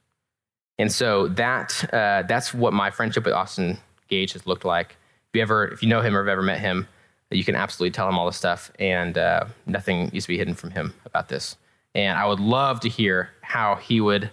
And 0.78 0.92
so 0.92 1.28
that 1.30 1.94
uh, 1.94 2.24
that's 2.28 2.54
what 2.54 2.74
my 2.74 2.90
friendship 2.90 3.26
with 3.26 3.34
Austin 3.34 3.78
Gage 4.08 4.34
has 4.34 4.48
looked 4.48 4.66
like. 4.66 4.96
If 5.32 5.36
you 5.36 5.42
ever, 5.42 5.68
if 5.68 5.84
you 5.84 5.90
know 5.90 6.02
him 6.02 6.16
or 6.16 6.20
have 6.20 6.30
ever 6.30 6.42
met 6.42 6.60
him, 6.60 6.88
you 7.32 7.44
can 7.44 7.56
absolutely 7.56 7.92
tell 7.92 8.08
him 8.08 8.18
all 8.18 8.26
this 8.26 8.38
stuff, 8.38 8.72
and 8.80 9.18
uh, 9.18 9.46
nothing 9.66 10.10
needs 10.14 10.26
to 10.26 10.30
be 10.30 10.38
hidden 10.38 10.56
from 10.56 10.72
him 10.72 10.94
about 11.06 11.28
this. 11.30 11.58
And 11.96 12.18
I 12.18 12.26
would 12.26 12.40
love 12.40 12.80
to 12.82 12.90
hear 12.90 13.32
how 13.42 13.76
he 13.76 14.00
would 14.00 14.30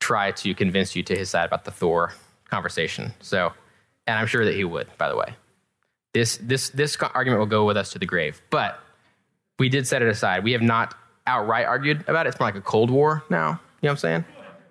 try 0.00 0.32
to 0.32 0.54
convince 0.54 0.96
you 0.96 1.02
to 1.02 1.16
his 1.16 1.30
side 1.30 1.46
about 1.46 1.64
the 1.64 1.70
Thor 1.70 2.14
conversation. 2.50 3.12
So, 3.20 3.52
and 4.06 4.18
I'm 4.18 4.26
sure 4.26 4.44
that 4.44 4.54
he 4.54 4.64
would. 4.64 4.86
By 4.98 5.08
the 5.08 5.16
way, 5.16 5.34
this 6.12 6.38
this 6.38 6.70
this 6.70 6.96
argument 6.96 7.40
will 7.40 7.46
go 7.46 7.66
with 7.66 7.76
us 7.76 7.90
to 7.92 7.98
the 7.98 8.06
grave. 8.06 8.40
But 8.50 8.78
we 9.58 9.68
did 9.68 9.86
set 9.86 10.02
it 10.02 10.08
aside. 10.08 10.44
We 10.44 10.52
have 10.52 10.62
not 10.62 10.94
outright 11.26 11.66
argued 11.66 12.04
about 12.08 12.26
it. 12.26 12.30
It's 12.30 12.40
more 12.40 12.48
like 12.48 12.56
a 12.56 12.60
cold 12.60 12.90
war 12.90 13.24
now. 13.30 13.48
You 13.48 13.52
know 13.52 13.60
what 13.80 13.90
I'm 13.90 13.96
saying? 13.96 14.24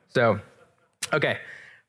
So, 0.09 0.39
okay. 1.13 1.37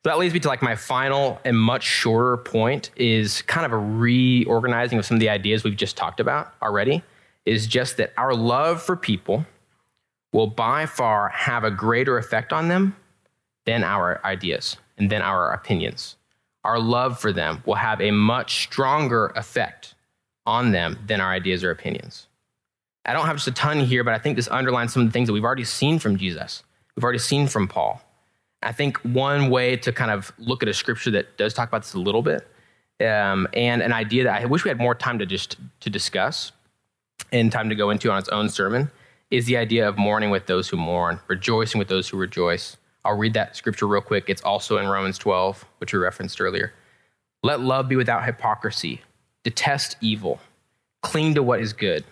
So 0.02 0.10
that 0.10 0.18
leads 0.18 0.34
me 0.34 0.40
to 0.40 0.48
like 0.48 0.62
my 0.62 0.76
final 0.76 1.40
and 1.44 1.58
much 1.58 1.82
shorter 1.82 2.36
point 2.36 2.90
is 2.96 3.40
kind 3.42 3.64
of 3.64 3.72
a 3.72 3.78
reorganizing 3.78 4.98
of 4.98 5.06
some 5.06 5.16
of 5.16 5.20
the 5.20 5.30
ideas 5.30 5.64
we've 5.64 5.76
just 5.76 5.96
talked 5.96 6.20
about 6.20 6.52
already. 6.62 7.02
Is 7.46 7.66
just 7.66 7.98
that 7.98 8.14
our 8.16 8.34
love 8.34 8.82
for 8.82 8.96
people 8.96 9.44
will 10.34 10.48
by 10.48 10.84
far 10.84 11.28
have 11.28 11.62
a 11.62 11.70
greater 11.70 12.18
effect 12.18 12.52
on 12.52 12.66
them 12.66 12.96
than 13.66 13.84
our 13.84 14.20
ideas 14.24 14.76
and 14.98 15.08
than 15.08 15.22
our 15.22 15.52
opinions. 15.52 16.16
Our 16.64 16.80
love 16.80 17.20
for 17.20 17.32
them 17.32 17.62
will 17.64 17.76
have 17.76 18.00
a 18.00 18.10
much 18.10 18.64
stronger 18.64 19.28
effect 19.36 19.94
on 20.44 20.72
them 20.72 20.98
than 21.06 21.20
our 21.20 21.30
ideas 21.30 21.62
or 21.62 21.70
opinions. 21.70 22.26
I 23.06 23.12
don't 23.12 23.26
have 23.26 23.36
just 23.36 23.46
a 23.46 23.52
ton 23.52 23.78
here, 23.78 24.02
but 24.02 24.12
I 24.12 24.18
think 24.18 24.34
this 24.34 24.48
underlines 24.48 24.92
some 24.92 25.02
of 25.02 25.08
the 25.08 25.12
things 25.12 25.28
that 25.28 25.32
we've 25.32 25.44
already 25.44 25.64
seen 25.64 26.00
from 26.00 26.16
Jesus. 26.16 26.64
We've 26.96 27.04
already 27.04 27.20
seen 27.20 27.46
from 27.46 27.68
Paul. 27.68 28.02
I 28.60 28.72
think 28.72 28.96
one 28.98 29.50
way 29.50 29.76
to 29.76 29.92
kind 29.92 30.10
of 30.10 30.32
look 30.38 30.64
at 30.64 30.68
a 30.68 30.74
scripture 30.74 31.12
that 31.12 31.36
does 31.36 31.54
talk 31.54 31.68
about 31.68 31.82
this 31.82 31.94
a 31.94 32.00
little 32.00 32.22
bit, 32.22 32.48
um, 33.00 33.46
and 33.52 33.82
an 33.82 33.92
idea 33.92 34.24
that 34.24 34.42
I 34.42 34.46
wish 34.46 34.64
we 34.64 34.68
had 34.68 34.78
more 34.78 34.94
time 34.96 35.20
to 35.20 35.26
just 35.26 35.58
to 35.80 35.90
discuss 35.90 36.50
and 37.30 37.52
time 37.52 37.68
to 37.68 37.74
go 37.76 37.90
into 37.90 38.10
on 38.10 38.18
its 38.18 38.28
own 38.30 38.48
sermon, 38.48 38.90
is 39.36 39.46
the 39.46 39.56
idea 39.56 39.88
of 39.88 39.98
mourning 39.98 40.30
with 40.30 40.46
those 40.46 40.68
who 40.68 40.76
mourn, 40.76 41.18
rejoicing 41.26 41.78
with 41.78 41.88
those 41.88 42.08
who 42.08 42.16
rejoice. 42.16 42.76
I'll 43.04 43.16
read 43.16 43.34
that 43.34 43.56
scripture 43.56 43.86
real 43.86 44.00
quick. 44.00 44.24
It's 44.28 44.42
also 44.42 44.78
in 44.78 44.86
Romans 44.86 45.18
12, 45.18 45.64
which 45.78 45.92
we 45.92 45.98
referenced 45.98 46.40
earlier. 46.40 46.72
Let 47.42 47.60
love 47.60 47.88
be 47.88 47.96
without 47.96 48.24
hypocrisy. 48.24 49.02
Detest 49.42 49.96
evil. 50.00 50.40
Cling 51.02 51.34
to 51.34 51.42
what 51.42 51.60
is 51.60 51.72
good. 51.72 52.04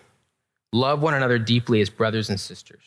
Love 0.73 1.01
one 1.01 1.13
another 1.13 1.39
deeply 1.39 1.81
as 1.81 1.89
brothers 1.89 2.29
and 2.29 2.39
sisters. 2.39 2.83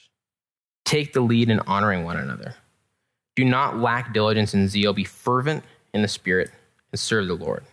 Take 0.85 1.13
the 1.13 1.21
lead 1.21 1.51
in 1.51 1.61
honoring 1.61 2.05
one 2.05 2.17
another. 2.17 2.55
Do 3.35 3.45
not 3.45 3.79
lack 3.79 4.13
diligence 4.13 4.55
and 4.55 4.69
zeal. 4.69 4.93
Be 4.93 5.05
fervent 5.05 5.65
in 5.93 6.03
the 6.03 6.09
Spirit 6.09 6.51
and 6.93 7.01
serve 7.01 7.27
the 7.27 7.35
Lord. 7.35 7.65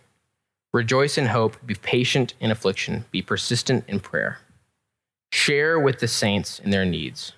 Rejoice 0.72 1.18
in 1.18 1.26
hope. 1.26 1.56
Be 1.64 1.74
patient 1.74 2.34
in 2.40 2.50
affliction. 2.50 3.04
Be 3.10 3.22
persistent 3.22 3.84
in 3.86 4.00
prayer. 4.00 4.38
Share 5.34 5.80
with 5.80 5.98
the 5.98 6.06
saints 6.06 6.60
in 6.60 6.70
their 6.70 6.84
needs. 6.84 7.32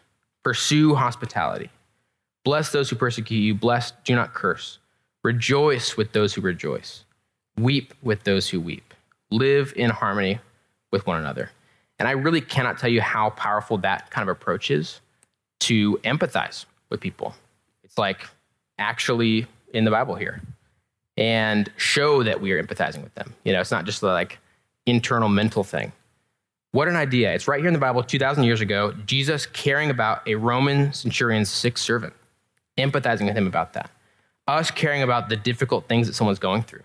Pursue 0.44 0.94
hospitality. 0.94 1.70
Bless 2.44 2.70
those 2.70 2.90
who 2.90 2.96
persecute 2.96 3.38
you. 3.38 3.54
Bless, 3.54 3.92
do 4.04 4.14
not 4.14 4.34
curse. 4.34 4.78
Rejoice 5.24 5.96
with 5.96 6.12
those 6.12 6.34
who 6.34 6.42
rejoice. 6.42 7.06
Weep 7.56 7.94
with 8.02 8.22
those 8.24 8.50
who 8.50 8.60
weep. 8.60 8.92
Live 9.30 9.72
in 9.76 9.88
harmony 9.88 10.40
with 10.92 11.06
one 11.06 11.18
another. 11.18 11.50
And 11.98 12.06
I 12.06 12.10
really 12.10 12.42
cannot 12.42 12.78
tell 12.78 12.90
you 12.90 13.00
how 13.00 13.30
powerful 13.30 13.78
that 13.78 14.10
kind 14.10 14.28
of 14.28 14.36
approach 14.36 14.70
is 14.70 15.00
to 15.60 15.96
empathize 16.04 16.66
with 16.90 17.00
people 17.00 17.34
It's 17.82 17.96
like 17.96 18.28
actually 18.76 19.46
in 19.72 19.86
the 19.86 19.90
Bible 19.90 20.16
here 20.16 20.42
and 21.16 21.72
show 21.78 22.22
that 22.22 22.42
we 22.42 22.52
are 22.52 22.62
empathizing 22.62 23.02
with 23.02 23.14
them. 23.14 23.32
You 23.44 23.54
know, 23.54 23.60
it's 23.62 23.70
not 23.70 23.86
just 23.86 24.02
like 24.02 24.38
internal 24.84 25.30
mental 25.30 25.64
thing. 25.64 25.92
What 26.76 26.88
an 26.88 26.96
idea. 26.96 27.32
It's 27.32 27.48
right 27.48 27.58
here 27.58 27.68
in 27.68 27.72
the 27.72 27.80
Bible 27.80 28.02
2,000 28.02 28.44
years 28.44 28.60
ago, 28.60 28.92
Jesus 29.06 29.46
caring 29.46 29.88
about 29.88 30.20
a 30.28 30.34
Roman 30.34 30.92
centurion's 30.92 31.48
sick 31.48 31.78
servant, 31.78 32.12
empathizing 32.76 33.24
with 33.24 33.34
him 33.34 33.46
about 33.46 33.72
that. 33.72 33.90
Us 34.46 34.70
caring 34.70 35.02
about 35.02 35.30
the 35.30 35.36
difficult 35.36 35.88
things 35.88 36.06
that 36.06 36.12
someone's 36.12 36.38
going 36.38 36.60
through. 36.60 36.82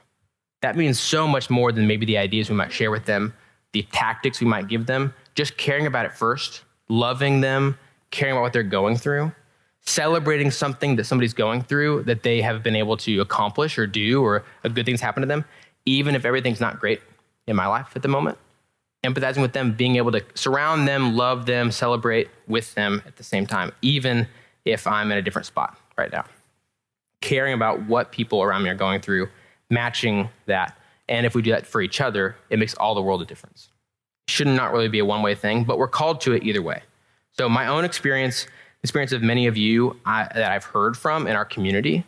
That 0.62 0.78
means 0.78 0.98
so 0.98 1.28
much 1.28 1.50
more 1.50 1.74
than 1.74 1.88
maybe 1.88 2.06
the 2.06 2.18
ideas 2.18 2.50
we 2.50 2.56
might 2.56 2.72
share 2.72 2.90
with 2.90 3.04
them, 3.04 3.34
the 3.74 3.82
tactics 3.92 4.40
we 4.40 4.48
might 4.48 4.70
give 4.70 4.86
them. 4.86 5.14
Just 5.36 5.58
caring 5.58 5.86
about 5.86 6.06
it 6.06 6.14
first, 6.14 6.62
loving 6.88 7.42
them, 7.42 7.78
caring 8.12 8.36
about 8.36 8.44
what 8.44 8.54
they're 8.54 8.64
going 8.64 8.96
through, 8.96 9.34
celebrating 9.82 10.52
something 10.52 10.96
that 10.96 11.04
somebody's 11.04 11.34
going 11.34 11.64
through 11.64 12.04
that 12.04 12.24
they 12.24 12.42
have 12.42 12.64
been 12.64 12.78
able 12.78 12.96
to 12.96 13.20
accomplish 13.20 13.78
or 13.78 13.88
do, 13.88 14.24
or 14.24 14.46
a 14.64 14.70
good 14.70 14.86
thing's 14.86 15.02
happened 15.02 15.24
to 15.24 15.28
them, 15.28 15.44
even 15.86 16.16
if 16.16 16.24
everything's 16.24 16.62
not 16.62 16.80
great 16.80 17.02
in 17.46 17.58
my 17.58 17.68
life 17.68 17.92
at 17.94 18.04
the 18.04 18.08
moment. 18.08 18.38
Empathizing 19.04 19.42
with 19.42 19.54
them, 19.54 19.74
being 19.74 19.96
able 19.96 20.12
to 20.12 20.24
surround 20.36 20.88
them, 20.88 21.16
love 21.16 21.46
them, 21.46 21.72
celebrate 21.72 22.30
with 22.48 22.74
them 22.76 23.02
at 23.08 23.16
the 23.16 23.24
same 23.24 23.48
time, 23.48 23.72
even 23.82 24.28
if 24.66 24.86
I'm 24.86 25.12
in 25.12 25.18
a 25.18 25.22
different 25.22 25.48
spot 25.48 25.76
right 25.98 26.12
now. 26.12 26.26
Caring 27.22 27.54
about 27.54 27.88
what 27.88 28.12
people 28.12 28.44
around 28.44 28.64
me 28.64 28.70
are 28.70 28.76
going 28.76 29.02
through, 29.02 29.30
matching 29.70 30.30
that. 30.46 30.78
And 31.10 31.26
if 31.26 31.34
we 31.34 31.42
do 31.42 31.52
that 31.52 31.66
for 31.66 31.82
each 31.82 32.00
other, 32.00 32.36
it 32.50 32.60
makes 32.60 32.76
all 32.76 32.94
the 32.94 33.02
world 33.02 33.22
a 33.22 33.26
difference. 33.26 33.70
Should 34.28 34.48
not 34.48 34.56
not 34.56 34.72
really 34.72 34.88
be 34.88 35.00
a 35.00 35.06
one 35.06 35.24
way 35.24 35.36
thing, 35.36 35.64
but 35.64 35.78
we're 35.78 35.88
called 35.88 36.22
to 36.22 36.34
it 36.34 36.44
either 36.44 36.62
way. 36.62 36.84
So, 37.32 37.50
my 37.50 37.68
own 37.68 37.84
experience 37.84 38.46
experience 38.84 39.12
of 39.12 39.22
many 39.22 39.48
of 39.48 39.58
you 39.58 40.00
I, 40.06 40.28
that 40.34 40.52
I've 40.52 40.64
heard 40.64 40.98
from 40.98 41.28
in 41.28 41.36
our 41.36 41.46
community 41.46 42.04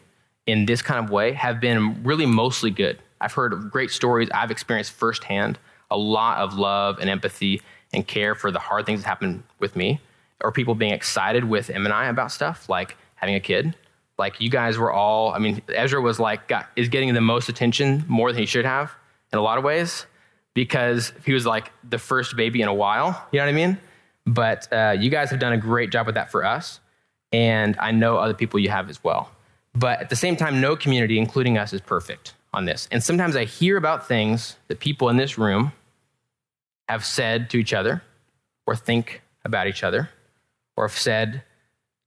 in 0.46 0.66
this 0.66 0.82
kind 0.82 1.04
of 1.04 1.12
way 1.12 1.34
have 1.34 1.60
been 1.60 2.04
really 2.04 2.26
mostly 2.26 2.72
good. 2.72 3.00
I've 3.22 3.34
heard 3.34 3.72
great 3.72 3.92
stories. 3.92 4.30
I've 4.34 4.52
experienced 4.52 4.92
firsthand 4.92 5.58
a 5.94 5.98
lot 5.98 6.40
of 6.40 6.56
love 6.56 7.00
and 7.00 7.10
empathy 7.10 7.62
and 7.94 8.06
care 8.06 8.36
for 8.36 8.52
the 8.52 8.60
hard 8.60 8.86
things 8.86 9.02
that 9.02 9.08
happen 9.08 9.44
with 9.60 9.76
me, 9.76 10.02
or 10.42 10.52
people 10.52 10.76
being 10.76 10.94
excited 10.94 11.46
with 11.46 11.70
Em 11.70 11.86
and 11.86 11.94
I 11.94 12.08
about 12.08 12.32
stuff 12.32 12.68
like 12.68 12.98
having 13.16 13.36
a 13.36 13.40
kid. 13.40 13.76
Like 14.18 14.42
you 14.42 14.50
guys 14.50 14.78
were 14.78 14.92
all, 14.92 15.34
I 15.34 15.40
mean, 15.40 15.62
Ezra 15.70 16.02
was 16.02 16.20
like, 16.20 16.48
got, 16.48 16.70
is 16.76 16.90
getting 16.90 17.14
the 17.14 17.22
most 17.22 17.50
attention 17.50 18.04
more 18.08 18.32
than 18.32 18.40
he 18.40 18.46
should 18.46 18.66
have 18.66 18.92
in 19.32 19.40
a 19.40 19.42
lot 19.42 19.58
of 19.58 19.64
ways 19.64 20.06
because 20.54 21.14
he 21.26 21.34
was 21.34 21.46
like 21.46 21.72
the 21.88 21.98
first 21.98 22.36
baby 22.36 22.62
in 22.62 22.68
a 22.68 22.74
while. 22.74 23.28
You 23.32 23.40
know 23.40 23.46
what 23.46 23.50
I 23.50 23.56
mean? 23.56 23.78
But 24.26 24.72
uh, 24.72 24.96
you 25.00 25.10
guys 25.10 25.30
have 25.32 25.40
done 25.40 25.54
a 25.54 25.58
great 25.58 25.92
job 25.92 26.06
with 26.06 26.16
that 26.16 26.32
for 26.32 26.46
us. 26.46 26.80
And 27.32 27.76
I 27.80 27.92
know 27.92 28.18
other 28.18 28.36
people 28.36 28.60
you 28.60 28.70
have 28.70 28.90
as 28.90 29.04
well. 29.04 29.32
But 29.74 30.00
at 30.00 30.10
the 30.10 30.16
same 30.16 30.36
time, 30.36 30.62
no 30.62 30.76
community, 30.76 31.18
including 31.18 31.58
us, 31.58 31.74
is 31.74 31.82
perfect 31.82 32.36
on 32.54 32.66
this. 32.66 32.88
And 32.92 33.04
sometimes 33.04 33.36
I 33.36 33.46
hear 33.46 33.78
about 33.78 34.08
things 34.08 34.58
that 34.68 34.80
people 34.80 35.10
in 35.10 35.18
this 35.18 35.38
room 35.38 35.72
have 36.88 37.06
said 37.06 37.50
to 37.52 37.58
each 37.58 37.74
other, 37.74 38.04
or 38.66 38.76
think 38.76 39.22
about 39.46 39.68
each 39.68 39.84
other, 39.84 40.10
or 40.76 40.88
have 40.88 40.98
said 40.98 41.44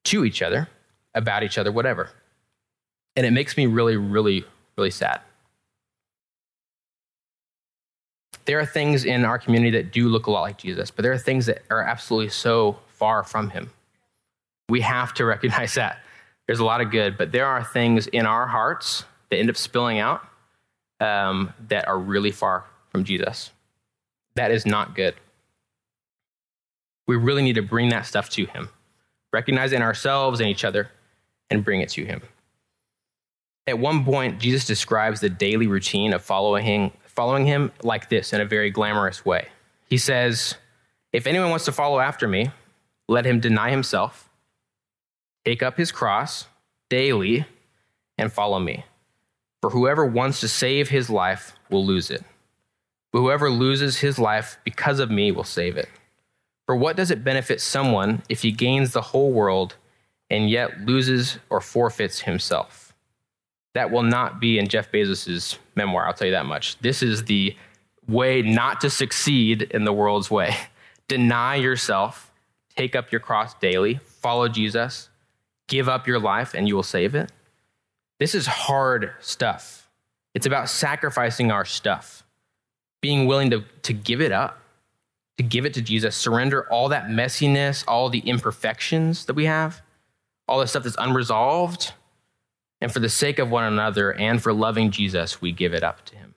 to 0.05 0.25
each 0.25 0.43
other 0.43 0.69
about 1.15 1.43
each 1.43 1.59
other, 1.59 1.73
whatever. 1.73 2.11
And 3.15 3.25
it 3.25 3.31
makes 3.31 3.57
me 3.57 3.67
really, 3.67 3.97
really, 3.97 4.45
really 4.77 4.91
sad. 4.91 5.21
there 8.47 8.59
are 8.61 8.67
things 8.67 9.05
in 9.05 9.25
our 9.25 9.39
community 9.39 9.77
that 9.77 9.93
do 9.93 10.09
look 10.09 10.27
a 10.27 10.31
lot 10.31 10.43
like 10.43 10.57
Jesus, 10.57 10.91
but 10.91 11.03
there 11.03 11.13
are 11.13 11.19
things 11.19 11.47
that 11.47 11.63
are 11.69 11.83
absolutely 11.83 12.31
so 12.31 12.79
far 12.87 13.23
from 13.23 13.51
him. 13.51 13.71
We 14.69 14.81
have 14.81 15.13
to 15.15 15.25
recognize 15.27 15.75
that. 15.75 16.01
There's 16.47 16.61
a 16.61 16.65
lot 16.65 16.81
of 16.81 16.91
good, 16.91 17.19
but 17.19 17.33
there 17.33 17.47
are 17.47 17.63
things 17.63 18.07
in 18.07 18.25
our 18.25 18.47
hearts 18.47 19.05
that 19.31 19.37
end 19.37 19.51
up 19.51 19.57
spilling 19.57 19.99
out 19.99 20.25
um, 21.01 21.53
that 21.69 21.87
are 21.89 21.99
really 21.99 22.31
far 22.31 22.65
from 22.91 23.05
Jesus. 23.05 23.51
That 24.37 24.51
is 24.51 24.65
not 24.65 24.95
good. 24.95 25.15
We 27.07 27.17
really 27.17 27.43
need 27.43 27.55
to 27.55 27.63
bring 27.63 27.89
that 27.91 28.07
stuff 28.07 28.31
to 28.31 28.47
him, 28.47 28.69
recognize 29.33 29.73
in 29.73 29.83
ourselves 29.83 30.41
and 30.41 30.49
each 30.49 30.65
other, 30.65 30.91
and 31.51 31.65
bring 31.65 31.81
it 31.81 31.89
to 31.91 32.05
him. 32.05 32.23
At 33.67 33.79
one 33.79 34.05
point, 34.05 34.39
Jesus 34.39 34.65
describes 34.65 35.21
the 35.21 35.29
daily 35.29 35.67
routine 35.67 36.13
of 36.13 36.23
following, 36.23 36.93
following 37.07 37.47
him 37.47 37.73
like 37.83 38.09
this 38.09 38.33
in 38.33 38.41
a 38.41 38.45
very 38.45 38.71
glamorous 38.71 39.25
way. 39.25 39.49
He 39.89 39.99
says, 39.99 40.55
If 41.13 41.27
anyone 41.27 41.51
wants 41.51 41.65
to 41.65 41.73
follow 41.73 41.99
after 41.99 42.29
me, 42.29 42.51
let 43.09 43.25
him 43.25 43.41
deny 43.41 43.71
himself, 43.71 44.29
take 45.45 45.63
up 45.63 45.77
his 45.77 45.93
cross 45.93 46.47
daily, 46.91 47.47
and 48.19 48.33
follow 48.33 48.59
me. 48.59 48.85
For 49.61 49.71
whoever 49.71 50.05
wants 50.05 50.41
to 50.41 50.49
save 50.49 50.89
his 50.89 51.11
life 51.11 51.57
will 51.71 51.85
lose 51.85 52.11
it. 52.11 52.25
But 53.17 53.23
whoever 53.23 53.49
loses 53.49 54.01
his 54.01 54.19
life 54.19 54.59
because 54.63 54.99
of 54.99 55.11
me 55.11 55.33
will 55.33 55.43
save 55.43 55.79
it. 55.79 55.89
For 56.67 56.77
what 56.77 56.97
does 56.97 57.11
it 57.11 57.25
benefit 57.25 57.63
someone 57.63 58.21
if 58.29 58.43
he 58.43 58.53
gains 58.53 58.93
the 58.93 59.01
whole 59.01 59.33
world 59.33 59.77
and 60.29 60.51
yet 60.51 60.83
loses 60.83 61.39
or 61.49 61.63
forfeits 61.63 62.21
himself? 62.21 62.93
That 63.73 63.91
will 63.91 64.03
not 64.03 64.39
be 64.39 64.59
in 64.59 64.69
Jeff 64.69 64.93
Bezos' 64.93 65.57
memoir, 65.75 66.07
I'll 66.07 66.13
tell 66.13 66.27
you 66.27 66.35
that 66.35 66.45
much. 66.45 66.79
This 66.81 67.03
is 67.03 67.25
the 67.25 67.57
way 68.07 68.43
not 68.43 68.83
to 68.83 68.91
succeed 68.91 69.63
in 69.63 69.85
the 69.87 69.95
world's 69.95 70.31
way. 70.31 70.55
Deny 71.09 71.55
yourself, 71.55 72.31
take 72.77 72.95
up 72.95 73.11
your 73.11 73.23
cross 73.23 73.55
daily, 73.55 73.99
follow 74.05 74.47
Jesus, 74.47 75.09
give 75.69 75.89
up 75.89 76.07
your 76.07 76.19
life, 76.21 76.53
and 76.53 76.69
you 76.69 76.77
will 76.77 76.83
save 76.83 77.15
it. 77.15 77.33
This 78.21 78.35
is 78.35 78.47
hard 78.47 79.13
stuff. 79.21 79.89
It's 80.35 80.45
about 80.45 80.69
sacrificing 80.69 81.51
our 81.51 81.65
stuff, 81.65 82.26
being 83.01 83.27
willing 83.27 83.51
to, 83.51 83.65
to 83.83 83.93
give 83.93 84.21
it 84.21 84.33
up 84.33 84.59
to 85.37 85.43
give 85.43 85.67
it 85.67 85.75
to 85.75 85.83
Jesus, 85.83 86.17
surrender 86.17 86.71
all 86.73 86.89
that 86.89 87.07
messiness, 87.07 87.85
all 87.87 88.09
the 88.09 88.21
imperfections 88.21 89.27
that 89.27 89.35
we 89.35 89.45
have, 89.45 89.83
all 90.49 90.61
the 90.61 90.67
stuff 90.67 90.85
that's 90.85 90.97
unresolved. 90.99 91.93
And 92.81 92.93
for 92.93 93.01
the 93.01 93.09
sake 93.09 93.39
of 93.39 93.51
one 93.51 93.65
another 93.65 94.13
and 94.13 94.43
for 94.43 94.53
loving 94.53 94.91
Jesus, 94.91 95.41
we 95.41 95.53
give 95.53 95.75
it 95.75 95.83
up 95.83 96.05
to 96.07 96.17
him. 96.17 96.35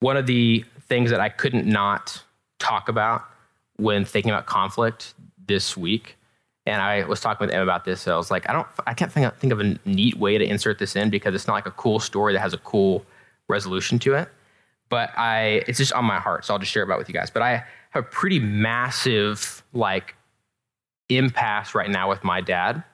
One 0.00 0.16
of 0.16 0.26
the 0.26 0.64
things 0.88 1.10
that 1.10 1.20
I 1.20 1.28
couldn't 1.28 1.66
not 1.66 2.22
talk 2.58 2.88
about 2.88 3.24
when 3.76 4.04
thinking 4.04 4.30
about 4.30 4.46
conflict 4.46 5.14
this 5.46 5.76
week, 5.76 6.16
and 6.66 6.80
I 6.80 7.04
was 7.04 7.20
talking 7.20 7.46
with 7.46 7.54
Em 7.54 7.62
about 7.62 7.84
this, 7.84 8.02
so 8.02 8.14
I 8.14 8.16
was 8.16 8.30
like, 8.30 8.48
I 8.48 8.52
don't, 8.52 8.66
I 8.86 8.94
can't 8.94 9.10
think 9.10 9.26
of, 9.26 9.36
think 9.36 9.52
of 9.52 9.60
a 9.60 9.78
neat 9.84 10.16
way 10.16 10.38
to 10.38 10.44
insert 10.44 10.78
this 10.78 10.94
in 10.94 11.10
because 11.10 11.34
it's 11.34 11.46
not 11.48 11.54
like 11.54 11.66
a 11.66 11.72
cool 11.72 11.98
story 11.98 12.32
that 12.34 12.40
has 12.40 12.52
a 12.52 12.58
cool 12.58 13.04
resolution 13.52 13.98
to 14.00 14.14
it 14.14 14.28
but 14.92 15.10
I 15.16 15.64
it's 15.66 15.78
just 15.78 15.94
on 15.94 16.04
my 16.04 16.20
heart, 16.20 16.44
so 16.44 16.52
I'll 16.52 16.60
just 16.60 16.70
share 16.70 16.82
about 16.82 16.98
with 16.98 17.08
you 17.08 17.14
guys. 17.14 17.30
But 17.30 17.40
I 17.40 17.64
have 17.92 18.04
a 18.04 18.06
pretty 18.06 18.38
massive 18.38 19.62
like 19.72 20.14
impasse 21.08 21.74
right 21.74 21.88
now 21.88 22.10
with 22.10 22.22
my 22.22 22.42
dad. 22.42 22.84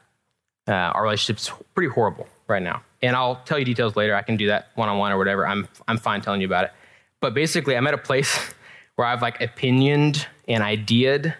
Uh, 0.68 0.74
our 0.94 1.02
relationship's 1.02 1.50
pretty 1.74 1.92
horrible 1.92 2.28
right 2.46 2.62
now, 2.62 2.84
and 3.02 3.16
I'll 3.16 3.42
tell 3.44 3.58
you 3.58 3.64
details 3.64 3.96
later. 3.96 4.14
I 4.14 4.22
can 4.22 4.36
do 4.36 4.46
that 4.46 4.68
one 4.76 4.88
on 4.88 4.96
one 4.98 5.10
or 5.10 5.18
whatever. 5.18 5.44
I'm 5.44 5.66
I'm 5.88 5.98
fine 5.98 6.20
telling 6.20 6.40
you 6.40 6.46
about 6.46 6.66
it. 6.66 6.72
But 7.20 7.34
basically, 7.34 7.76
I'm 7.76 7.88
at 7.88 7.94
a 7.94 7.98
place 7.98 8.38
where 8.94 9.08
I've 9.08 9.20
like 9.20 9.40
opinioned 9.40 10.24
and 10.46 10.62
ideaed 10.62 11.34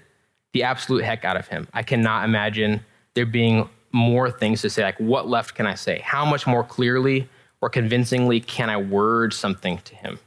the 0.55 0.65
absolute 0.65 1.05
heck 1.05 1.25
out 1.25 1.37
of 1.37 1.47
him. 1.47 1.69
I 1.73 1.85
cannot 1.85 2.25
imagine 2.25 2.85
there 3.15 3.27
being 3.27 3.69
more 3.93 4.29
things 4.29 4.61
to 4.63 4.71
say. 4.71 4.83
Like, 4.83 4.99
what 4.99 5.29
left 5.29 5.55
can 5.55 5.69
I 5.69 5.77
say? 5.77 6.01
How 6.05 6.25
much 6.25 6.49
more 6.49 6.65
clearly 6.65 7.29
or 7.61 7.69
convincingly 7.69 8.41
can 8.41 8.71
I 8.71 8.77
word 8.77 9.33
something 9.33 9.79
to 9.79 9.95
him? 9.95 10.19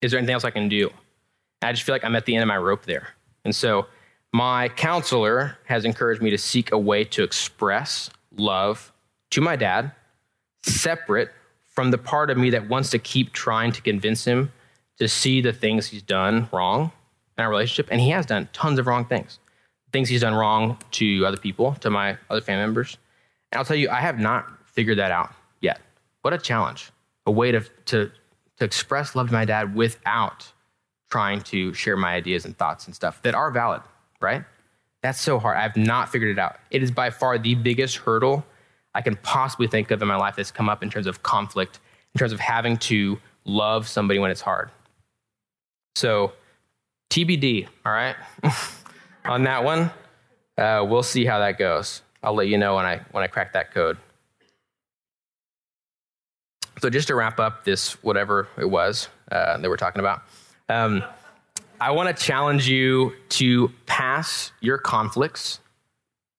Is 0.00 0.10
there 0.10 0.18
anything 0.18 0.34
else 0.34 0.44
I 0.44 0.50
can 0.50 0.68
do? 0.68 0.90
I 1.62 1.72
just 1.72 1.84
feel 1.84 1.94
like 1.94 2.04
I'm 2.04 2.16
at 2.16 2.26
the 2.26 2.34
end 2.34 2.42
of 2.42 2.48
my 2.48 2.58
rope 2.58 2.84
there. 2.84 3.08
And 3.44 3.54
so 3.54 3.86
my 4.32 4.68
counselor 4.68 5.58
has 5.64 5.84
encouraged 5.84 6.20
me 6.20 6.30
to 6.30 6.38
seek 6.38 6.72
a 6.72 6.78
way 6.78 7.04
to 7.04 7.22
express 7.22 8.10
love 8.36 8.92
to 9.30 9.40
my 9.40 9.56
dad, 9.56 9.92
separate 10.62 11.30
from 11.66 11.90
the 11.90 11.98
part 11.98 12.30
of 12.30 12.38
me 12.38 12.50
that 12.50 12.68
wants 12.68 12.90
to 12.90 12.98
keep 12.98 13.32
trying 13.32 13.72
to 13.72 13.82
convince 13.82 14.24
him 14.24 14.52
to 14.98 15.08
see 15.08 15.40
the 15.40 15.52
things 15.52 15.86
he's 15.86 16.02
done 16.02 16.48
wrong 16.52 16.92
in 17.36 17.44
our 17.44 17.50
relationship. 17.50 17.88
And 17.90 18.00
he 18.00 18.10
has 18.10 18.26
done 18.26 18.48
tons 18.52 18.78
of 18.78 18.86
wrong 18.86 19.04
things, 19.04 19.38
things 19.92 20.08
he's 20.08 20.20
done 20.20 20.34
wrong 20.34 20.78
to 20.92 21.24
other 21.26 21.36
people, 21.36 21.74
to 21.80 21.90
my 21.90 22.16
other 22.30 22.40
family 22.40 22.62
members. 22.62 22.96
And 23.50 23.58
I'll 23.58 23.64
tell 23.64 23.76
you, 23.76 23.90
I 23.90 24.00
have 24.00 24.18
not 24.18 24.46
figured 24.66 24.98
that 24.98 25.10
out. 25.10 25.32
What 26.24 26.32
a 26.32 26.38
challenge. 26.38 26.90
A 27.26 27.30
way 27.30 27.52
to, 27.52 27.60
to 27.86 28.10
to 28.56 28.64
express 28.64 29.14
love 29.14 29.26
to 29.26 29.32
my 29.34 29.44
dad 29.44 29.74
without 29.74 30.50
trying 31.10 31.42
to 31.42 31.74
share 31.74 31.96
my 31.96 32.14
ideas 32.14 32.46
and 32.46 32.56
thoughts 32.56 32.86
and 32.86 32.94
stuff 32.94 33.20
that 33.22 33.34
are 33.34 33.50
valid, 33.50 33.82
right? 34.22 34.42
That's 35.02 35.20
so 35.20 35.38
hard. 35.38 35.58
I've 35.58 35.76
not 35.76 36.10
figured 36.10 36.30
it 36.30 36.40
out. 36.40 36.56
It 36.70 36.82
is 36.82 36.90
by 36.90 37.10
far 37.10 37.36
the 37.36 37.54
biggest 37.54 37.98
hurdle 37.98 38.42
I 38.94 39.02
can 39.02 39.16
possibly 39.16 39.66
think 39.66 39.90
of 39.90 40.00
in 40.00 40.08
my 40.08 40.16
life 40.16 40.36
that's 40.36 40.50
come 40.50 40.68
up 40.68 40.82
in 40.82 40.88
terms 40.88 41.06
of 41.06 41.22
conflict, 41.22 41.80
in 42.14 42.18
terms 42.18 42.32
of 42.32 42.40
having 42.40 42.78
to 42.78 43.18
love 43.44 43.86
somebody 43.86 44.18
when 44.18 44.30
it's 44.30 44.40
hard. 44.40 44.70
So, 45.94 46.32
TBD, 47.10 47.68
all 47.84 47.92
right? 47.92 48.16
On 49.26 49.42
that 49.42 49.62
one, 49.62 49.90
uh, 50.56 50.86
we'll 50.88 51.02
see 51.02 51.26
how 51.26 51.38
that 51.40 51.58
goes. 51.58 52.00
I'll 52.22 52.34
let 52.34 52.46
you 52.46 52.56
know 52.56 52.76
when 52.76 52.86
I 52.86 53.00
when 53.10 53.22
I 53.22 53.26
crack 53.26 53.52
that 53.52 53.74
code. 53.74 53.98
So 56.80 56.90
just 56.90 57.08
to 57.08 57.14
wrap 57.14 57.38
up 57.38 57.64
this, 57.64 58.02
whatever 58.02 58.48
it 58.58 58.68
was 58.68 59.08
uh, 59.30 59.58
that 59.58 59.68
we're 59.68 59.76
talking 59.76 60.00
about, 60.00 60.22
um, 60.68 61.04
I 61.80 61.90
want 61.90 62.14
to 62.16 62.22
challenge 62.24 62.68
you 62.68 63.12
to 63.30 63.70
pass 63.86 64.52
your 64.60 64.78
conflicts. 64.78 65.60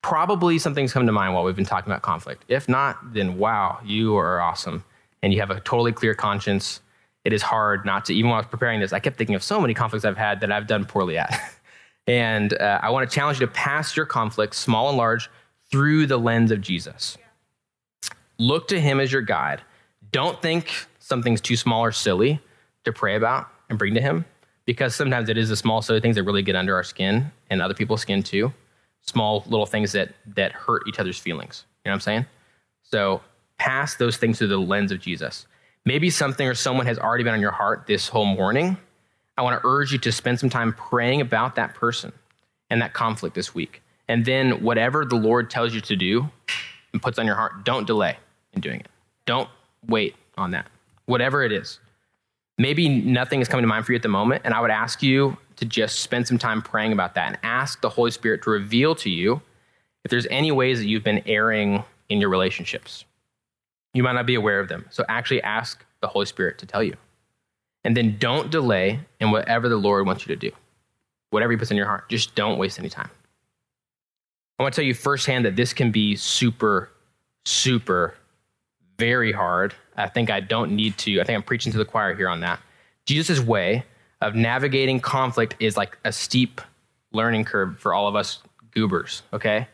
Probably 0.02 0.60
something's 0.60 0.94
come 0.94 1.06
to 1.06 1.12
mind 1.12 1.34
while 1.34 1.44
we've 1.44 1.56
been 1.56 1.66
talking 1.66 1.92
about 1.92 2.02
conflict. 2.02 2.46
If 2.48 2.70
not, 2.70 3.14
then 3.14 3.38
wow, 3.38 3.80
you 3.84 4.18
are 4.18 4.42
awesome. 4.42 4.84
And 5.22 5.34
you 5.34 5.40
have 5.40 5.52
a 5.52 5.60
totally 5.62 5.92
clear 5.92 6.14
conscience. 6.14 6.82
It 7.24 7.34
is 7.34 7.42
hard 7.42 7.86
not 7.86 8.06
to, 8.06 8.14
even 8.14 8.30
while 8.30 8.38
I 8.38 8.42
was 8.42 8.48
preparing 8.48 8.80
this, 8.80 8.94
I 8.94 9.00
kept 9.00 9.18
thinking 9.18 9.36
of 9.36 9.44
so 9.44 9.60
many 9.60 9.74
conflicts 9.74 10.06
I've 10.06 10.18
had 10.18 10.42
that 10.42 10.52
I've 10.52 10.68
done 10.68 10.86
poorly 10.86 11.18
at. 11.18 11.40
and 12.08 12.54
uh, 12.54 12.80
I 12.84 12.92
want 12.92 13.10
to 13.10 13.14
challenge 13.14 13.40
you 13.40 13.48
to 13.48 13.52
pass 13.52 13.96
your 13.98 14.06
conflicts, 14.06 14.60
small 14.60 14.90
and 14.90 14.98
large, 14.98 15.30
through 15.72 16.06
the 16.06 16.18
lens 16.18 16.52
of 16.52 16.62
Jesus. 16.62 17.18
Look 18.38 18.68
to 18.68 18.80
him 18.80 19.00
as 19.00 19.12
your 19.12 19.22
guide 19.22 19.62
don't 20.16 20.42
think 20.42 20.72
something's 21.00 21.42
too 21.42 21.58
small 21.58 21.82
or 21.82 21.92
silly 21.92 22.40
to 22.86 22.94
pray 22.94 23.18
about 23.18 23.50
and 23.70 23.78
bring 23.78 23.94
to 23.96 24.00
Him, 24.00 24.24
because 24.64 24.96
sometimes 24.96 25.28
it 25.28 25.38
is 25.38 25.50
the 25.50 25.58
small, 25.58 25.82
silly 25.82 26.00
things 26.00 26.16
that 26.16 26.24
really 26.24 26.42
get 26.42 26.56
under 26.56 26.74
our 26.74 26.86
skin 26.86 27.34
and 27.50 27.62
other 27.62 27.74
people's 27.74 28.00
skin 28.00 28.24
too. 28.24 28.54
Small 29.02 29.44
little 29.46 29.66
things 29.66 29.92
that 29.92 30.14
that 30.38 30.54
hurt 30.54 30.84
each 30.88 31.00
other's 31.00 31.20
feelings. 31.20 31.66
You 31.84 31.90
know 31.90 31.92
what 31.92 31.96
I'm 31.96 32.00
saying? 32.00 32.26
So 32.82 33.20
pass 33.58 33.96
those 33.96 34.16
things 34.16 34.38
through 34.38 34.48
the 34.48 34.58
lens 34.58 34.94
of 34.94 35.02
Jesus. 35.02 35.48
Maybe 35.84 36.10
something 36.10 36.48
or 36.48 36.56
someone 36.56 36.86
has 36.86 36.98
already 36.98 37.26
been 37.26 37.34
on 37.34 37.42
your 37.42 37.52
heart 37.52 37.84
this 37.86 38.08
whole 38.08 38.26
morning. 38.26 38.78
I 39.38 39.42
want 39.42 39.62
to 39.62 39.68
urge 39.68 39.92
you 39.92 39.98
to 39.98 40.14
spend 40.14 40.40
some 40.40 40.50
time 40.50 40.72
praying 40.72 41.20
about 41.20 41.56
that 41.56 41.74
person 41.74 42.14
and 42.70 42.82
that 42.82 42.94
conflict 42.94 43.36
this 43.36 43.54
week. 43.54 43.82
And 44.08 44.24
then 44.24 44.64
whatever 44.64 45.04
the 45.04 45.18
Lord 45.18 45.50
tells 45.50 45.76
you 45.76 45.82
to 45.82 45.96
do 45.98 46.30
and 46.94 47.02
puts 47.02 47.20
on 47.20 47.26
your 47.26 47.36
heart, 47.36 47.66
don't 47.66 47.86
delay 47.86 48.16
in 48.54 48.62
doing 48.62 48.80
it. 48.80 48.88
Don't 49.26 49.50
wait 49.88 50.16
on 50.38 50.52
that, 50.52 50.68
whatever 51.06 51.44
it 51.44 51.52
is. 51.52 51.80
Maybe 52.58 52.88
nothing 52.88 53.42
is 53.42 53.48
coming 53.48 53.64
to 53.64 53.68
mind 53.68 53.86
for 53.86 53.92
you 53.92 53.98
at 53.98 54.02
the 54.02 54.08
moment, 54.08 54.44
and 54.46 54.54
I 54.54 54.62
would 54.62 54.72
ask 54.72 55.04
you 55.04 55.38
to 55.58 55.66
just 55.66 56.00
spend 56.00 56.28
some 56.28 56.38
time 56.38 56.62
praying 56.62 56.94
about 56.94 57.16
that 57.16 57.28
and 57.28 57.38
ask 57.44 57.82
the 57.82 57.90
Holy 57.90 58.12
Spirit 58.12 58.44
to 58.44 58.50
reveal 58.50 58.96
to 58.96 59.10
you 59.10 59.42
if 60.04 60.12
there's 60.12 60.28
any 60.30 60.52
ways 60.52 60.80
that 60.80 60.86
you've 60.86 61.04
been 61.04 61.22
erring 61.26 61.84
in 62.10 62.22
your 62.22 62.30
relationships. 62.30 63.06
You 63.94 64.04
might 64.04 64.14
not 64.14 64.26
be 64.26 64.36
aware 64.36 64.60
of 64.60 64.68
them. 64.68 64.86
So 64.90 65.04
actually 65.10 65.42
ask 65.42 65.84
the 66.02 66.08
Holy 66.08 66.26
Spirit 66.26 66.58
to 66.60 66.66
tell 66.66 66.84
you. 66.84 66.96
And 67.84 67.96
then 67.96 68.18
don't 68.20 68.52
delay 68.52 69.00
in 69.20 69.32
whatever 69.32 69.70
the 69.70 69.78
Lord 69.78 70.06
wants 70.06 70.26
you 70.26 70.36
to 70.36 70.40
do. 70.40 70.56
Whatever 71.30 71.52
He 71.52 71.58
puts 71.58 71.72
in 71.72 71.78
your 71.78 71.86
heart, 71.86 72.10
just 72.10 72.36
don't 72.36 72.58
waste 72.58 72.80
any 72.80 72.90
time. 72.90 73.10
I 74.60 74.64
want 74.64 74.74
to 74.74 74.82
tell 74.82 74.88
you 74.88 74.94
firsthand 74.94 75.46
that 75.46 75.56
this 75.56 75.74
can 75.74 75.92
be 75.92 76.16
super, 76.16 76.90
super 77.46 78.16
very 78.98 79.32
hard. 79.32 79.74
I 79.96 80.08
think 80.08 80.30
I 80.30 80.40
don't 80.40 80.72
need 80.72 80.98
to. 81.00 81.20
I 81.20 81.24
think 81.24 81.36
I'm 81.36 81.44
preaching 81.44 81.72
to 81.72 81.78
the 81.78 81.86
choir 81.86 82.16
here 82.16 82.30
on 82.30 82.42
that. 82.42 82.60
Jesus' 83.06 83.40
way 83.40 83.86
of 84.22 84.36
navigating 84.36 85.00
conflict 85.00 85.56
is 85.60 85.78
like 85.78 85.98
a 86.06 86.12
steep 86.12 86.62
learning 87.12 87.46
curve 87.46 87.80
for 87.80 87.94
all 87.94 88.08
of 88.08 88.16
us 88.16 88.42
goobers, 88.72 89.24
okay? 89.34 89.68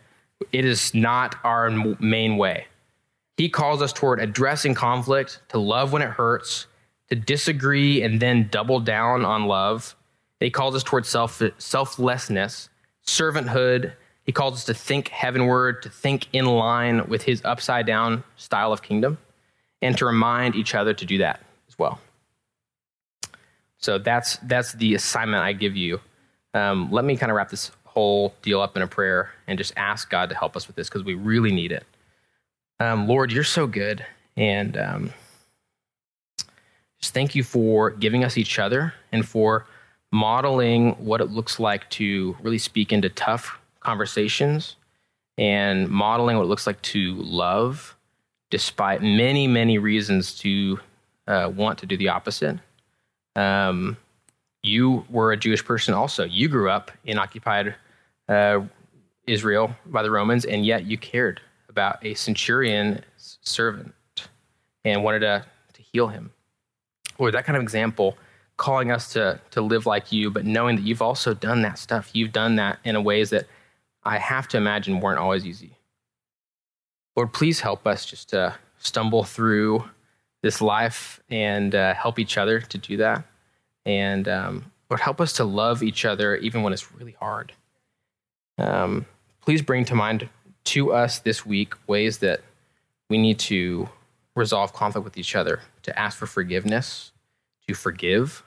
It 0.52 0.66
is 0.66 0.94
not 0.94 1.36
our 1.44 1.70
main 2.00 2.38
way. 2.38 2.68
He 3.38 3.50
calls 3.50 3.82
us 3.82 3.94
toward 3.94 4.20
addressing 4.20 4.76
conflict, 4.76 5.42
to 5.50 5.60
love 5.60 5.94
when 5.94 6.02
it 6.02 6.10
hurts, 6.10 6.68
to 7.10 7.16
disagree 7.16 8.04
and 8.04 8.20
then 8.20 8.48
double 8.52 8.80
down 8.80 9.26
on 9.26 9.46
love. 9.46 9.96
He 10.40 10.50
calls 10.50 10.76
us 10.76 10.84
toward 10.84 11.06
self, 11.06 11.42
selflessness, 11.58 12.70
servanthood, 13.06 13.94
he 14.24 14.32
calls 14.32 14.54
us 14.56 14.66
to 14.66 14.74
think 14.74 15.08
heavenward, 15.10 15.82
to 15.84 15.90
think 15.90 16.28
in 16.34 16.46
line 16.46 17.08
with 17.08 17.24
his 17.24 17.42
upside 17.44 17.86
down 17.86 18.24
style 18.38 18.72
of 18.72 18.82
kingdom, 18.82 19.18
and 19.82 19.98
to 19.98 20.06
remind 20.06 20.56
each 20.56 20.76
other 20.76 20.94
to 20.94 21.06
do 21.06 21.18
that 21.18 21.44
as 21.68 21.78
well. 21.80 22.00
So 23.78 23.98
that's, 23.98 24.38
that's 24.44 24.74
the 24.74 24.94
assignment 24.94 25.44
I 25.44 25.54
give 25.54 25.76
you. 25.76 26.00
Um, 26.54 26.92
let 26.92 27.04
me 27.04 27.18
kind 27.18 27.32
of 27.32 27.36
wrap 27.36 27.50
this 27.50 27.72
whole 27.86 28.34
deal 28.42 28.62
up 28.62 28.76
in 28.78 28.84
a 28.84 28.88
prayer 28.88 29.32
and 29.48 29.58
just 29.58 29.74
ask 29.76 30.10
God 30.10 30.30
to 30.30 30.36
help 30.36 30.56
us 30.56 30.68
with 30.68 30.76
this 30.76 30.88
because 30.88 31.04
we 31.04 31.16
really 31.16 31.52
need 31.52 31.72
it. 31.72 31.86
Um, 32.80 33.08
Lord, 33.08 33.32
you're 33.32 33.44
so 33.44 33.68
good. 33.68 34.06
And 34.38 34.78
um, 34.78 35.14
just 37.00 37.14
thank 37.14 37.36
you 37.36 37.44
for 37.44 37.90
giving 37.90 38.24
us 38.24 38.38
each 38.38 38.60
other 38.60 38.94
and 39.12 39.28
for 39.28 39.66
modeling 40.12 40.92
what 40.94 41.22
it 41.22 41.32
looks 41.32 41.60
like 41.60 41.90
to 41.90 42.36
really 42.42 42.58
speak 42.58 42.94
into 42.94 43.10
tough 43.10 43.60
conversations 43.82 44.78
and 45.38 45.90
modeling 45.90 46.38
what 46.38 46.44
it 46.44 46.48
looks 46.48 46.66
like 46.66 46.82
to 46.82 47.16
love 47.16 47.98
despite 48.50 49.02
many, 49.02 49.48
many 49.48 49.78
reasons 49.78 50.38
to 50.40 50.80
uh, 51.28 51.52
want 51.56 51.80
to 51.80 51.86
do 51.86 51.98
the 51.98 52.10
opposite. 52.10 52.60
Um, 53.36 53.98
you 54.64 55.06
were 55.10 55.32
a 55.32 55.38
Jewish 55.38 55.64
person 55.64 55.94
also. 55.94 56.26
You 56.26 56.48
grew 56.48 56.70
up 56.70 56.92
in 57.06 57.18
occupied 57.18 57.76
uh, 58.28 58.62
Israel 59.26 59.76
by 59.86 60.04
the 60.04 60.12
Romans, 60.12 60.46
and 60.46 60.66
yet 60.66 60.86
you 60.86 60.98
cared 60.98 61.42
about 61.70 62.06
a 62.06 62.14
centurion 62.14 63.04
servant 63.18 63.94
and 64.84 65.04
wanted 65.04 65.20
to, 65.20 65.46
to 65.74 65.82
heal 65.82 66.08
him. 66.08 66.32
Or 67.18 67.32
that 67.32 67.46
kind 67.46 67.56
of 67.56 67.64
example, 67.64 68.18
calling 68.58 68.92
us 68.92 69.12
to, 69.14 69.40
to 69.52 69.62
live 69.62 69.86
like 69.86 70.12
you, 70.12 70.30
but 70.30 70.46
knowing 70.46 70.76
that 70.76 70.84
you've 70.84 71.02
also 71.02 71.34
done 71.34 71.62
that 71.62 71.80
stuff. 71.80 72.10
You've 72.14 72.32
done 72.32 72.58
that 72.58 72.80
in 72.84 73.02
ways 73.04 73.30
that 73.32 73.48
I 74.04 74.18
have 74.18 74.48
to 74.50 74.58
imagine 74.58 75.00
weren't 75.00 75.20
always 75.20 75.46
easy. 75.46 75.78
Lord, 77.16 77.34
please 77.34 77.60
help 77.60 77.86
us 77.86 78.06
just 78.06 78.30
to 78.30 78.56
stumble 78.80 79.24
through 79.24 79.84
this 80.42 80.62
life 80.62 81.22
and 81.30 81.76
uh, 81.76 81.94
help 81.94 82.18
each 82.18 82.38
other 82.38 82.62
to 82.62 82.78
do 82.78 82.98
that. 82.98 83.26
And 83.86 84.28
um, 84.28 84.72
Lord, 84.90 85.02
help 85.02 85.22
us 85.22 85.34
to 85.34 85.44
love 85.44 85.84
each 85.84 86.06
other 86.06 86.36
even 86.38 86.64
when 86.64 86.74
it's 86.74 86.92
really 86.94 87.16
hard. 87.20 87.54
Um, 88.58 89.06
please 89.42 89.62
bring 89.62 89.86
to 89.86 89.96
mind 89.96 90.30
to 90.64 90.94
us 90.94 91.20
this 91.20 91.46
week 91.46 91.74
ways 91.88 92.20
that 92.20 92.42
we 93.10 93.18
need 93.18 93.40
to 93.40 93.90
resolve 94.36 94.74
conflict 94.74 95.04
with 95.04 95.18
each 95.18 95.36
other, 95.36 95.62
to 95.84 95.98
ask 96.00 96.18
for 96.18 96.28
forgiveness, 96.28 97.12
to 97.68 97.74
forgive. 97.74 98.44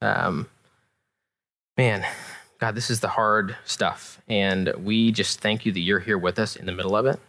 Um, 0.00 0.48
man, 1.76 2.06
God, 2.58 2.74
this 2.74 2.90
is 2.90 3.00
the 3.00 3.08
hard 3.08 3.56
stuff. 3.64 4.20
And 4.28 4.72
we 4.78 5.12
just 5.12 5.40
thank 5.40 5.64
you 5.64 5.72
that 5.72 5.80
you're 5.80 6.00
here 6.00 6.18
with 6.18 6.38
us 6.38 6.56
in 6.56 6.66
the 6.66 6.72
middle 6.72 6.96
of 6.96 7.06
it 7.06 7.20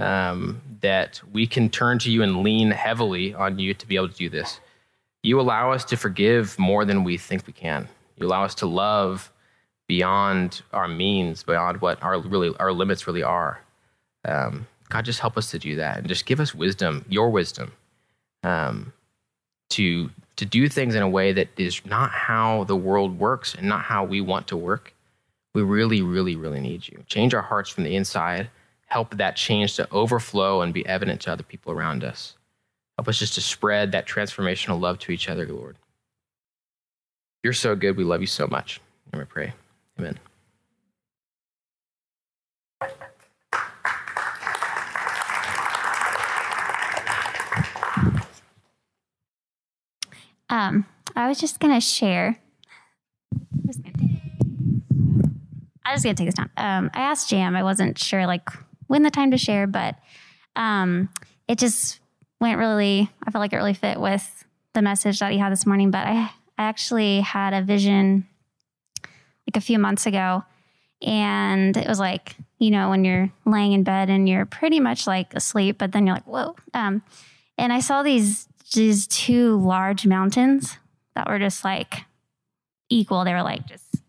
um, 0.00 0.60
that 0.80 1.20
we 1.32 1.46
can 1.46 1.68
turn 1.68 1.98
to 2.00 2.10
you 2.10 2.22
and 2.22 2.42
lean 2.42 2.70
heavily 2.70 3.34
on 3.34 3.58
you 3.58 3.74
to 3.74 3.86
be 3.86 3.96
able 3.96 4.08
to 4.08 4.14
do 4.14 4.28
this. 4.28 4.60
You 5.22 5.38
allow 5.40 5.72
us 5.72 5.84
to 5.86 5.96
forgive 5.96 6.58
more 6.58 6.84
than 6.84 7.04
we 7.04 7.18
think 7.18 7.46
we 7.46 7.52
can. 7.52 7.88
You 8.16 8.26
allow 8.26 8.44
us 8.44 8.54
to 8.56 8.66
love 8.66 9.30
beyond 9.86 10.62
our 10.72 10.88
means, 10.88 11.42
beyond 11.42 11.82
what 11.82 12.02
our 12.02 12.18
really 12.18 12.54
our 12.58 12.72
limits 12.72 13.06
really 13.06 13.22
are. 13.22 13.60
Um, 14.24 14.66
God, 14.88 15.04
just 15.04 15.20
help 15.20 15.36
us 15.36 15.50
to 15.50 15.58
do 15.58 15.76
that, 15.76 15.98
and 15.98 16.08
just 16.08 16.26
give 16.26 16.40
us 16.40 16.54
wisdom, 16.54 17.04
your 17.08 17.30
wisdom, 17.30 17.72
um, 18.42 18.92
to 19.70 20.10
to 20.40 20.44
do 20.44 20.68
things 20.68 20.94
in 20.94 21.02
a 21.02 21.08
way 21.08 21.32
that 21.32 21.48
is 21.56 21.80
not 21.86 22.10
how 22.10 22.64
the 22.64 22.76
world 22.76 23.18
works 23.18 23.54
and 23.54 23.68
not 23.68 23.82
how 23.82 24.04
we 24.04 24.20
want 24.20 24.48
to 24.48 24.56
work. 24.56 24.92
We 25.54 25.62
really, 25.62 26.02
really, 26.02 26.36
really 26.36 26.60
need 26.60 26.88
you. 26.88 27.04
Change 27.06 27.32
our 27.34 27.42
hearts 27.42 27.70
from 27.70 27.84
the 27.84 27.96
inside 27.96 28.50
help 28.90 29.16
that 29.16 29.36
change 29.36 29.76
to 29.76 29.88
overflow 29.90 30.60
and 30.60 30.74
be 30.74 30.84
evident 30.86 31.20
to 31.22 31.32
other 31.32 31.42
people 31.42 31.72
around 31.72 32.04
us. 32.04 32.36
Help 32.98 33.08
us 33.08 33.18
just 33.18 33.34
to 33.34 33.40
spread 33.40 33.92
that 33.92 34.06
transformational 34.06 34.80
love 34.80 34.98
to 34.98 35.12
each 35.12 35.28
other, 35.28 35.46
Lord. 35.46 35.76
You're 37.42 37.52
so 37.54 37.74
good. 37.74 37.96
We 37.96 38.04
love 38.04 38.20
you 38.20 38.26
so 38.26 38.46
much. 38.46 38.80
And 39.12 39.20
we 39.20 39.24
pray. 39.24 39.54
Amen. 39.98 40.18
Um, 50.50 50.84
I 51.16 51.28
was 51.28 51.38
just 51.38 51.60
gonna 51.60 51.80
share. 51.80 52.38
I 55.84 55.94
was 55.94 56.02
gonna 56.02 56.14
take 56.14 56.26
this 56.26 56.34
down. 56.34 56.50
Um, 56.56 56.90
I 56.92 57.00
asked 57.00 57.30
Jam. 57.30 57.56
I 57.56 57.62
wasn't 57.62 57.98
sure 57.98 58.26
like 58.26 58.50
when 58.88 59.02
the 59.02 59.10
time 59.10 59.30
to 59.30 59.38
share, 59.38 59.66
but 59.66 59.96
um, 60.56 61.08
it 61.48 61.58
just 61.58 62.00
went 62.40 62.58
really, 62.58 63.10
I 63.26 63.30
felt 63.30 63.40
like 63.40 63.52
it 63.52 63.56
really 63.56 63.74
fit 63.74 64.00
with 64.00 64.44
the 64.74 64.82
message 64.82 65.20
that 65.20 65.32
he 65.32 65.38
had 65.38 65.52
this 65.52 65.66
morning. 65.66 65.90
But 65.90 66.06
I, 66.06 66.30
I 66.58 66.64
actually 66.64 67.20
had 67.20 67.54
a 67.54 67.62
vision 67.62 68.26
like 69.02 69.56
a 69.56 69.60
few 69.60 69.78
months 69.78 70.06
ago. 70.06 70.44
And 71.02 71.76
it 71.76 71.88
was 71.88 71.98
like, 71.98 72.36
you 72.58 72.70
know, 72.70 72.90
when 72.90 73.04
you're 73.04 73.30
laying 73.46 73.72
in 73.72 73.84
bed 73.84 74.10
and 74.10 74.28
you're 74.28 74.44
pretty 74.44 74.80
much 74.80 75.06
like 75.06 75.32
asleep, 75.34 75.78
but 75.78 75.92
then 75.92 76.06
you're 76.06 76.16
like, 76.16 76.26
whoa. 76.26 76.56
Um, 76.74 77.02
and 77.56 77.72
I 77.72 77.80
saw 77.80 78.02
these 78.02 78.48
these 78.74 79.06
two 79.06 79.56
large 79.58 80.06
mountains 80.06 80.78
that 81.14 81.28
were 81.28 81.38
just 81.38 81.64
like 81.64 82.04
equal. 82.88 83.24
They 83.24 83.32
were 83.32 83.42
like 83.42 83.66
just 83.66 84.02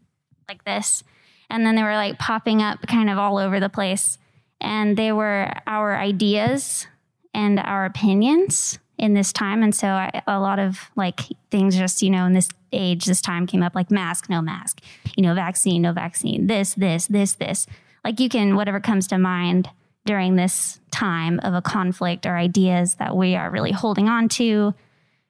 like 0.48 0.64
this. 0.66 1.04
And 1.50 1.66
then 1.66 1.76
they 1.76 1.84
were 1.84 1.96
like 1.96 2.18
popping 2.18 2.62
up 2.62 2.86
kind 2.88 3.10
of 3.10 3.18
all 3.18 3.38
over 3.38 3.60
the 3.60 3.70
place 3.70 4.18
and 4.60 4.96
they 4.96 5.12
were 5.12 5.52
our 5.68 5.98
ideas 5.98 6.88
and 7.34 7.60
our 7.60 7.86
opinions 7.86 8.80
in 8.98 9.14
this 9.16 9.34
time. 9.34 9.64
And 9.64 9.74
so 9.74 9.88
I, 9.88 10.22
a 10.28 10.40
lot 10.40 10.60
of 10.60 10.92
like 10.96 11.22
things 11.50 11.76
just, 11.76 12.02
you 12.02 12.10
know, 12.10 12.26
in 12.26 12.34
this 12.34 12.50
age, 12.72 13.06
this 13.06 13.22
time 13.22 13.48
came 13.48 13.64
up 13.64 13.76
like 13.76 13.90
mask, 13.90 14.30
no 14.30 14.42
mask, 14.42 14.80
you 15.18 15.24
know, 15.24 15.34
vaccine, 15.34 15.82
no 15.82 15.92
vaccine, 15.92 16.48
this, 16.48 16.76
this, 16.76 17.08
this, 17.08 17.34
this. 17.34 17.68
Like 18.06 18.20
you 18.20 18.30
can, 18.30 18.56
whatever 18.56 18.80
comes 18.80 19.08
to 19.08 19.18
mind 19.18 19.70
during 20.06 20.36
this 20.36 20.80
time 20.92 21.40
of 21.44 21.54
a 21.54 21.62
conflict 21.62 22.26
or 22.26 22.36
ideas 22.36 22.96
that 22.96 23.16
we 23.16 23.36
are 23.36 23.52
really 23.52 23.72
holding 23.72 24.10
on 24.10 24.28
to 24.30 24.74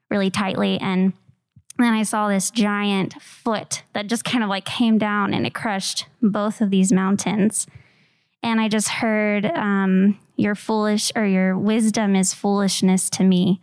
really 0.09 0.29
tightly. 0.29 0.79
And 0.79 1.13
then 1.77 1.93
I 1.93 2.03
saw 2.03 2.27
this 2.27 2.51
giant 2.51 3.21
foot 3.21 3.83
that 3.93 4.07
just 4.07 4.23
kind 4.23 4.43
of 4.43 4.49
like 4.49 4.65
came 4.65 4.97
down 4.97 5.33
and 5.33 5.45
it 5.45 5.53
crushed 5.53 6.05
both 6.21 6.61
of 6.61 6.69
these 6.69 6.91
mountains 6.91 7.67
and 8.43 8.59
I 8.59 8.67
just 8.67 8.87
heard, 8.89 9.45
um, 9.45 10.17
Your 10.35 10.55
foolish 10.55 11.11
or 11.15 11.25
your 11.25 11.57
wisdom 11.57 12.15
is 12.15 12.33
foolishness 12.33 13.09
to 13.11 13.23
me. 13.23 13.61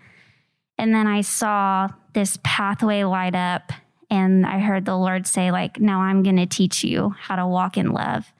And 0.79 0.95
then 0.95 1.09
I 1.09 1.23
saw 1.23 1.89
this 2.13 2.39
pathway 2.45 3.03
light 3.03 3.35
up, 3.35 3.73
and 4.11 4.47
I 4.47 4.61
heard 4.61 4.85
the 4.85 4.97
Lord 4.97 5.27
say, 5.27 5.51
like, 5.51 5.81
now 5.81 6.03
I'm 6.03 6.23
going 6.23 6.37
to 6.37 6.47
teach 6.47 6.85
you 6.85 7.15
how 7.19 7.35
to 7.37 7.47
walk 7.47 7.77
in 7.77 7.91
love. 7.93 8.33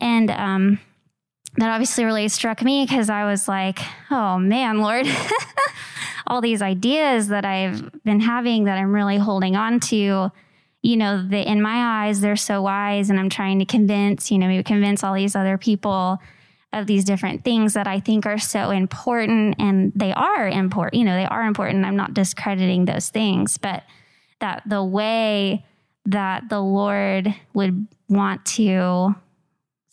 And 0.00 0.30
um, 0.30 0.78
that 1.58 1.70
obviously 1.70 2.04
really 2.04 2.28
struck 2.28 2.62
me 2.62 2.84
because 2.84 3.10
I 3.10 3.24
was 3.24 3.48
like, 3.48 3.80
oh 4.10 4.38
man, 4.38 4.80
Lord, 4.80 5.06
all 6.26 6.40
these 6.40 6.62
ideas 6.62 7.28
that 7.28 7.44
I've 7.44 7.90
been 8.04 8.20
having 8.20 8.64
that 8.64 8.78
I'm 8.78 8.94
really 8.94 9.18
holding 9.18 9.56
on 9.56 9.80
to 9.80 10.30
you 10.86 10.96
know, 10.96 11.20
the, 11.20 11.38
in 11.38 11.60
my 11.60 12.06
eyes, 12.06 12.20
they're 12.20 12.36
so 12.36 12.62
wise, 12.62 13.10
and 13.10 13.18
I'm 13.18 13.28
trying 13.28 13.58
to 13.58 13.64
convince, 13.64 14.30
you 14.30 14.38
know, 14.38 14.46
maybe 14.46 14.62
convince 14.62 15.02
all 15.02 15.14
these 15.14 15.34
other 15.34 15.58
people 15.58 16.18
of 16.72 16.86
these 16.86 17.04
different 17.04 17.42
things 17.42 17.74
that 17.74 17.88
I 17.88 17.98
think 17.98 18.24
are 18.24 18.38
so 18.38 18.70
important, 18.70 19.56
and 19.58 19.92
they 19.96 20.12
are 20.12 20.46
important. 20.46 20.94
You 20.94 21.04
know, 21.04 21.16
they 21.16 21.26
are 21.26 21.42
important. 21.42 21.84
I'm 21.84 21.96
not 21.96 22.14
discrediting 22.14 22.84
those 22.84 23.08
things, 23.08 23.58
but 23.58 23.82
that 24.38 24.62
the 24.64 24.84
way 24.84 25.64
that 26.04 26.48
the 26.48 26.60
Lord 26.60 27.34
would 27.52 27.88
want 28.08 28.44
to 28.46 29.16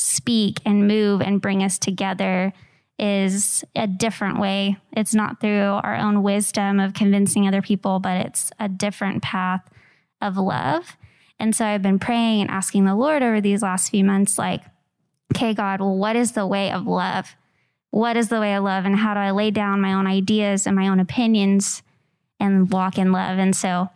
speak 0.03 0.59
and 0.65 0.87
move 0.87 1.21
and 1.21 1.41
bring 1.41 1.63
us 1.63 1.79
together 1.79 2.53
is 2.99 3.63
a 3.75 3.87
different 3.87 4.39
way. 4.39 4.77
It's 4.91 5.15
not 5.15 5.39
through 5.39 5.79
our 5.83 5.95
own 5.95 6.23
wisdom 6.23 6.79
of 6.79 6.93
convincing 6.93 7.47
other 7.47 7.61
people, 7.61 7.99
but 7.99 8.25
it's 8.25 8.51
a 8.59 8.69
different 8.69 9.23
path 9.23 9.61
of 10.21 10.37
love. 10.37 10.97
And 11.39 11.55
so 11.55 11.65
I've 11.65 11.81
been 11.81 11.99
praying 11.99 12.41
and 12.41 12.51
asking 12.51 12.85
the 12.85 12.95
Lord 12.95 13.23
over 13.23 13.41
these 13.41 13.61
last 13.61 13.89
few 13.89 14.03
months, 14.03 14.37
like, 14.37 14.61
okay, 15.33 15.53
God, 15.53 15.79
well, 15.79 15.97
what 15.97 16.15
is 16.15 16.33
the 16.33 16.45
way 16.45 16.71
of 16.71 16.85
love? 16.85 17.35
What 17.89 18.17
is 18.17 18.29
the 18.29 18.39
way 18.39 18.55
of 18.55 18.63
love? 18.63 18.85
And 18.85 18.95
how 18.95 19.13
do 19.13 19.19
I 19.19 19.31
lay 19.31 19.51
down 19.51 19.81
my 19.81 19.93
own 19.93 20.05
ideas 20.05 20.67
and 20.67 20.75
my 20.75 20.87
own 20.87 20.99
opinions 20.99 21.81
and 22.39 22.71
walk 22.71 22.97
in 22.97 23.11
love? 23.11 23.39
And 23.39 23.55
so, 23.55 23.89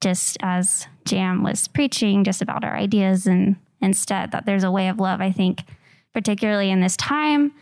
just 0.00 0.36
as 0.40 0.86
Jam 1.04 1.42
was 1.42 1.68
preaching 1.68 2.24
just 2.24 2.42
about 2.42 2.64
our 2.64 2.76
ideas 2.76 3.26
and 3.26 3.56
instead 3.80 4.32
that 4.32 4.46
there's 4.46 4.64
a 4.64 4.70
way 4.70 4.88
of 4.88 4.98
love, 4.98 5.20
I 5.20 5.32
think, 5.32 5.62
particularly 6.12 6.70
in 6.70 6.80
this 6.80 6.96
time, 6.96 7.52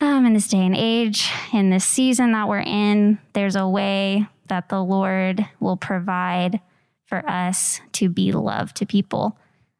um, 0.00 0.26
in 0.26 0.34
this 0.34 0.48
day 0.48 0.64
and 0.64 0.76
age, 0.76 1.30
in 1.52 1.70
this 1.70 1.84
season 1.84 2.32
that 2.32 2.48
we're 2.48 2.60
in, 2.60 3.18
there's 3.32 3.56
a 3.56 3.68
way 3.68 4.26
that 4.48 4.68
the 4.68 4.82
Lord 4.82 5.46
will 5.60 5.76
provide 5.76 6.60
for 7.06 7.28
us 7.28 7.80
to 7.92 8.08
be 8.08 8.32
love 8.32 8.72
to 8.74 8.86
people 8.86 9.36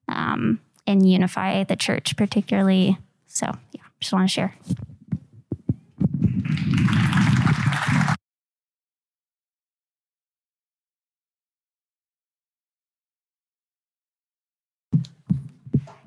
um, 0.08 0.60
and 0.86 1.08
unify 1.08 1.64
the 1.64 1.76
church, 1.76 2.16
particularly. 2.16 2.98
So, 3.26 3.46
yeah, 3.72 3.82
just 4.00 4.12
want 4.12 4.28
to 4.28 4.32
share. 4.32 4.54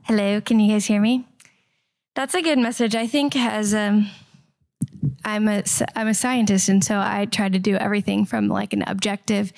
Hello, 0.06 0.42
can 0.42 0.60
you 0.60 0.74
guys 0.74 0.88
hear 0.88 1.00
me? 1.00 1.28
That's 2.16 2.34
a 2.34 2.42
good 2.42 2.58
message. 2.58 2.96
I 2.96 3.06
think 3.06 3.36
as 3.36 3.74
um, 3.74 4.10
I'm 5.24 5.48
a 5.48 5.64
I'm 5.96 6.08
a 6.08 6.14
scientist, 6.16 6.70
and 6.70 6.84
so 6.84 6.98
I 7.00 7.26
try 7.26 7.50
to 7.50 7.60
do 7.60 7.76
everything 7.76 8.26
from 8.26 8.48
like 8.48 8.74
an 8.74 8.84
objective 8.88 9.54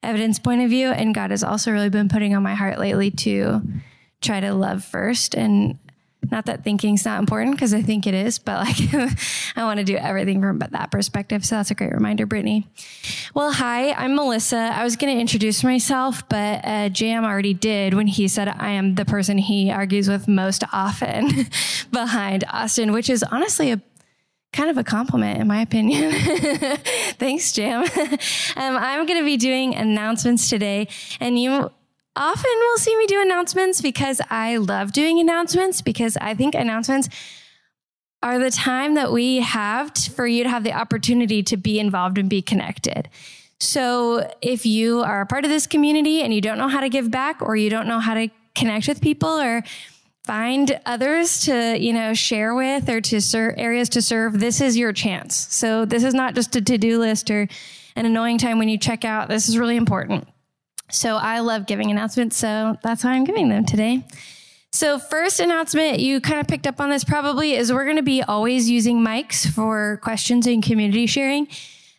evidence 0.00 0.38
point 0.38 0.62
of 0.62 0.70
view. 0.70 0.90
And 0.90 1.12
God 1.12 1.32
has 1.32 1.42
also 1.42 1.72
really 1.72 1.90
been 1.90 2.08
putting 2.08 2.36
on 2.36 2.42
my 2.42 2.54
heart 2.54 2.78
lately 2.78 3.10
to 3.10 3.62
try 4.20 4.38
to 4.38 4.54
love 4.54 4.84
first. 4.84 5.34
And 5.34 5.78
Not 6.30 6.46
that 6.46 6.64
thinking's 6.64 7.04
not 7.04 7.18
important 7.18 7.56
because 7.56 7.72
I 7.72 7.80
think 7.80 8.06
it 8.06 8.14
is, 8.14 8.38
but 8.38 8.66
like 8.66 8.94
I 9.56 9.64
want 9.64 9.78
to 9.78 9.84
do 9.84 9.96
everything 9.96 10.40
from 10.40 10.58
that 10.58 10.90
perspective. 10.90 11.44
So 11.44 11.56
that's 11.56 11.70
a 11.70 11.74
great 11.74 11.92
reminder, 11.92 12.26
Brittany. 12.26 12.68
Well, 13.34 13.52
hi, 13.52 13.92
I'm 13.92 14.14
Melissa. 14.14 14.70
I 14.74 14.84
was 14.84 14.96
going 14.96 15.14
to 15.14 15.20
introduce 15.20 15.64
myself, 15.64 16.28
but 16.28 16.64
uh, 16.64 16.88
Jam 16.90 17.24
already 17.24 17.54
did 17.54 17.94
when 17.94 18.06
he 18.06 18.28
said 18.28 18.48
I 18.48 18.70
am 18.70 18.96
the 18.96 19.04
person 19.04 19.38
he 19.38 19.70
argues 19.70 20.08
with 20.08 20.28
most 20.28 20.62
often 20.72 21.30
behind 21.90 22.44
Austin, 22.50 22.92
which 22.92 23.08
is 23.08 23.22
honestly 23.22 23.72
a 23.72 23.80
kind 24.52 24.68
of 24.68 24.76
a 24.76 24.84
compliment 24.84 25.40
in 25.40 25.46
my 25.46 25.62
opinion. 25.62 26.12
Thanks, 27.18 27.52
Jam. 27.52 27.82
um, 27.82 28.76
I'm 28.76 29.06
going 29.06 29.18
to 29.18 29.24
be 29.24 29.36
doing 29.36 29.74
announcements 29.74 30.48
today, 30.48 30.88
and 31.18 31.38
you 31.38 31.70
often 32.20 32.50
will 32.58 32.76
see 32.76 32.96
me 32.96 33.06
do 33.06 33.20
announcements 33.20 33.80
because 33.80 34.20
I 34.28 34.58
love 34.58 34.92
doing 34.92 35.18
announcements 35.18 35.80
because 35.80 36.18
I 36.18 36.34
think 36.34 36.54
announcements 36.54 37.08
are 38.22 38.38
the 38.38 38.50
time 38.50 38.94
that 38.94 39.10
we 39.10 39.38
have 39.38 39.96
for 39.96 40.26
you 40.26 40.44
to 40.44 40.50
have 40.50 40.62
the 40.62 40.74
opportunity 40.74 41.42
to 41.44 41.56
be 41.56 41.80
involved 41.80 42.18
and 42.18 42.28
be 42.28 42.42
connected. 42.42 43.08
So 43.58 44.30
if 44.42 44.66
you 44.66 45.00
are 45.00 45.22
a 45.22 45.26
part 45.26 45.46
of 45.46 45.50
this 45.50 45.66
community 45.66 46.20
and 46.20 46.32
you 46.32 46.42
don't 46.42 46.58
know 46.58 46.68
how 46.68 46.80
to 46.80 46.90
give 46.90 47.10
back 47.10 47.40
or 47.40 47.56
you 47.56 47.70
don't 47.70 47.88
know 47.88 48.00
how 48.00 48.12
to 48.12 48.28
connect 48.54 48.86
with 48.86 49.00
people 49.00 49.40
or 49.40 49.62
find 50.24 50.78
others 50.84 51.46
to 51.46 51.78
you 51.80 51.94
know 51.94 52.12
share 52.12 52.54
with 52.54 52.90
or 52.90 53.00
to 53.00 53.20
serve 53.22 53.54
areas 53.56 53.88
to 53.88 54.02
serve 54.02 54.38
this 54.38 54.60
is 54.60 54.76
your 54.76 54.92
chance. 54.92 55.46
So 55.54 55.86
this 55.86 56.04
is 56.04 56.12
not 56.12 56.34
just 56.34 56.54
a 56.54 56.60
to-do 56.60 56.98
list 56.98 57.30
or 57.30 57.48
an 57.96 58.04
annoying 58.04 58.36
time 58.36 58.58
when 58.58 58.68
you 58.68 58.76
check 58.76 59.06
out. 59.06 59.30
This 59.30 59.48
is 59.48 59.56
really 59.56 59.76
important 59.76 60.28
so 60.92 61.16
I 61.16 61.40
love 61.40 61.66
giving 61.66 61.90
announcements. 61.90 62.36
So 62.36 62.76
that's 62.82 63.04
why 63.04 63.12
I'm 63.12 63.24
giving 63.24 63.48
them 63.48 63.64
today. 63.64 64.04
So, 64.72 65.00
first 65.00 65.40
announcement, 65.40 65.98
you 65.98 66.20
kind 66.20 66.40
of 66.40 66.46
picked 66.46 66.66
up 66.66 66.80
on 66.80 66.90
this 66.90 67.02
probably, 67.02 67.54
is 67.54 67.72
we're 67.72 67.84
going 67.84 67.96
to 67.96 68.02
be 68.02 68.22
always 68.22 68.70
using 68.70 69.04
mics 69.04 69.44
for 69.48 69.98
questions 70.02 70.46
and 70.46 70.62
community 70.62 71.06
sharing. 71.06 71.48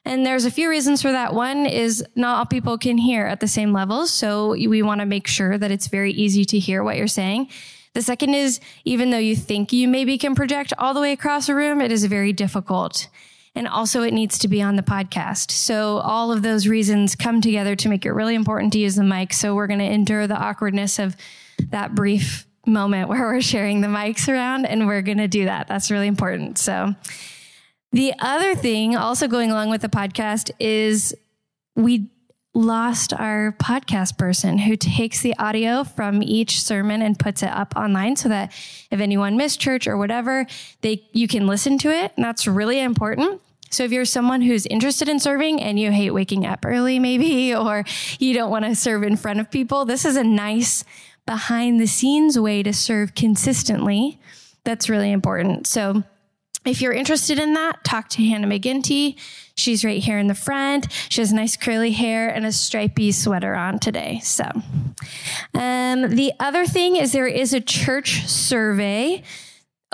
And 0.06 0.26
there's 0.26 0.46
a 0.46 0.52
few 0.52 0.70
reasons 0.70 1.02
for 1.02 1.12
that. 1.12 1.34
One 1.34 1.66
is 1.66 2.04
not 2.16 2.40
all 2.40 2.46
people 2.46 2.78
can 2.78 2.98
hear 2.98 3.26
at 3.26 3.42
the 3.42 3.48
same 3.48 3.74
level. 3.74 4.08
So, 4.08 4.52
we 4.52 4.82
want 4.82 5.02
to 5.02 5.06
make 5.06 5.28
sure 5.28 5.58
that 5.58 5.70
it's 5.70 5.88
very 5.88 6.14
easy 6.14 6.46
to 6.46 6.60
hear 6.60 6.82
what 6.82 6.96
you're 6.96 7.08
saying. 7.08 7.50
The 7.94 8.02
second 8.02 8.36
is 8.36 8.62
even 8.86 9.10
though 9.10 9.18
you 9.18 9.36
think 9.36 9.74
you 9.74 9.90
maybe 9.90 10.18
can 10.18 10.34
project 10.34 10.72
all 10.78 10.94
the 10.94 11.02
way 11.02 11.12
across 11.12 11.50
a 11.50 11.56
room, 11.56 11.82
it 11.82 11.92
is 11.92 12.06
very 12.06 12.32
difficult. 12.32 13.10
And 13.54 13.68
also, 13.68 14.02
it 14.02 14.14
needs 14.14 14.38
to 14.40 14.48
be 14.48 14.62
on 14.62 14.78
the 14.78 14.82
podcast. 14.82 15.52
So, 15.52 15.98
all 15.98 16.32
of 16.32 16.42
those 16.42 16.68
reasons 16.68 17.16
come 17.16 17.42
together 17.42 17.76
to 17.76 17.90
make 17.90 18.06
it 18.06 18.12
really 18.12 18.36
important 18.36 18.72
to 18.74 18.80
use 18.80 18.96
the 18.96 19.04
mic. 19.04 19.34
So, 19.34 19.56
we're 19.56 19.68
going 19.68 19.80
to 19.80 19.86
endure 19.86 20.26
the 20.26 20.38
awkwardness 20.38 21.00
of 21.00 21.18
that 21.70 21.94
brief 21.94 22.48
moment 22.66 23.10
where 23.10 23.22
we're 23.22 23.42
sharing 23.42 23.82
the 23.82 23.88
mics 23.88 24.30
around, 24.30 24.66
and 24.66 24.88
we're 24.88 25.02
going 25.02 25.18
to 25.18 25.28
do 25.28 25.46
that. 25.46 25.68
That's 25.68 25.92
really 25.92 26.08
important. 26.08 26.60
So, 26.60 26.96
the 27.92 28.14
other 28.20 28.56
thing, 28.56 28.96
also 28.96 29.28
going 29.28 29.52
along 29.52 29.70
with 29.70 29.82
the 29.82 29.90
podcast, 29.90 30.52
is 30.60 31.14
we 31.76 32.11
lost 32.54 33.14
our 33.14 33.56
podcast 33.60 34.18
person 34.18 34.58
who 34.58 34.76
takes 34.76 35.22
the 35.22 35.36
audio 35.38 35.84
from 35.84 36.22
each 36.22 36.62
sermon 36.62 37.02
and 37.02 37.18
puts 37.18 37.44
it 37.44 37.50
up 37.50 37.74
online 37.78 38.16
so 38.16 38.28
that 38.28 38.52
if 38.92 39.00
anyone 39.00 39.38
missed 39.38 39.60
church 39.60 39.88
or 39.88 39.98
whatever, 39.98 40.46
they 40.82 41.04
you 41.14 41.28
can 41.28 41.48
listen 41.48 41.78
to 41.78 41.90
it. 41.90 42.12
And 42.16 42.26
that's 42.26 42.48
really 42.48 42.80
important. 42.80 43.42
So 43.70 43.86
if 43.86 43.92
you're 43.94 44.04
someone 44.04 44.42
who's 44.42 44.66
interested 44.66 45.08
in 45.08 45.20
serving 45.20 45.62
and 45.62 45.80
you 45.80 45.92
hate 45.92 46.12
waking 46.12 46.46
up 46.46 46.66
early 46.66 47.00
maybe 47.00 47.56
or 47.56 47.86
you 48.20 48.34
don't 48.34 48.52
want 48.52 48.66
to 48.66 48.76
serve 48.76 49.04
in 49.04 49.16
front 49.16 49.40
of 49.40 49.50
people, 49.50 49.86
this 49.86 50.04
is 50.04 50.18
a 50.18 50.24
nice 50.24 50.84
behind 51.26 51.80
the 51.80 51.88
scenes 51.88 52.38
way 52.38 52.64
to 52.64 52.74
serve 52.74 53.16
consistently. 53.16 54.20
That's 54.66 54.90
really 54.90 55.12
important. 55.12 55.68
So 55.68 56.04
if 56.66 56.82
you're 56.82 56.94
interested 56.94 57.40
in 57.40 57.54
that, 57.56 57.84
talk 57.84 58.10
to 58.10 58.24
Hannah 58.24 58.48
McGinty. 58.48 59.18
She's 59.56 59.84
right 59.84 60.02
here 60.02 60.20
in 60.20 60.28
the 60.28 60.36
front. 60.36 60.88
She 61.10 61.22
has 61.22 61.34
nice 61.34 61.58
curly 61.58 61.92
hair 61.92 62.30
and 62.30 62.46
a 62.46 62.52
stripy 62.52 63.12
sweater 63.12 63.56
on 63.56 63.80
today. 63.80 64.20
So, 64.24 64.46
um, 65.54 66.16
the 66.16 66.34
other 66.40 66.66
thing 66.66 66.96
is 66.96 67.12
there 67.12 67.28
is 67.28 67.54
a 67.54 67.62
church 67.62 68.28
survey. 68.28 69.24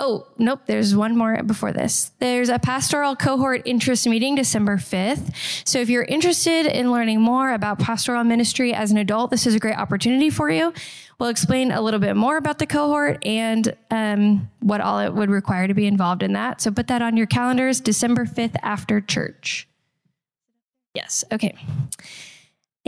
Oh, 0.00 0.28
nope, 0.38 0.60
there's 0.66 0.94
one 0.94 1.16
more 1.16 1.42
before 1.42 1.72
this. 1.72 2.12
There's 2.20 2.48
a 2.48 2.60
pastoral 2.60 3.16
cohort 3.16 3.62
interest 3.64 4.06
meeting 4.06 4.36
December 4.36 4.76
5th. 4.76 5.34
So 5.66 5.80
if 5.80 5.88
you're 5.88 6.04
interested 6.04 6.66
in 6.66 6.92
learning 6.92 7.20
more 7.20 7.52
about 7.52 7.80
pastoral 7.80 8.22
ministry 8.22 8.72
as 8.72 8.92
an 8.92 8.98
adult, 8.98 9.32
this 9.32 9.44
is 9.44 9.56
a 9.56 9.58
great 9.58 9.76
opportunity 9.76 10.30
for 10.30 10.50
you. 10.50 10.72
We'll 11.18 11.30
explain 11.30 11.72
a 11.72 11.80
little 11.80 11.98
bit 11.98 12.14
more 12.14 12.36
about 12.36 12.60
the 12.60 12.66
cohort 12.66 13.26
and 13.26 13.74
um, 13.90 14.48
what 14.60 14.80
all 14.80 15.00
it 15.00 15.12
would 15.12 15.30
require 15.30 15.66
to 15.66 15.74
be 15.74 15.88
involved 15.88 16.22
in 16.22 16.34
that. 16.34 16.60
So 16.60 16.70
put 16.70 16.86
that 16.86 17.02
on 17.02 17.16
your 17.16 17.26
calendars, 17.26 17.80
December 17.80 18.24
5th 18.24 18.54
after 18.62 19.00
church. 19.00 19.66
Yes, 20.94 21.24
okay. 21.32 21.56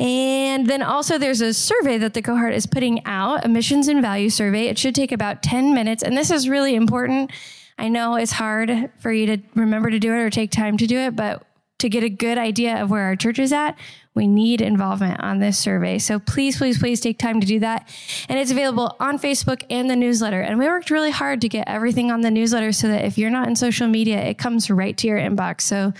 And 0.00 0.66
then 0.66 0.82
also 0.82 1.18
there's 1.18 1.42
a 1.42 1.52
survey 1.52 1.98
that 1.98 2.14
the 2.14 2.22
cohort 2.22 2.54
is 2.54 2.64
putting 2.64 3.04
out, 3.04 3.44
a 3.44 3.48
missions 3.48 3.86
and 3.86 4.00
value 4.00 4.30
survey. 4.30 4.66
It 4.66 4.78
should 4.78 4.94
take 4.94 5.12
about 5.12 5.42
10 5.42 5.74
minutes. 5.74 6.02
And 6.02 6.16
this 6.16 6.30
is 6.30 6.48
really 6.48 6.74
important. 6.74 7.30
I 7.78 7.88
know 7.88 8.16
it's 8.16 8.32
hard 8.32 8.90
for 8.98 9.12
you 9.12 9.26
to 9.26 9.42
remember 9.54 9.90
to 9.90 9.98
do 9.98 10.14
it 10.14 10.18
or 10.18 10.30
take 10.30 10.50
time 10.52 10.78
to 10.78 10.86
do 10.86 10.98
it, 10.98 11.16
but 11.16 11.44
to 11.80 11.90
get 11.90 12.02
a 12.02 12.08
good 12.08 12.38
idea 12.38 12.82
of 12.82 12.90
where 12.90 13.04
our 13.04 13.16
church 13.16 13.38
is 13.38 13.52
at, 13.52 13.78
we 14.14 14.26
need 14.26 14.62
involvement 14.62 15.20
on 15.20 15.38
this 15.38 15.58
survey. 15.58 15.98
So 15.98 16.18
please, 16.18 16.56
please, 16.56 16.78
please 16.78 17.00
take 17.00 17.18
time 17.18 17.38
to 17.40 17.46
do 17.46 17.60
that. 17.60 17.86
And 18.30 18.38
it's 18.38 18.50
available 18.50 18.96
on 19.00 19.18
Facebook 19.18 19.64
and 19.68 19.88
the 19.88 19.96
newsletter. 19.96 20.40
And 20.40 20.58
we 20.58 20.66
worked 20.66 20.90
really 20.90 21.10
hard 21.10 21.42
to 21.42 21.48
get 21.48 21.68
everything 21.68 22.10
on 22.10 22.22
the 22.22 22.30
newsletter 22.30 22.72
so 22.72 22.88
that 22.88 23.04
if 23.04 23.18
you're 23.18 23.30
not 23.30 23.48
in 23.48 23.56
social 23.56 23.86
media, 23.86 24.18
it 24.22 24.38
comes 24.38 24.70
right 24.70 24.96
to 24.96 25.06
your 25.06 25.18
inbox. 25.18 25.60
So 25.62 25.92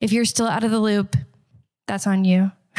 if 0.00 0.12
you're 0.12 0.24
still 0.24 0.46
out 0.46 0.62
of 0.62 0.70
the 0.70 0.80
loop, 0.80 1.16
that's 1.88 2.06
on 2.06 2.24
you. 2.24 2.52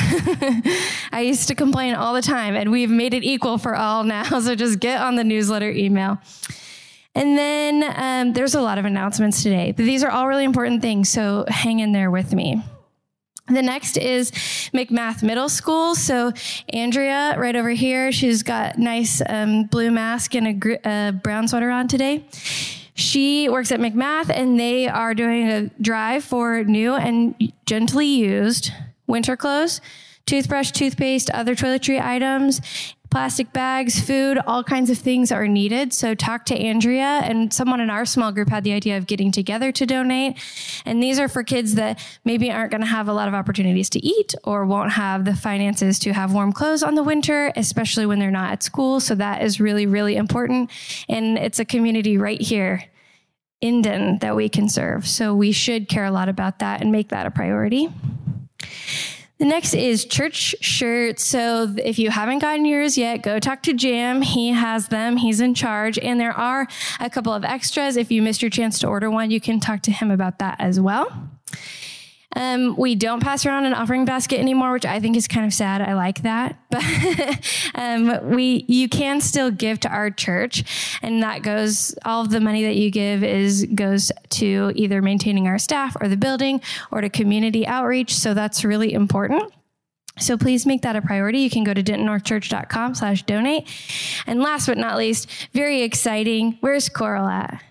I 1.12 1.24
used 1.26 1.48
to 1.50 1.56
complain 1.56 1.94
all 1.94 2.14
the 2.14 2.22
time, 2.22 2.56
and 2.56 2.72
we've 2.72 2.90
made 2.90 3.14
it 3.14 3.24
equal 3.24 3.58
for 3.58 3.76
all 3.76 4.04
now. 4.04 4.24
So 4.44 4.56
just 4.56 4.80
get 4.80 5.00
on 5.00 5.16
the 5.16 5.24
newsletter 5.24 5.70
email. 5.72 6.20
And 7.16 7.38
then 7.38 7.94
um, 7.96 8.34
there's 8.34 8.56
a 8.56 8.62
lot 8.62 8.78
of 8.78 8.86
announcements 8.86 9.44
today, 9.44 9.72
but 9.72 9.86
these 9.86 10.04
are 10.04 10.10
all 10.10 10.28
really 10.28 10.44
important 10.44 10.82
things. 10.82 11.10
So 11.10 11.46
hang 11.48 11.80
in 11.80 11.92
there 11.92 12.10
with 12.12 12.34
me. 12.34 12.62
The 13.48 13.62
next 13.62 13.98
is 13.98 14.32
McMath 14.74 15.22
Middle 15.22 15.50
School. 15.50 15.96
So 15.96 16.32
Andrea, 16.70 17.36
right 17.38 17.56
over 17.56 17.70
here, 17.70 18.12
she's 18.12 18.42
got 18.42 18.78
nice 18.78 19.22
um, 19.30 19.66
blue 19.66 19.92
mask 19.92 20.34
and 20.34 20.48
a 20.48 20.54
gr- 20.54 21.12
brown 21.22 21.48
sweater 21.48 21.70
on 21.70 21.88
today. 21.88 22.26
She 22.96 23.50
works 23.50 23.72
at 23.72 23.80
McMath, 23.80 24.30
and 24.30 24.60
they 24.60 24.88
are 24.88 25.14
doing 25.14 25.50
a 25.50 25.70
drive 25.82 26.24
for 26.24 26.64
new 26.64 26.94
and 26.94 27.52
gently 27.66 28.08
used 28.08 28.72
winter 29.14 29.38
clothes, 29.38 29.80
toothbrush, 30.26 30.72
toothpaste, 30.72 31.30
other 31.30 31.54
toiletry 31.54 32.02
items, 32.02 32.60
plastic 33.12 33.54
bags, 33.54 34.02
food, 34.02 34.40
all 34.48 34.64
kinds 34.64 34.90
of 34.90 34.98
things 34.98 35.32
are 35.32 35.48
needed. 35.48 35.94
So 35.94 36.16
talk 36.16 36.46
to 36.48 36.56
Andrea 36.56 37.22
and 37.24 37.54
someone 37.54 37.80
in 37.80 37.92
our 37.92 38.06
small 38.06 38.32
group 38.32 38.50
had 38.50 38.64
the 38.64 38.74
idea 38.74 38.98
of 38.98 39.06
getting 39.06 39.32
together 39.32 39.72
to 39.72 39.86
donate. 39.86 40.40
And 40.84 41.02
these 41.02 41.20
are 41.20 41.28
for 41.28 41.44
kids 41.44 41.76
that 41.76 42.04
maybe 42.26 42.52
aren't 42.52 42.72
going 42.72 42.82
to 42.82 42.88
have 42.88 43.08
a 43.08 43.14
lot 43.14 43.28
of 43.28 43.36
opportunities 43.36 43.88
to 43.92 44.04
eat 44.04 44.34
or 44.44 44.66
won't 44.66 44.94
have 44.94 45.26
the 45.26 45.36
finances 45.36 46.00
to 46.00 46.14
have 46.14 46.34
warm 46.34 46.52
clothes 46.52 46.82
on 46.82 46.96
the 46.96 47.04
winter, 47.04 47.54
especially 47.56 48.08
when 48.08 48.18
they're 48.18 48.32
not 48.32 48.52
at 48.52 48.64
school. 48.64 49.00
So 49.00 49.14
that 49.14 49.44
is 49.44 49.60
really, 49.60 49.86
really 49.86 50.16
important. 50.16 50.72
And 51.08 51.38
it's 51.38 51.60
a 51.60 51.66
community 51.66 52.18
right 52.18 52.42
here 52.42 52.84
in 53.62 53.84
Denton 53.84 54.18
that 54.22 54.36
we 54.36 54.50
can 54.50 54.68
serve. 54.68 55.06
So 55.08 55.36
we 55.36 55.52
should 55.52 55.88
care 55.88 56.06
a 56.06 56.12
lot 56.12 56.30
about 56.30 56.58
that 56.60 56.82
and 56.82 56.92
make 56.92 57.10
that 57.10 57.28
a 57.28 57.32
priority. 57.32 57.90
The 59.40 59.46
next 59.46 59.74
is 59.74 60.06
church 60.06 60.56
shirts. 60.62 61.26
So 61.26 61.76
if 61.84 62.00
you 62.00 62.12
haven't 62.12 62.40
gotten 62.40 62.66
yours 62.66 62.98
yet, 62.98 63.24
go 63.24 63.40
talk 63.40 63.64
to 63.64 63.74
Jam. 63.74 64.22
He 64.22 64.50
has 64.52 64.88
them. 64.88 65.18
He's 65.18 65.42
in 65.42 65.54
charge. 65.54 66.00
And 66.00 66.20
there 66.20 66.32
are 66.32 66.68
a 67.00 67.10
couple 67.10 67.34
of 67.34 67.44
extras. 67.44 67.98
If 67.98 68.12
you 68.12 68.22
missed 68.22 68.42
your 68.42 68.52
chance 68.52 68.80
to 68.80 68.88
order 68.88 69.10
one, 69.12 69.32
you 69.32 69.42
can 69.42 69.60
talk 69.60 69.82
to 69.82 69.92
him 69.92 70.12
about 70.12 70.40
that 70.40 70.58
as 70.60 70.80
well. 70.80 71.30
Um, 72.36 72.76
we 72.78 72.96
don't 72.96 73.22
pass 73.22 73.46
around 73.46 73.66
an 73.66 73.74
offering 73.74 74.06
basket 74.06 74.40
anymore, 74.40 74.72
which 74.72 74.86
I 74.86 75.00
think 75.00 75.16
is 75.16 75.28
kind 75.28 75.46
of 75.46 75.54
sad. 75.54 75.82
I 75.82 75.94
like 75.94 76.24
that, 76.24 76.58
but 76.70 76.84
um, 77.76 78.30
we 78.30 78.66
you 78.68 78.90
can 78.90 79.22
still 79.22 79.52
give 79.52 79.80
to 79.82 79.90
our 79.90 80.10
church, 80.10 81.00
and 81.02 81.22
that 81.24 81.44
goes 81.44 81.96
all 82.06 82.22
of 82.22 82.30
the 82.30 82.40
money 82.40 82.64
that 82.64 82.76
you 82.76 82.90
give 82.92 83.24
is 83.24 83.66
goes 83.76 84.12
to 84.30 84.72
either 84.76 85.02
maintaining 85.02 85.48
our 85.48 85.60
staff 85.60 85.96
or 86.02 86.08
the 86.08 86.18
building 86.18 86.62
or 86.92 87.02
to 87.02 87.10
community 87.10 87.68
outreach. 87.68 88.14
So 88.16 88.34
that's 88.34 88.64
really 88.64 88.94
important. 88.94 89.54
So 90.20 90.38
please 90.38 90.66
make 90.66 90.84
that 90.84 90.96
a 90.96 91.02
priority. 91.02 91.40
You 91.40 91.50
can 91.50 91.64
go 91.64 91.74
to 91.74 91.82
dentonnorthchurch.com 91.82 92.96
slash 92.96 93.24
donate. 93.24 93.68
And 94.28 94.42
last 94.42 94.68
but 94.68 94.78
not 94.78 94.98
least, 94.98 95.28
very 95.54 95.82
exciting, 95.82 96.58
where's 96.62 96.88
Coral 96.88 97.28
at? 97.28 97.64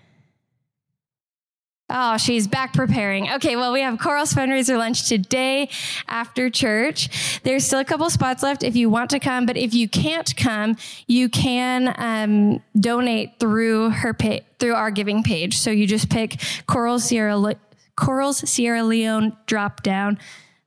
Oh, 1.89 2.17
she's 2.17 2.47
back 2.47 2.73
preparing. 2.73 3.29
Okay, 3.33 3.55
well, 3.55 3.73
we 3.73 3.81
have 3.81 3.99
Coral's 3.99 4.33
fundraiser 4.33 4.77
lunch 4.77 5.07
today 5.07 5.69
after 6.07 6.49
church. 6.49 7.39
There's 7.43 7.65
still 7.65 7.79
a 7.79 7.85
couple 7.85 8.09
spots 8.09 8.41
left 8.41 8.63
if 8.63 8.75
you 8.75 8.89
want 8.89 9.09
to 9.11 9.19
come, 9.19 9.45
but 9.45 9.57
if 9.57 9.73
you 9.73 9.87
can't 9.89 10.33
come, 10.35 10.77
you 11.07 11.27
can 11.29 11.93
um, 11.97 12.63
donate 12.79 13.37
through 13.39 13.89
her 13.89 14.13
pa- 14.13 14.39
through 14.59 14.73
our 14.73 14.91
giving 14.91 15.23
page. 15.23 15.57
So 15.57 15.71
you 15.71 15.85
just 15.85 16.09
pick 16.09 16.41
Coral 16.67 16.99
Sierra 16.99 17.37
Le- 17.37 17.55
Coral's 17.95 18.49
Sierra 18.49 18.83
Leone 18.83 19.35
drop 19.45 19.83
down 19.83 20.17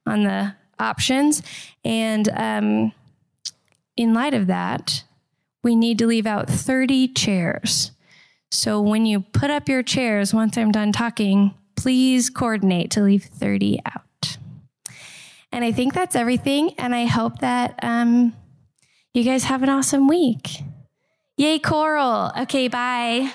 on 0.07 0.23
the 0.23 0.55
options, 0.79 1.43
and 1.85 2.29
um, 2.29 2.93
in 3.97 4.13
light 4.13 4.35
of 4.35 4.47
that, 4.49 5.03
we 5.65 5.75
need 5.75 5.99
to 5.99 6.07
leave 6.07 6.27
out 6.27 6.49
30 6.49 7.09
chairs. 7.09 7.91
So 8.51 8.81
when 8.81 9.07
you 9.07 9.21
put 9.21 9.51
up 9.51 9.69
your 9.69 9.83
chairs, 9.83 10.33
once 10.33 10.57
I'm 10.57 10.73
done 10.73 10.93
talking, 10.93 11.55
please 11.77 12.31
coordinate 12.31 12.91
to 12.93 13.03
leave 13.03 13.25
30 13.25 13.81
out. 13.85 14.39
And 15.53 15.65
I 15.65 15.73
think 15.73 15.95
that's 15.95 16.17
everything. 16.17 16.75
And 16.79 16.95
I 16.95 17.07
hope 17.07 17.39
that 17.41 17.79
um, 17.83 18.35
you 19.15 19.25
guys 19.25 19.45
have 19.45 19.63
an 19.63 19.69
awesome 19.69 20.09
week. 20.09 20.63
Yay, 21.37 21.59
Coral. 21.59 22.33
Okay, 22.41 22.69
bye. 22.69 23.33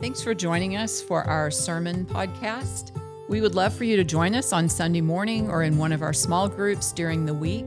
Thanks 0.00 0.22
for 0.22 0.34
joining 0.34 0.76
us 0.76 1.02
for 1.02 1.22
our 1.24 1.50
sermon 1.50 2.06
podcast. 2.06 2.98
We 3.28 3.40
would 3.40 3.54
love 3.54 3.74
for 3.74 3.84
you 3.84 3.96
to 3.96 4.04
join 4.04 4.34
us 4.34 4.52
on 4.52 4.68
Sunday 4.68 5.02
morning 5.02 5.50
or 5.50 5.62
in 5.62 5.76
one 5.76 5.92
of 5.92 6.02
our 6.02 6.12
small 6.12 6.48
groups 6.48 6.90
during 6.90 7.26
the 7.26 7.34
week. 7.34 7.66